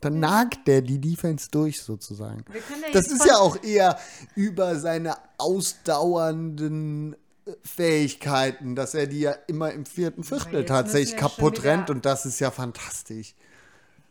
[0.07, 2.45] Dann nagt der die Defense durch sozusagen.
[2.49, 2.61] Ja
[2.93, 3.99] Das ist ja auch eher
[4.35, 7.15] über seine ausdauernden
[7.45, 12.24] äh, Fähigkeiten, dass er die ja immer im vierten Viertel tatsächlich kaputt rennt und das
[12.24, 13.35] ist ja fantastisch.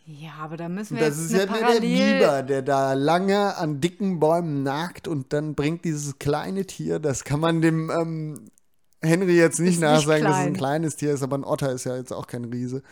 [0.05, 2.19] Ja, aber da müssen wir das jetzt ist ja nur der Parallel...
[2.19, 7.23] Biber, der da lange an dicken Bäumen nagt und dann bringt dieses kleine Tier, das
[7.23, 8.51] kann man dem ähm,
[9.01, 10.53] Henry jetzt nicht nachsagen, dass es ein klein.
[10.53, 12.83] kleines Tier ist, aber ein Otter ist ja jetzt auch kein Riese.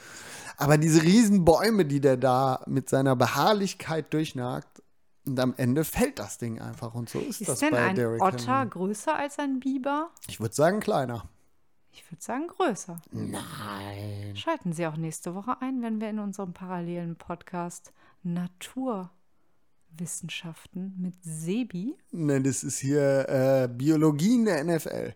[0.57, 4.81] Aber diese riesen Bäume, die der da mit seiner Beharrlichkeit durchnagt,
[5.25, 7.95] und am Ende fällt das Ding einfach und so ist, das Ist denn bei ein
[7.95, 8.69] Derrick Otter Henry.
[8.71, 10.09] größer als ein Biber?
[10.27, 11.29] Ich würde sagen kleiner.
[11.91, 12.97] Ich würde sagen größer.
[13.11, 14.35] Nein.
[14.35, 17.93] Schalten Sie auch nächste Woche ein, wenn wir in unserem parallelen Podcast
[18.23, 21.95] Naturwissenschaften mit Sebi.
[22.11, 25.13] Nein, das ist hier äh, Biologie in der NFL.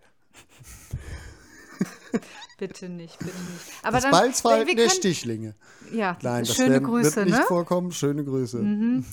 [2.58, 3.66] Bitte nicht, bitte nicht.
[3.84, 5.56] Aber Das dann, Balzverhalten wir der können- Stichlinge.
[5.92, 7.46] Ja, Nein, das schöne werden, Grüße, wird nicht ne?
[7.46, 7.92] vorkommen.
[7.92, 8.60] Schöne Grüße.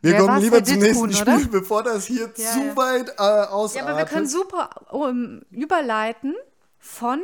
[0.00, 1.38] Wir Wer kommen lieber zum Dittkuhn, nächsten oder?
[1.40, 2.76] Spiel, bevor das hier Ja, zu ja.
[2.76, 3.76] weit äh, ausartet.
[3.76, 6.34] Ja, aber wir können super um, überleiten
[6.78, 7.22] von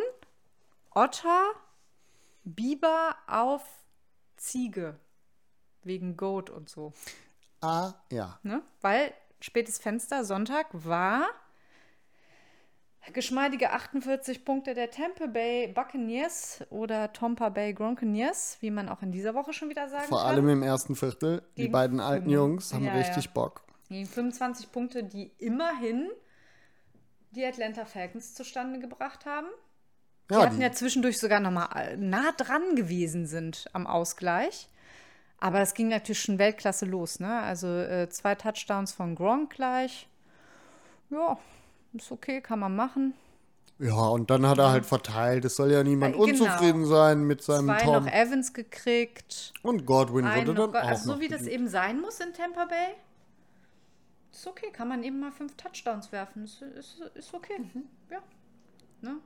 [0.95, 1.43] Otter,
[2.45, 3.63] Biber auf
[4.39, 4.99] Ziege.
[5.83, 6.93] Wegen Goat und so.
[7.61, 8.39] Ah, ja.
[8.43, 8.63] Ne?
[8.81, 11.27] Weil spätes Fenster, Sonntag, war
[13.13, 19.11] geschmeidige 48 Punkte der Tampa Bay Buccaneers oder Tampa Bay Gronkaneers, wie man auch in
[19.13, 20.29] dieser Woche schon wieder sagen Vor kann.
[20.29, 21.43] allem im ersten Viertel.
[21.57, 22.29] Die Gegen beiden alten.
[22.29, 23.31] Jungs haben Ja, richtig ja.
[23.33, 23.65] Bock.
[23.89, 26.09] Gegen 25 Punkte, die immerhin
[27.33, 29.49] die Atlanta Falcons zustande gebracht haben.
[30.31, 34.69] Die Ja, hatten die, ja zwischendurch sogar noch mal nah dran gewesen sind am Ausgleich.
[35.39, 37.41] Aber es ging natürlich schon Weltklasse los, ne?
[37.41, 40.07] Also äh, zwei Touchdowns von Gronk gleich.
[41.09, 41.39] Ja,
[41.93, 43.15] ist okay, kann man machen.
[43.79, 45.45] ja, und dann hat er halt verteilt.
[45.45, 46.29] Es soll ja niemand Äh, genau.
[46.45, 48.05] unzufrieden sein mit seinem Zwei Tom.
[48.05, 49.53] noch Evans gekriegt.
[49.62, 52.67] Und Godwin Ein wurde dann auch also so wie das eben sein muss in Tampa
[52.67, 52.95] Bay.
[54.33, 56.45] Ist okay, kann man eben mal fünf Touchdowns werfen.
[56.45, 57.61] Ist, ist, ist okay.
[58.11, 58.19] Ja.
[59.01, 59.17] Ne?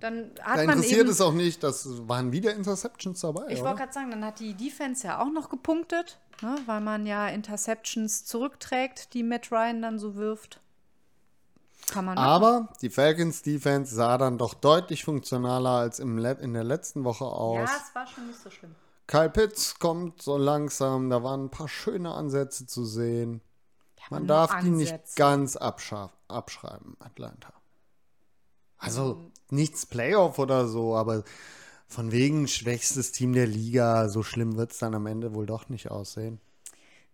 [0.00, 3.60] Dann hat Da man interessiert eben, es auch nicht, das waren wieder Interceptions dabei, Ich
[3.62, 7.28] wollte gerade sagen, dann hat die Defense ja auch noch gepunktet, ne, weil man ja
[7.28, 10.60] Interceptions zurückträgt, die Matt Ryan dann so wirft.
[11.90, 12.26] Kann man machen.
[12.26, 17.24] Aber die Falcons Defense sah dann doch deutlich funktionaler als im in der letzten Woche
[17.24, 17.68] aus.
[17.68, 18.74] Ja, es war schon nicht so schlimm.
[19.06, 23.40] Kyle Pitts kommt so langsam, da waren ein paar schöne Ansätze zu sehen.
[24.08, 25.14] Man nur darf die nicht Ansätze.
[25.16, 27.52] ganz abschreiben, Atlanta.
[28.78, 29.32] Also Mhm.
[29.50, 31.24] nichts Playoff oder so, aber
[31.88, 35.68] von wegen schwächstes Team der Liga, so schlimm wird es dann am Ende wohl doch
[35.68, 36.40] nicht aussehen.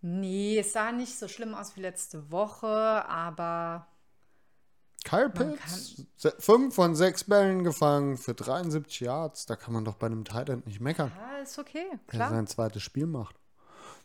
[0.02, 2.68] Nee, es sah nicht so schlimm aus wie letzte Woche,
[3.08, 3.86] aber
[5.06, 9.94] Kyle Pitts, se- fünf von sechs Bällen gefangen für 73 Yards, da kann man doch
[9.94, 12.30] bei einem Tight End nicht meckern, ja, ist okay, wenn er klar.
[12.30, 13.36] sein zweites Spiel macht.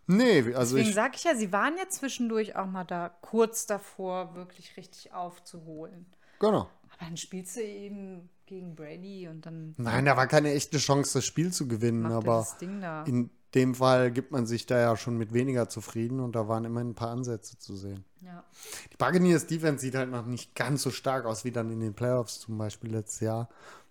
[0.07, 3.65] Nee, also Deswegen ich, sage ich ja, sie waren ja zwischendurch auch mal da kurz
[3.65, 6.06] davor, wirklich richtig aufzuholen.
[6.40, 6.69] genau.
[6.94, 11.19] Aber dann spielst du eben gegen Brady und dann Nein, da war keine echte Chance,
[11.19, 13.03] das Spiel zu gewinnen, macht er aber das Ding da.
[13.06, 16.65] in dem Fall gibt man sich da ja schon mit weniger zufrieden und da waren
[16.65, 18.06] immerhin ein paar Ansätze zu sehen.
[18.22, 18.44] Ja.
[18.91, 21.94] Die Buccaneers Defense sieht halt noch nicht ganz so stark aus wie dann in den
[21.94, 23.49] Playoffs zum Beispiel letztes Jahr.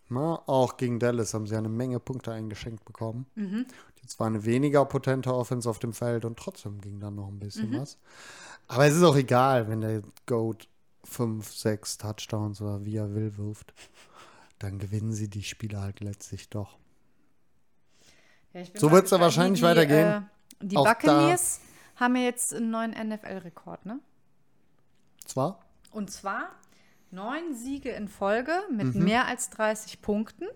[0.09, 3.27] Na, auch gegen Dallas haben sie eine Menge Punkte eingeschenkt bekommen.
[4.03, 7.39] Jetzt war eine weniger potente Offense auf dem Feld und trotzdem ging dann noch ein
[7.39, 7.99] bisschen was.
[8.67, 10.69] Aber es ist auch egal, wenn der Goat
[11.05, 13.73] fünf, sechs Touchdowns oder wie er will wirft.
[14.59, 16.77] Dann gewinnen sie die Spiele halt letztlich doch.
[18.53, 20.07] Ja, So mal wird's ja wahrscheinlich die, weitergehen.
[20.09, 20.23] Äh,
[20.61, 21.61] die Buccaneers
[21.97, 24.01] haben ja jetzt einen neuen NFL-Rekord, ne?
[25.25, 25.61] Zwar
[25.93, 26.51] Und zwar
[27.11, 29.05] neun Siege in Folge mit Mhm.
[29.05, 30.47] mehr als 30 Punkten.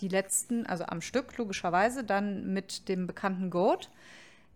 [0.00, 3.90] Die letzten, also am Stück, logischerweise, dann mit dem bekannten Goat.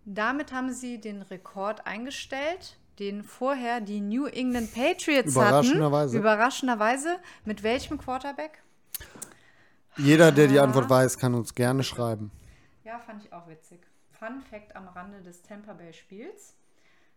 [0.06, 5.48] Damit haben sie den Rekord eingestellt, den vorher die New England Patriots hatten.
[5.48, 6.18] Überraschenderweise.
[6.18, 7.16] Überraschenderweise.
[7.44, 8.62] Mit welchem Quarterback?
[10.02, 12.31] Jeder, der die Antwort weiß, kann uns gerne schreiben.
[12.85, 13.81] Ja, fand ich auch witzig.
[14.10, 16.55] Fun Fact am Rande des Tampa Bay Spiels.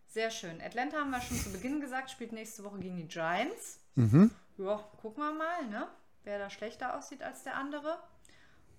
[0.06, 0.60] Sehr schön.
[0.62, 3.80] Atlanta haben wir schon zu Beginn gesagt, spielt nächste Woche gegen die Giants.
[3.96, 5.88] Ja, gucken wir mal, ne?
[6.24, 7.98] wer da schlechter aussieht als der andere.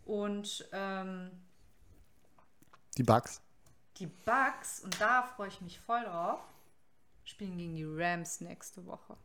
[0.05, 1.31] Und ähm,
[2.97, 3.41] Die Bugs.
[3.97, 6.39] die Bucks, und da freue ich mich voll drauf,
[7.23, 9.17] spielen gegen die Rams nächste Woche.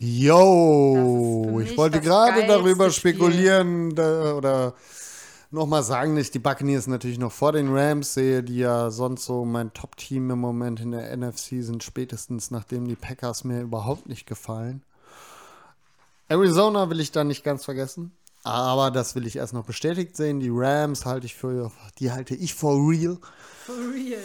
[0.00, 4.74] Yo, ich wollte gerade darüber spekulieren da, oder
[5.50, 9.24] nochmal sagen, dass ich die Buccaneers natürlich noch vor den Rams sehe, die ja sonst
[9.24, 14.08] so mein Top-Team im Moment in der NFC sind, spätestens nachdem die Packers mir überhaupt
[14.08, 14.84] nicht gefallen.
[16.28, 18.12] Arizona will ich da nicht ganz vergessen,
[18.44, 20.38] aber das will ich erst noch bestätigt sehen.
[20.38, 23.18] Die Rams halte ich für, die halte ich for real.
[23.66, 24.20] For real,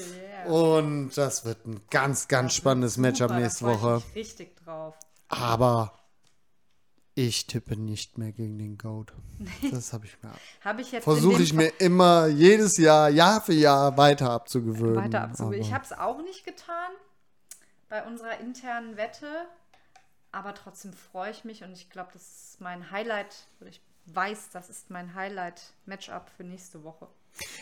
[0.45, 0.51] yeah.
[0.51, 4.03] Und das wird ein ganz, ganz spannendes Matchup nächste ich Woche.
[4.05, 4.93] mich Richtig drauf.
[5.37, 6.03] Aber
[7.15, 9.13] ich tippe nicht mehr gegen den Goat.
[9.71, 10.31] Das habe ich mir
[10.63, 14.95] Habe ich jetzt in versuche ich mir immer jedes Jahr, Jahr für Jahr weiter abzugewöhnen.
[14.95, 15.61] weiter abzugeben.
[15.61, 16.91] Ich habe es auch nicht getan
[17.89, 19.27] bei unserer internen Wette,
[20.31, 23.35] aber trotzdem freue ich mich und ich glaube, das ist mein Highlight.
[23.61, 27.07] Oder ich weiß, das ist mein Highlight-Matchup für nächste Woche.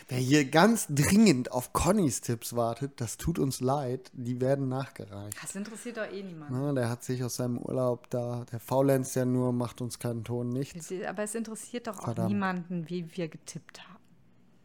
[0.08, 4.10] Wer hier ganz dringend auf Connys Tipps wartet, das tut uns leid.
[4.12, 5.36] Die werden nachgereicht.
[5.42, 6.50] Das interessiert doch eh niemand.
[6.50, 10.24] Na, der hat sich aus seinem Urlaub da, der faulenzt ja nur, macht uns keinen
[10.24, 10.92] Ton, nichts.
[11.08, 12.28] Aber es interessiert doch auch Verdammt.
[12.28, 13.98] niemanden, wie wir getippt haben.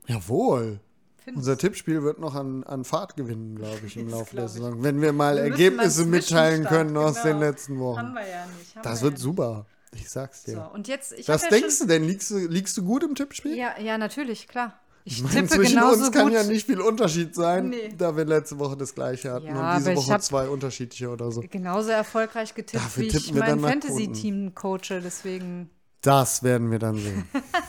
[0.07, 0.79] Jawohl.
[1.23, 4.81] Findest Unser Tippspiel wird noch an, an Fahrt gewinnen, glaube ich, im Laufe der Saison.
[4.81, 7.39] Wenn wir mal Wir Ergebnisse mitteilen können aus den genau.
[7.39, 8.13] letzten Haben Wochen.
[8.13, 8.75] wir ja nicht.
[8.75, 9.65] Haben Das wir wird ja super.
[9.93, 10.55] Ich sag's dir.
[10.55, 12.03] So, und jetzt, ich Was ja denkst du denn?
[12.05, 13.57] Liegst du, liegst du gut im Tippspiel?
[13.57, 14.79] Ja, ja, natürlich, klar.
[15.09, 16.33] Ich Ich meine, tippe zwischen genauso uns kann gut.
[16.33, 17.93] ja nicht viel Unterschied sein, Nee.
[17.97, 21.39] da wir letzte Woche das gleiche hatten Ja, und diese Woche zwei unterschiedliche oder so.
[21.49, 24.99] genauso erfolgreich getippt, Dafür wie ich mein Fantasy-Team coache.
[25.01, 25.69] Deswegen,
[26.01, 27.23] Das werden wir dann sehen.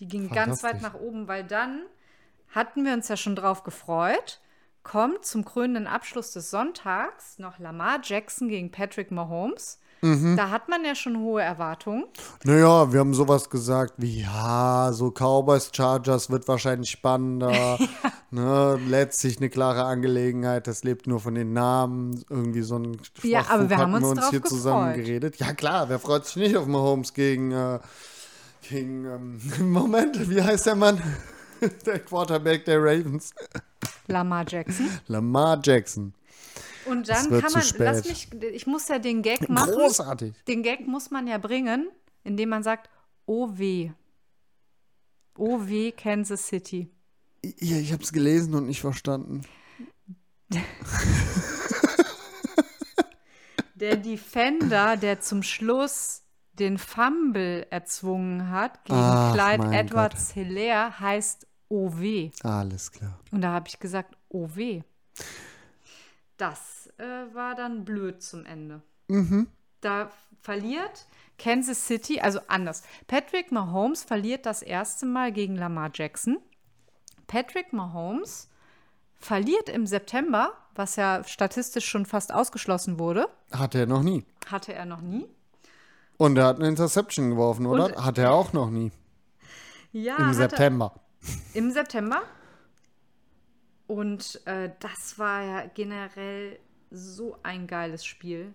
[0.00, 1.82] Die ging ganz weit nach oben, weil dann
[2.54, 4.40] hatten wir uns ja schon drauf gefreut,
[4.86, 9.80] kommt zum krönenden Abschluss des Sonntags noch Lamar Jackson gegen Patrick Mahomes.
[10.00, 10.36] Mhm.
[10.36, 12.04] Da hat man ja schon hohe Erwartungen.
[12.44, 17.78] Naja, wir haben sowas gesagt wie, ja, so Cowboys Chargers wird wahrscheinlich spannender.
[18.30, 22.24] ne, letztlich eine klare Angelegenheit, das lebt nur von den Namen.
[22.30, 24.56] Irgendwie so ein Ja, Schwachfug aber wir haben uns drauf hier gefreut.
[24.56, 25.36] zusammen geredet.
[25.38, 27.80] Ja klar, wer freut sich nicht auf Mahomes gegen, äh,
[28.68, 29.40] gegen ähm,
[29.72, 31.02] Moment, wie heißt der Mann?
[31.86, 33.32] der Quarterback der Ravens.
[34.06, 34.88] Lamar Jackson.
[35.06, 36.14] Lamar Jackson.
[36.86, 39.72] Und dann kann man, lass mich, ich muss ja den Gag machen.
[39.72, 40.34] Großartig.
[40.46, 41.88] Den Gag muss man ja bringen,
[42.22, 42.88] indem man sagt,
[43.26, 43.90] oh weh.
[45.36, 46.88] Oh weh, Kansas City.
[47.58, 49.42] Ja, ich habe es gelesen und nicht verstanden.
[53.74, 56.22] Der Defender, der zum Schluss
[56.54, 62.30] den Fumble erzwungen hat gegen Ach, Clyde Edwards Hilaire, heißt oh weh.
[62.42, 63.18] Alles klar.
[63.32, 64.82] Und da habe ich gesagt, oh weh.
[66.36, 68.82] Das äh, war dann blöd zum Ende.
[69.80, 70.10] Da
[70.42, 71.06] verliert
[71.38, 72.82] Kansas City, also anders.
[73.06, 76.38] Patrick Mahomes verliert das erste Mal gegen Lamar Jackson.
[77.26, 78.48] Patrick Mahomes
[79.18, 83.28] verliert im September, was ja statistisch schon fast ausgeschlossen wurde.
[83.52, 84.24] Hatte er noch nie.
[84.50, 85.26] Hatte er noch nie.
[86.18, 87.86] Und er hat eine Interception geworfen, oder?
[87.86, 88.90] Und- Hat er auch noch nie.
[89.92, 90.94] Ja, Im September.
[91.54, 92.22] Im September.
[93.86, 96.58] Und äh, das war ja generell
[96.90, 98.52] so ein geiles Spiel.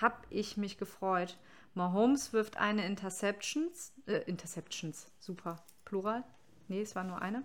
[0.00, 1.38] Hab ich mich gefreut.
[1.74, 6.24] Mahomes wirft eine Interceptions, äh, Interceptions, super, Plural.
[6.68, 7.42] Nee, es war nur eine.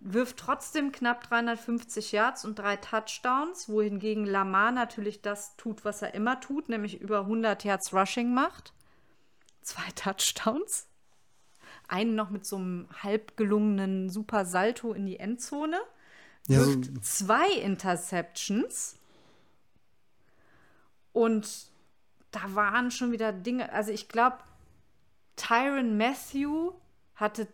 [0.00, 6.14] Wirft trotzdem knapp 350 Yards und drei Touchdowns, wohingegen Lamar natürlich das tut, was er
[6.14, 8.72] immer tut, nämlich über 100 Yards Rushing macht.
[9.62, 10.86] Zwei Touchdowns.
[11.88, 15.78] Einen noch mit so einem halb gelungenen super Salto in die Endzone.
[16.48, 18.96] Ja, so- zwei Interceptions.
[21.12, 21.70] Und
[22.30, 23.72] da waren schon wieder Dinge.
[23.72, 24.36] Also ich glaube,
[25.36, 26.72] Tyron Matthew
[27.14, 27.48] hatte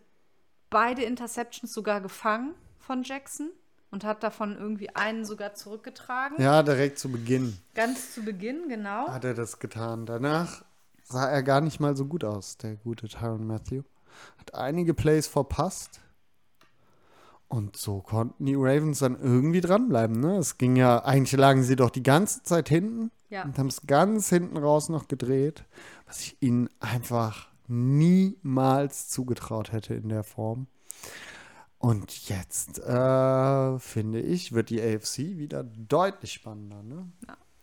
[0.69, 3.49] beide Interceptions sogar gefangen von Jackson
[3.91, 6.41] und hat davon irgendwie einen sogar zurückgetragen.
[6.41, 9.07] Ja, direkt zu Beginn Ganz zu Beginn, genau.
[9.07, 10.05] hat er das getan.
[10.05, 10.65] Danach
[11.03, 13.83] sah er gar nicht mal so gut aus, der gute Tyron Matthew.
[14.39, 15.99] Hat einige Plays verpasst.
[17.47, 20.19] Und so konnten die Ravens dann irgendwie dranbleiben.
[20.19, 20.37] Ne?
[20.37, 23.43] Es ging ja, eigentlich lagen sie doch die ganze Zeit hinten Ja.
[23.43, 25.63] und haben es ganz hinten raus noch gedreht,
[26.07, 30.67] was ich ihnen einfach niemals zugetraut hätte in der Form.
[31.77, 36.81] Und jetzt, äh, finde ich, wird die AFC wieder deutlich spannender.
[36.81, 37.11] Ne?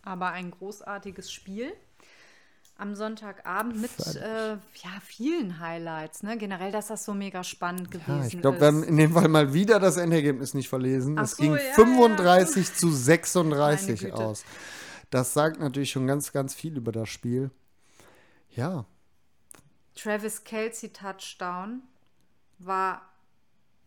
[0.03, 1.73] aber ein großartiges Spiel.
[2.81, 6.23] Am Sonntagabend mit äh, ja, vielen Highlights.
[6.23, 6.39] Ne?
[6.39, 8.61] Generell, dass das so mega spannend gewesen Ja, ich glaube, ist.
[8.63, 11.19] wir haben in dem Fall mal wieder das Endergebnis nicht verlesen.
[11.19, 14.15] Ach es so, ging ja, 35 zu Meine 36 Güte.
[14.15, 14.45] aus.
[15.11, 17.51] Das sagt natürlich schon ganz, ganz viel über das Spiel.
[18.51, 18.87] Ja,
[19.95, 21.83] Travis Kelsey Touchdown
[22.59, 23.03] war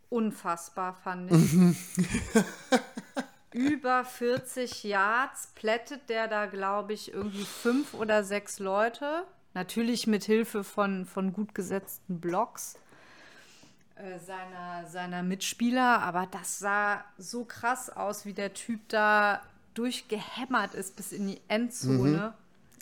[0.10, 1.56] unfassbar, fand ich.
[3.54, 9.24] Über 40 Yards plättet der da, glaube ich, irgendwie fünf oder sechs Leute.
[9.54, 12.76] Natürlich mit Hilfe von, von gut gesetzten Blocks
[13.96, 16.02] äh, seiner, seiner Mitspieler.
[16.02, 19.42] Aber das sah so krass aus, wie der Typ da
[19.76, 22.34] durchgehämmert ist bis in die Endzone.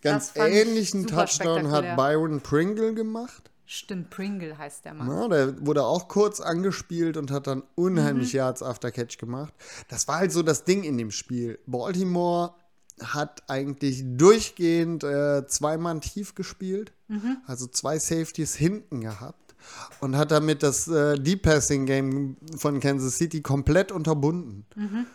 [0.01, 1.95] Ganz fand ich ähnlichen Touchdown hat.
[1.95, 3.50] Byron Pringle gemacht.
[3.73, 5.07] Stimmt, Pringle heißt der Mann.
[5.07, 7.63] Ja, der wurde auch kurz angespielt und hat dann Mhm.
[7.75, 9.53] unheimlich Yards after Catch gemacht.
[9.87, 11.57] Das war halt so das Ding in dem Spiel.
[11.67, 12.53] Baltimore
[13.01, 17.37] hat eigentlich durchgehend äh, zwei Mann tief gespielt, Mhm.
[17.47, 19.55] also zwei Safeties hinten gehabt
[20.01, 24.65] und hat damit das äh, Deep Passing Game von Kansas City komplett unterbunden.
[24.75, 25.05] Mhm.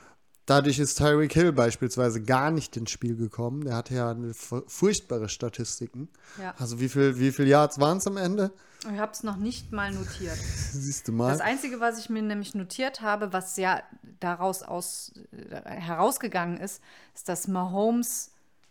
[0.46, 3.64] Dadurch ist Tyreek Hill beispielsweise gar nicht ins Spiel gekommen.
[3.64, 6.08] Der hatte ja furchtbare Statistiken.
[6.40, 6.54] Ja.
[6.56, 8.52] Also wie viel, wie viel Yards waren es am Ende?
[8.92, 10.38] Ich habe es noch nicht mal notiert.
[10.72, 11.32] Siehst du mal.
[11.32, 13.82] Das Einzige, was ich mir nämlich notiert habe, was ja
[14.20, 16.80] daraus aus, äh, herausgegangen ist,
[17.12, 18.30] ist, dass Mahomes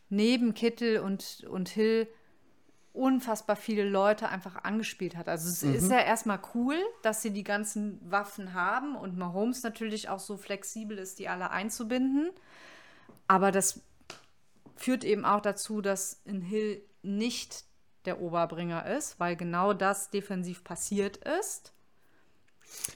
[0.09, 2.07] neben Kittel und, und Hill
[2.95, 5.27] unfassbar viele Leute einfach angespielt hat.
[5.27, 10.09] Also es ist ja erstmal cool, dass sie die ganzen Waffen haben und Mahomes natürlich
[10.09, 12.31] auch so flexibel ist, die alle einzubinden.
[13.27, 13.81] Aber das
[14.75, 17.65] führt eben auch dazu, dass in Hill nicht
[18.05, 21.73] der Oberbringer ist, weil genau das defensiv passiert ist.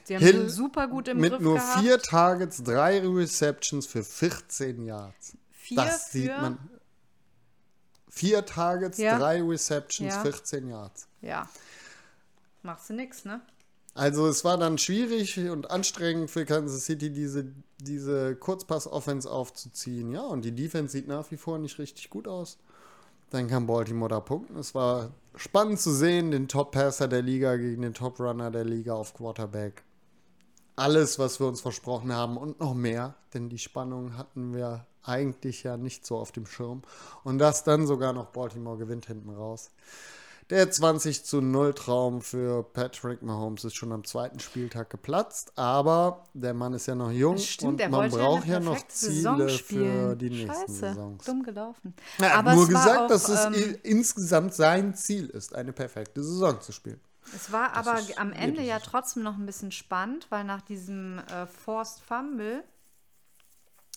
[0.03, 1.79] Sie haben Hill ihn super gut im mit Griff nur gehabt.
[1.79, 5.37] vier Targets, drei Receptions für 14 Yards.
[5.51, 6.57] Vier das sieht man.
[8.09, 9.17] Vier Targets, Ja.
[9.19, 10.21] drei Receptions, Ja.
[10.23, 11.07] 14 Yards.
[11.21, 11.47] Ja.
[12.63, 13.41] Machst du nix, ne?
[13.95, 20.11] Also es war dann schwierig und anstrengend für Kansas City, diese, diese Kurzpass-Offense aufzuziehen.
[20.11, 22.57] Ja, und die Defense sieht nach wie vor nicht richtig gut aus.
[23.29, 24.57] Dann kann Baltimore da punkten.
[24.57, 29.13] Es war spannend zu sehen, den Top-Passer der Liga gegen den Top-Runner der Liga auf
[29.13, 29.83] Quarterback.
[30.75, 35.63] Alles, was wir uns versprochen haben und noch mehr, denn die Spannung hatten wir eigentlich
[35.63, 36.81] ja nicht so auf dem Schirm.
[37.23, 39.71] Und das dann sogar noch Baltimore gewinnt hinten raus.
[40.49, 46.23] Der 20 zu 0 Traum für Patrick Mahomes ist schon am zweiten Spieltag geplatzt, aber
[46.33, 50.31] der Mann ist ja noch jung Stimmt, und man braucht ja, noch Ziele für die
[50.31, 51.23] nächsten Scheiße, Saisons.
[51.23, 51.93] dumm gelaufen.
[52.17, 56.23] Er hat Aber nur gesagt, auch, dass es ähm, insgesamt sein Ziel ist, eine perfekte
[56.23, 56.99] Saison zu spielen.
[57.35, 61.19] Es war aber ist am Ende ja trotzdem noch ein bisschen spannend, weil nach diesem
[61.19, 62.63] äh, Forced Fumble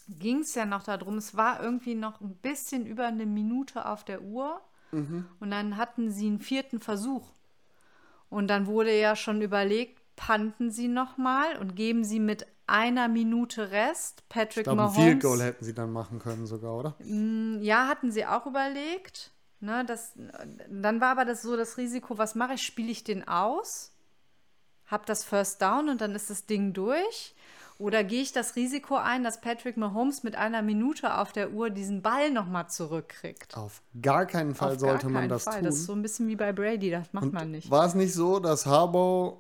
[0.09, 4.05] ging es ja noch darum, es war irgendwie noch ein bisschen über eine Minute auf
[4.05, 4.61] der Uhr
[5.41, 7.31] und dann hatten sie einen vierten Versuch.
[8.29, 13.71] Und dann wurde ja schon überlegt, panten sie nochmal und geben sie mit einer Minute
[13.71, 15.05] Rest Patrick Ich glaube, ein Mahomes.
[15.05, 16.97] Field Goal hätten sie dann machen können sogar, oder?
[17.61, 19.33] Ja, hatten sie auch überlegt.
[19.61, 20.13] Ne, das,
[20.69, 22.63] dann war aber das so das Risiko, was mache ich?
[22.63, 23.93] Spiele ich den aus?
[24.87, 27.35] Hab das First Down und dann ist das Ding durch?
[27.83, 31.69] Oder gehe ich das Risiko ein, dass Patrick Mahomes mit einer Minute auf der Uhr
[31.69, 33.57] diesen Ball nochmal zurückkriegt?
[33.57, 35.55] Auf gar keinen Fall Auf sollte gar man keinen das Fall.
[35.55, 35.65] tun.
[35.65, 37.69] Das ist so ein bisschen wie bei Brady, das macht Und man nicht.
[37.73, 39.39] War es nicht so, dass Harbaugh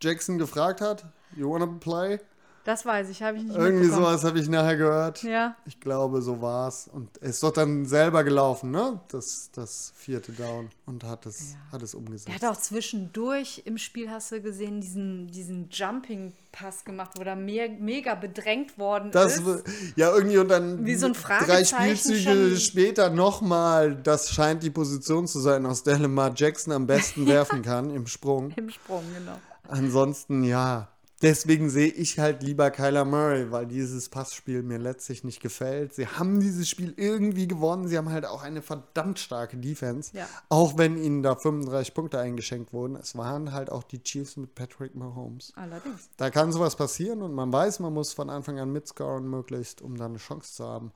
[0.00, 1.04] Jackson gefragt hat,
[1.34, 2.20] you wanna play?
[2.64, 5.22] Das weiß ich, habe ich nicht Irgendwie sowas habe ich nachher gehört.
[5.22, 6.88] Ja, Ich glaube, so war es.
[6.92, 9.00] Und er ist doch dann selber gelaufen, ne?
[9.08, 12.34] Das, das vierte Down und hat es, hat es umgesetzt.
[12.34, 17.70] hat auch zwischendurch im Spiel, hast du gesehen, diesen, diesen Jumping-Pass gemacht, wo er me
[17.78, 19.64] mega bedrängt worden Das, ist.
[19.96, 25.26] ja, irgendwie und dann Wie so ein drei Spielzüge später nochmal, das scheint die Position
[25.26, 28.50] zu sein, aus der Lamar Jackson am besten werfen kann im Sprung.
[28.56, 29.38] Im Sprung, genau.
[29.68, 30.88] Ansonsten, ja,
[31.22, 35.94] deswegen sehe ich halt lieber Kyler Murray, weil dieses Passspiel mir letztlich nicht gefällt.
[35.94, 37.88] Sie haben dieses Spiel irgendwie gewonnen.
[37.88, 40.16] Sie haben halt auch eine verdammt starke Defense.
[40.16, 40.26] Ja.
[40.48, 42.96] Auch wenn ihnen da 35 Punkte eingeschenkt wurden.
[42.96, 45.52] Es waren halt auch die Chiefs mit Patrick Mahomes.
[45.56, 46.08] Allerdings.
[46.16, 49.96] Da kann sowas passieren und man weiß, man muss von Anfang an mitscoren möglichst, um
[49.96, 50.92] da eine Chance zu haben.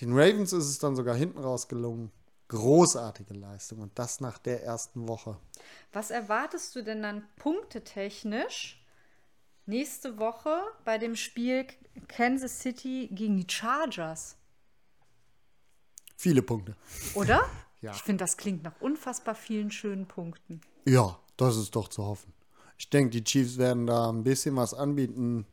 [0.00, 2.10] Den Ravens ist es dann sogar hinten raus gelungen.
[2.48, 5.38] Großartige Leistung und das nach der ersten Woche.
[5.92, 8.83] Was erwartest du denn dann punktetechnisch
[9.66, 11.66] nächste Woche bei dem Spiel
[12.08, 14.36] Kansas City gegen die Chargers?
[16.16, 16.76] Viele Punkte.
[17.14, 17.44] Oder?
[17.80, 17.92] Ja.
[17.92, 20.62] Ich finde, das klingt nach unfassbar vielen schönen Punkten.
[20.86, 22.32] Ja, das ist doch zu hoffen.
[22.78, 25.44] Ich denke, die Chiefs werden da ein bisschen was anbieten.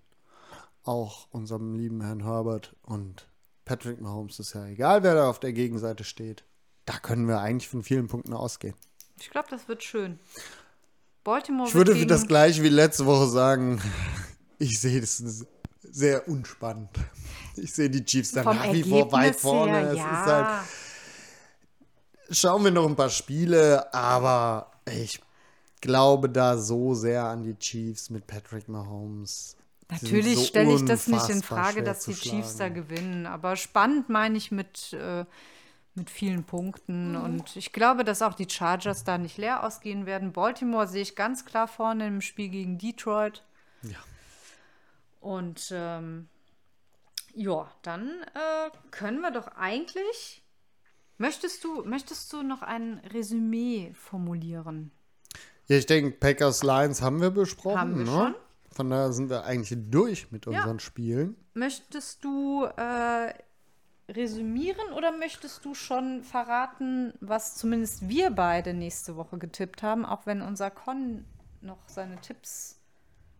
[0.83, 3.27] Auch unserem lieben Herrn Herbert und
[3.65, 6.45] Patrick Mahomes ist ja egal, wer da auf der Gegenseite steht.
[6.85, 8.75] Da können wir eigentlich von vielen Punkten ausgehen.
[9.19, 10.17] Ich glaube, das wird schön.
[11.23, 13.81] Baltimore Ich würde das gleiche wie letzte Woche sagen,
[14.59, 15.45] ich sehe das
[15.81, 16.89] sehr unspannend.
[17.57, 19.71] Ich sehe die Chiefs dann vom nach wie vor weit vorne.
[19.71, 20.03] her, es ja.
[20.03, 20.67] ist halt,
[22.31, 25.19] schauen wir noch ein paar Spiele, aber ich
[25.81, 29.57] glaube da so sehr an die Chiefs mit Patrick Mahomes.
[29.89, 33.25] Natürlich so stelle ich das nicht in Frage, dass die Chiefs da gewinnen.
[33.25, 35.25] Aber spannend meine ich mit, äh,
[35.93, 37.11] mit vielen Punkten.
[37.11, 37.21] Mhm.
[37.21, 40.31] Und ich glaube, dass auch die Chargers da nicht leer ausgehen werden.
[40.33, 43.43] Baltimore sehe ich ganz klar vorne im Spiel gegen Detroit.
[43.83, 43.97] Ja.
[45.19, 46.27] Und ähm,
[47.33, 50.43] Ja, dann äh, können wir doch eigentlich.
[51.17, 54.91] Möchtest du, möchtest du noch ein Resümee formulieren?
[55.67, 57.79] Ja, ich denke, Packers Lions haben wir besprochen.
[57.79, 58.11] Haben wir ne?
[58.11, 58.35] schon.
[58.73, 60.51] Von daher sind wir eigentlich durch mit Ja.
[60.61, 61.35] unseren Spielen.
[61.53, 63.33] Möchtest du äh,
[64.15, 70.25] resümieren oder möchtest du schon verraten, was zumindest wir beide nächste Woche getippt haben, auch
[70.25, 71.25] wenn unser Con
[71.61, 72.79] noch seine Tipps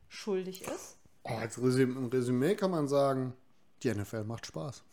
[0.08, 0.98] schuldig ist?
[1.24, 3.34] Oh, als Resüm im Resümee kann man sagen,
[3.84, 4.84] die NFL macht Spaß.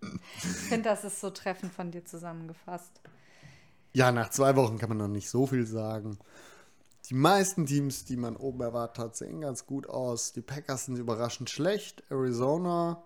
[0.00, 3.00] Ich finde, das ist so treffend von dir zusammengefasst.
[3.92, 6.18] Ja, nach zwei Wochen kann man noch nicht so viel sagen.
[7.08, 10.32] Die meisten Teams, die man oben erwartet hat, sehen ganz gut aus.
[10.32, 12.04] Die Packers sind überraschend schlecht.
[12.10, 13.02] Arizona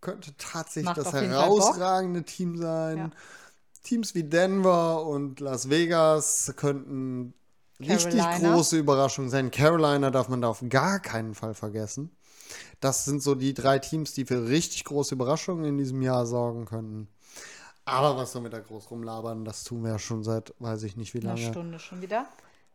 [0.00, 2.96] könnte tatsächlich Macht das herausragende Team sein.
[2.98, 3.10] Ja.
[3.82, 7.34] Teams wie Denver und Las Vegas könnten
[7.80, 8.54] richtig Carolina.
[8.54, 9.50] große Überraschungen sein.
[9.50, 12.10] Carolina darf man da auf gar keinen Fall vergessen.
[12.80, 16.64] Das sind so die drei Teams, die für richtig große Überraschungen in diesem Jahr sorgen
[16.64, 17.08] könnten.
[17.84, 19.44] Aber was soll wir da groß rumlabern?
[19.44, 21.50] Das tun wir ja schon seit, weiß ich nicht wie Eine lange.
[21.50, 22.26] Stunde schon wieder.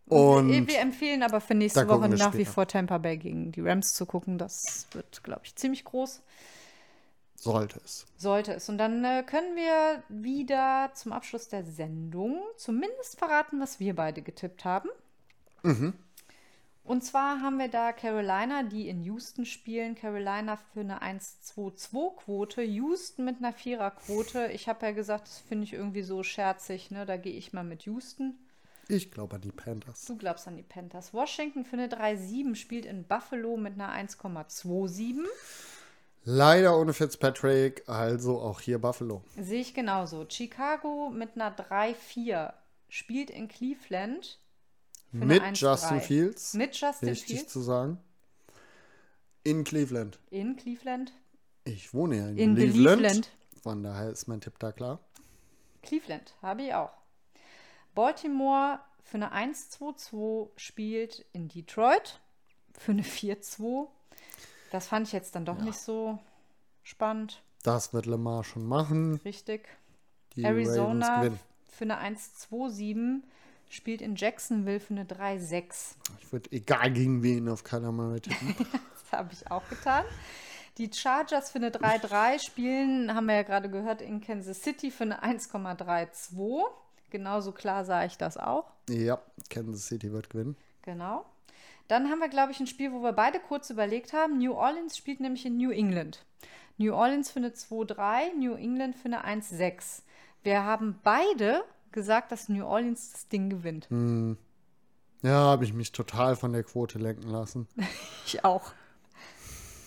[0.08, 2.52] Und wir, wir empfehlen aber für nächste Woche nach wie später.
[2.52, 4.38] vor Tampa Bay gegen die Rams zu gucken.
[4.38, 6.22] Das wird, glaube ich, ziemlich groß.
[7.44, 8.06] Sollte es.
[8.18, 8.70] Sollte es.
[8.70, 14.22] Und dann äh, können wir wieder zum Abschluss der Sendung zumindest verraten, was wir beide
[14.22, 14.90] getippt haben.
[16.86, 19.96] Und zwar haben wir da Carolina, die in Houston spielen.
[19.96, 22.62] Carolina für eine 1-2-2-Quote.
[22.62, 24.48] Houston mit einer Vierer-Quote.
[24.48, 26.92] Ich habe ja gesagt, das finde ich irgendwie so scherzig.
[26.92, 27.06] Ne?
[27.06, 28.38] Da gehe ich mal mit Houston.
[28.90, 30.06] Ich glaube an die Panthers.
[30.06, 31.14] Du glaubst an die Panthers.
[31.14, 35.26] Washington für eine 3-7 spielt in Buffalo mit einer 1,27.
[36.26, 39.24] Leider ohne Fitzpatrick, also auch hier Buffalo.
[39.38, 40.26] Sehe ich genauso.
[40.30, 42.54] Chicago mit einer 3-4
[42.88, 44.40] spielt in Cleveland.
[45.12, 45.54] Mit 1-3.
[45.56, 46.54] Justin Fields.
[46.54, 48.00] Mit Justin Wichtig Fields zu sagen.
[49.44, 50.20] In Cleveland.
[50.30, 51.12] in Cleveland.
[51.66, 53.00] Ich wohne ja in, In Cleveland.
[53.02, 53.30] Cleveland.
[53.62, 55.00] Von daher ist mein Tipp da klar.
[55.82, 56.92] Cleveland habe ich auch.
[57.94, 62.22] Baltimore für eine 1-2-2 spielt in Detroit
[62.78, 63.88] für eine 4-2.
[64.74, 66.18] Das fand ich jetzt dann doch nicht so
[66.82, 67.44] spannend.
[67.62, 69.22] Das wird Lamar schon machen.
[69.24, 69.70] Richtig.
[70.36, 71.30] Die Arizona
[71.70, 73.22] für eine 1-2-7
[73.70, 75.94] spielt in Jacksonville für eine 3-6.
[76.20, 78.56] Ich würde egal gegen wen auf keiner Mal tippen.
[79.12, 80.06] Das habe ich auch getan.
[80.80, 85.04] Die Chargers für eine 3-3 spielen, haben wir ja gerade gehört, in Kansas City für
[85.04, 86.64] eine 1,32.
[87.12, 88.72] Genauso klar sah ich das auch.
[88.90, 89.22] ja,
[89.52, 90.58] Kansas City wird gewinnen.
[90.82, 91.26] Genau.
[91.94, 94.40] Dann haben wir, glaube ich, ein Spiel, wo wir beide kurz überlegt haben.
[94.40, 96.26] New Orleans spielt nämlich in New England.
[96.78, 100.02] New Orleans für eine 2-3, New England für eine 1-6.
[100.42, 103.90] Wir haben beide gesagt, dass New Orleans das Ding gewinnt.
[105.22, 107.68] Ja, habe ich mich total von der Quote lenken lassen.
[108.26, 108.72] Ich auch.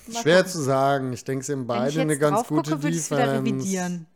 [0.06, 0.52] Mal Schwer gucken.
[0.52, 1.12] zu sagen.
[1.12, 3.16] Ich denke, sie haben beide eine ganz gute gucke, Defense.
[3.16, 4.06] revidieren.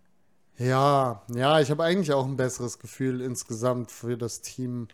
[0.58, 4.86] Ja, ja, ich habe eigentlich auch ein besseres Gefühl insgesamt für das Team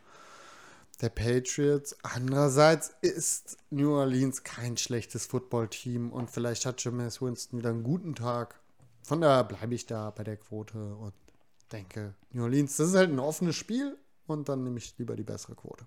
[1.00, 1.96] der Patriots.
[2.02, 8.14] Andererseits ist New Orleans kein schlechtes Footballteam und vielleicht hat Jameis Winston wieder einen guten
[8.14, 8.60] Tag.
[9.02, 11.14] Von daher bleibe ich da bei der Quote und
[11.72, 13.96] denke, New Orleans, das ist halt ein offenes Spiel
[14.26, 15.86] und dann nehme ich lieber die bessere Quote.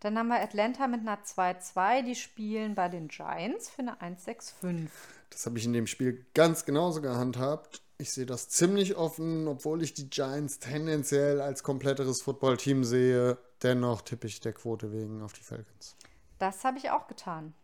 [0.00, 2.02] Dann haben wir Atlanta mit einer 2-2.
[2.04, 4.88] Die spielen bei den Giants für eine 1-6-5.
[5.30, 7.82] Das habe ich in dem Spiel ganz genauso gehandhabt.
[7.98, 13.38] Ich sehe das ziemlich offen, obwohl ich die Giants tendenziell als kompletteres Footballteam sehe.
[13.62, 15.96] Dennoch tippe ich der Quote wegen auf die Falcons.
[16.38, 17.54] Das habe ich auch getan.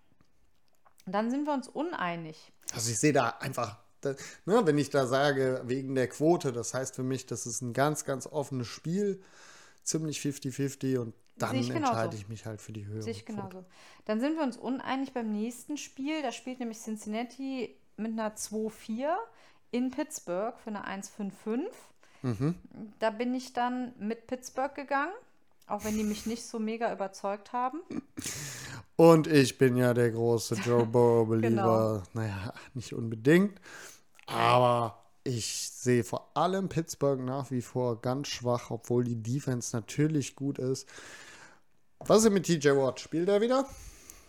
[1.07, 2.53] Und dann sind wir uns uneinig.
[2.73, 6.95] Also ich sehe da einfach, ne, wenn ich da sage, wegen der Quote, das heißt
[6.95, 9.23] für mich, das ist ein ganz, ganz offenes Spiel,
[9.83, 13.39] ziemlich 50-50 und dann ich entscheide ich mich halt für die höhere Sehe ich Quote.
[13.39, 13.65] genauso.
[14.05, 16.21] Dann sind wir uns uneinig beim nächsten Spiel.
[16.23, 19.15] Da spielt nämlich Cincinnati mit einer 2-4
[19.71, 21.69] in Pittsburgh für eine 1-5-5.
[22.23, 22.55] Mhm.
[22.99, 25.13] Da bin ich dann mit Pittsburgh gegangen,
[25.69, 27.81] auch wenn die mich nicht so mega überzeugt haben.
[28.97, 32.03] Und ich bin ja der große Joe Burrow-Belieber.
[32.03, 32.03] Genau.
[32.15, 33.61] Naja, nicht unbedingt.
[34.27, 40.37] Aber ich sehe vor allem Pittsburgh nach wie vor ganz schwach, obwohl die Defense natürlich
[40.37, 40.89] gut ist.
[42.01, 43.01] Was ist mit TJ Watt?
[43.01, 43.67] Spielt er wieder?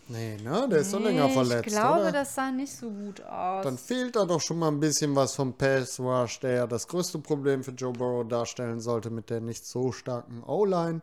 [0.08, 0.66] Nee, ne?
[0.68, 2.12] Der ist doch länger Nee, verletzt, Ich glaube, oder?
[2.12, 3.62] das sah nicht so gut aus.
[3.62, 6.88] Dann fehlt da doch schon mal ein bisschen was vom Pass Rush, der ja das
[6.88, 11.00] größte Problem für Joe Burrow darstellen sollte mit der nicht so starken O-Line.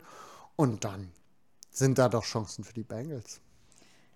[0.58, 1.12] Und dann
[1.70, 3.40] sind da doch Chancen für die Bengals.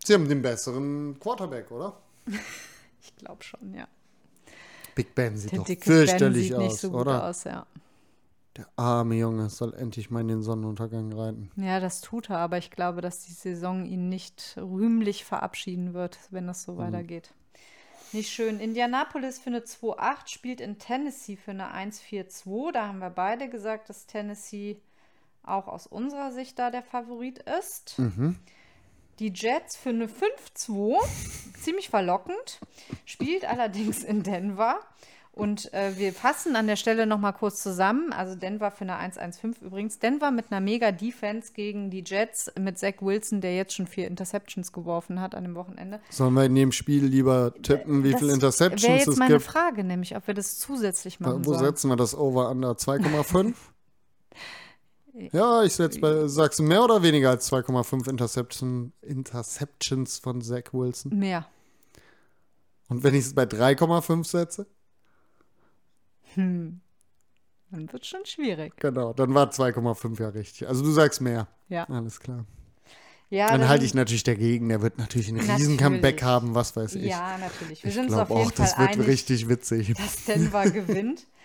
[0.04, 2.02] Sie haben den besseren Quarterback, oder?
[3.00, 3.86] ich glaube schon, ja.
[4.94, 7.24] Big Ben sieht Der doch dicke Ben fürchterlich sieht aus, nicht so gut oder?
[7.28, 7.66] aus, ja.
[8.56, 11.50] Der arme Junge soll endlich mal in den Sonnenuntergang reiten.
[11.56, 16.18] Ja, das tut er, aber ich glaube, dass die Saison ihn nicht rühmlich verabschieden wird,
[16.30, 16.72] wenn das Mhm.
[16.72, 17.32] so weitergeht.
[18.12, 18.60] Nicht schön.
[18.60, 22.72] Indianapolis für eine 2-8, spielt in Tennessee für eine 1-4-2.
[22.72, 24.82] Da haben wir beide gesagt, dass Tennessee
[25.44, 27.96] auch aus unserer Sicht da der Favorit ist.
[29.18, 30.96] Die Jets für eine 5-2,
[31.62, 32.60] ziemlich verlockend,
[33.04, 34.76] spielt allerdings in Denver.
[35.34, 38.12] Und äh, wir fassen an der Stelle nochmal kurz zusammen.
[38.12, 39.98] Also Denver für eine 1-1-5 übrigens.
[39.98, 44.08] Denver mit einer mega Defense gegen die Jets mit Zach Wilson, der jetzt schon vier
[44.08, 46.00] Interceptions geworfen hat an dem Wochenende.
[46.10, 49.32] Sollen wir in dem Spiel lieber tippen, wie Das viele wäre Interceptions jetzt es meine
[49.34, 49.44] gibt?
[49.46, 51.64] Frage, nämlich ob wir das zusätzlich machen Wo sollen.
[51.64, 53.54] setzen wir das Over under 2,5?
[55.32, 60.72] Ja, ich setze bei, sagst du mehr oder weniger als 2,5 Interception, Interceptions von Zach
[60.72, 61.18] Wilson?
[61.18, 61.46] Mehr.
[62.88, 64.66] Und wenn ich es bei 3,5 setze?
[66.36, 66.80] Dann
[67.70, 68.76] wird schon schwierig.
[68.76, 70.68] Genau, dann war 2,5 ja richtig.
[70.68, 71.48] Also du sagst mehr.
[71.68, 71.84] Ja.
[71.88, 72.44] Alles klar.
[73.30, 74.68] ja Dann da halte ich natürlich dagegen.
[74.68, 75.78] Der wird natürlich ein riesen Natürlich.
[75.78, 77.04] Comeback haben, was weiß ich.
[77.04, 77.82] Ja, natürlich.
[77.82, 79.94] Wir ich sind uns auf jeden auch, das Fall wird einig, richtig witzig.
[79.94, 81.26] dass Denver gewinnt.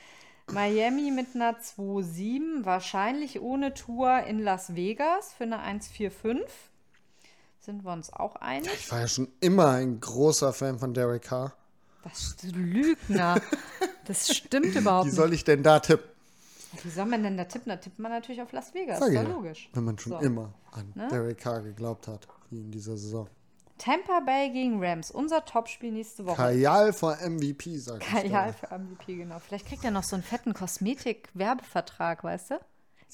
[0.52, 6.40] Miami mit einer 2-7, wahrscheinlich ohne Tour in Las Vegas für eine 1-4-5.
[7.60, 8.72] Sind wir uns auch einig?
[8.74, 11.54] Ich war ja schon immer ein großer Fan von Derek Carr.
[12.04, 13.42] Das Lügner.
[14.06, 15.18] Das stimmt überhaupt Wie nicht.
[15.18, 16.10] soll ich denn da tippen?
[16.82, 17.70] Wie soll man denn da tippen?
[17.70, 19.00] Da tippt man natürlich auf Las Vegas.
[19.00, 19.70] Sag ist ja, logisch.
[19.74, 20.20] Wenn man schon So.
[20.20, 21.10] immer an Ne?
[21.10, 23.28] Derek Carr geglaubt hat, wie in dieser Saison.
[23.78, 26.36] Tampa Bay gegen Rams, unser Topspiel nächste Woche.
[26.38, 29.40] Kajal vor MVP, sag ich Kajal für MVP, genau.
[29.40, 32.54] Vielleicht kriegt er noch so einen fetten Kosmetik-Werbevertrag, weißt du?
[32.56, 32.60] Ja,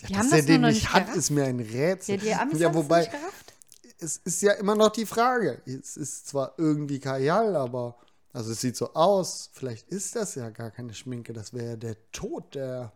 [0.07, 1.17] Die dass haben das nur den nicht nicht hat, gerafft.
[1.17, 2.15] ist mir ein Rätsel.
[2.15, 3.53] Ja, die Amis ja, wobei, nicht gerafft.
[3.99, 5.61] es ist ja immer noch die Frage.
[5.65, 7.97] Es ist zwar irgendwie Kajal, aber
[8.31, 9.51] also es sieht so aus.
[9.53, 11.33] Vielleicht ist das ja gar keine Schminke.
[11.33, 12.91] Das wäre ja der Tod der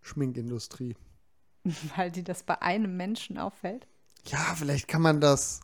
[0.00, 0.96] Schminkindustrie.
[1.96, 3.86] Weil die das bei einem Menschen auffällt.
[4.26, 5.60] Ja, vielleicht kann man das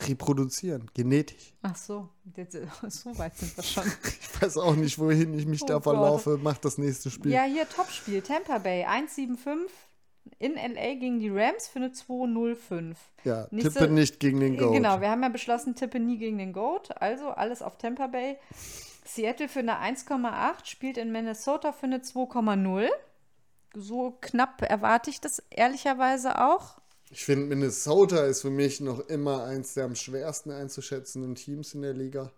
[0.00, 1.54] reproduzieren, genetisch.
[1.62, 2.56] Ach so, jetzt,
[2.88, 3.84] so weit sind wir schon.
[4.36, 5.84] Ich weiß auch nicht, wohin ich mich Oh da Gott.
[5.84, 6.38] verlaufe.
[6.42, 7.32] Mach das nächste Spiel.
[7.32, 9.70] ja, hier Topspiel, Tampa Bay, 175
[10.38, 12.98] in LA gegen die Rams für eine 205.
[13.24, 14.74] Ja, Nicht tippe so- nicht gegen den Goat.
[14.74, 17.00] Genau, wir haben ja beschlossen, tippe nie gegen den Goat.
[17.00, 18.36] Also alles auf Tampa Bay.
[19.06, 22.88] Seattle für eine 1,8, spielt in Minnesota für eine 2,0.
[23.74, 26.78] So knapp erwarte ich das ehrlicherweise auch.
[27.10, 31.82] Ich finde, Minnesota ist für mich noch immer eins der am schwersten einzuschätzenden Teams in
[31.82, 32.32] der Liga.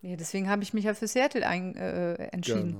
[0.00, 2.72] Ja, deswegen habe ich mich ja für Seattle ein, äh, entschieden.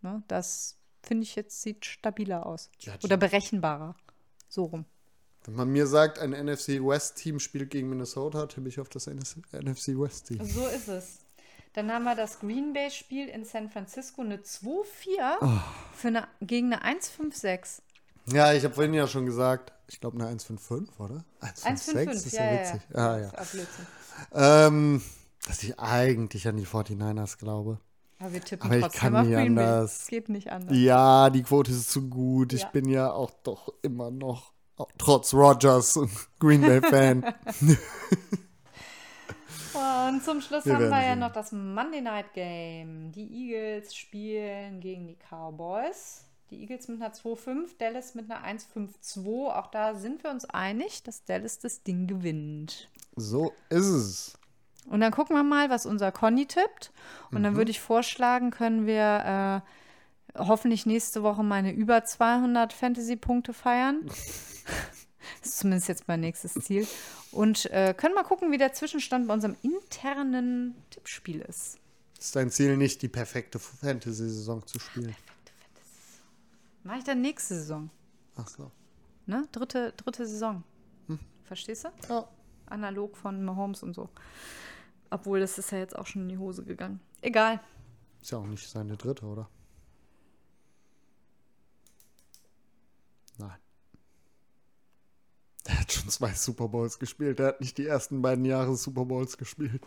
[0.00, 0.14] Genau.
[0.16, 0.22] Ne?
[0.28, 2.70] Das finde ich jetzt sieht stabiler aus.
[2.80, 3.96] Ja, Oder berechenbarer.
[4.48, 4.84] So rum.
[5.44, 9.06] Wenn man mir sagt, ein NFC West Team spielt gegen Minnesota, tippe ich auf das
[9.06, 10.44] NFC West Team.
[10.44, 11.18] So ist es.
[11.72, 15.62] Dann haben wir das Green Bay Spiel in San Francisco, eine 2-4
[15.94, 17.80] für eine, gegen eine 1-5-6.
[18.26, 21.24] Ja, ich habe vorhin ja schon gesagt, ich glaube eine 155, oder?
[21.40, 22.80] 156 1-5-5, ist ja, ja witzig.
[22.94, 22.96] ja.
[22.96, 23.26] Ah, Das ja.
[23.26, 23.86] ist auch Blödsinn.
[24.34, 25.02] Ähm,
[25.46, 27.78] dass ich eigentlich an die 49ers glaube.
[28.20, 29.84] Aber wir tippen Aber ich trotzdem kann auf nie Green Bay.
[29.84, 30.76] Es geht nicht anders.
[30.76, 32.52] Ja, die Quote ist zu gut.
[32.52, 32.68] Ich Ja.
[32.68, 36.08] bin ja auch doch immer noch, auch trotz Rogers, ein
[36.38, 37.24] Green Bay Fan.
[39.74, 43.10] Und zum Schluss Wir haben wir ja noch das Monday Night Game.
[43.12, 46.24] Die Eagles spielen gegen die Cowboys.
[46.52, 49.46] Die Eagles mit einer 2-5, Dallas mit einer 1-5-2.
[49.56, 52.90] Auch da sind wir uns einig, dass Dallas das Ding gewinnt.
[53.16, 54.38] so ist es.
[54.86, 56.92] Und dann gucken wir mal, was unser Conny tippt.
[57.30, 57.42] Und Mhm.
[57.44, 59.62] dann würde ich vorschlagen, können wir
[60.34, 64.02] äh, hoffentlich nächste Woche meine über 200 Fantasy-Punkte feiern.
[64.06, 66.86] das ist zumindest jetzt mein nächstes Ziel.
[67.30, 71.78] Und äh, können mal gucken, wie der Zwischenstand bei unserem internen Tippspiel ist.
[72.18, 75.16] Ist dein Ziel nicht, die perfekte Fantasy-Saison zu spielen?
[76.84, 77.90] Mache ich dann nächste Saison.
[78.36, 78.70] Ach so.
[79.26, 79.46] Ne?
[79.52, 80.64] Dritte, dritte Saison.
[81.44, 81.88] Verstehst du?
[82.08, 82.28] Ja.
[82.66, 84.08] Analog von Mahomes und so.
[85.10, 87.00] Obwohl, das ist ja jetzt auch schon in die Hose gegangen.
[87.20, 87.60] Egal.
[88.22, 89.50] Ist ja auch nicht seine dritte, oder?
[93.36, 93.58] Nein.
[95.66, 97.38] Der hat schon zwei Super Bowls gespielt.
[97.38, 99.82] Der hat nicht die ersten beiden Jahre Super Bowls gespielt.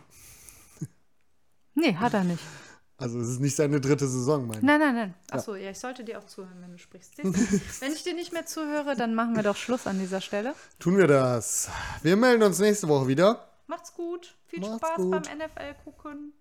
[1.74, 2.42] Nee, hat er nicht.
[2.98, 4.64] Also es ist nicht seine dritte Saison, meine ich.
[4.64, 5.14] Nein, nein, nein.
[5.30, 7.18] Achso, ja, ich sollte dir auch zuhören, wenn du sprichst.
[7.80, 10.54] Wenn ich dir nicht mehr zuhöre, dann machen wir doch Schluss an dieser Stelle.
[10.78, 11.68] Tun wir das.
[12.02, 13.48] Wir melden uns nächste Woche wieder.
[13.66, 14.34] Macht's gut.
[14.46, 15.10] Viel Macht's Spaß gut.
[15.10, 16.32] beim NFL gucken.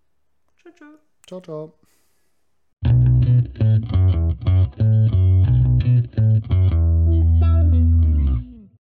[0.62, 0.74] Tschüss.
[0.76, 1.00] tschüss.
[1.28, 1.74] Ciao, ciao.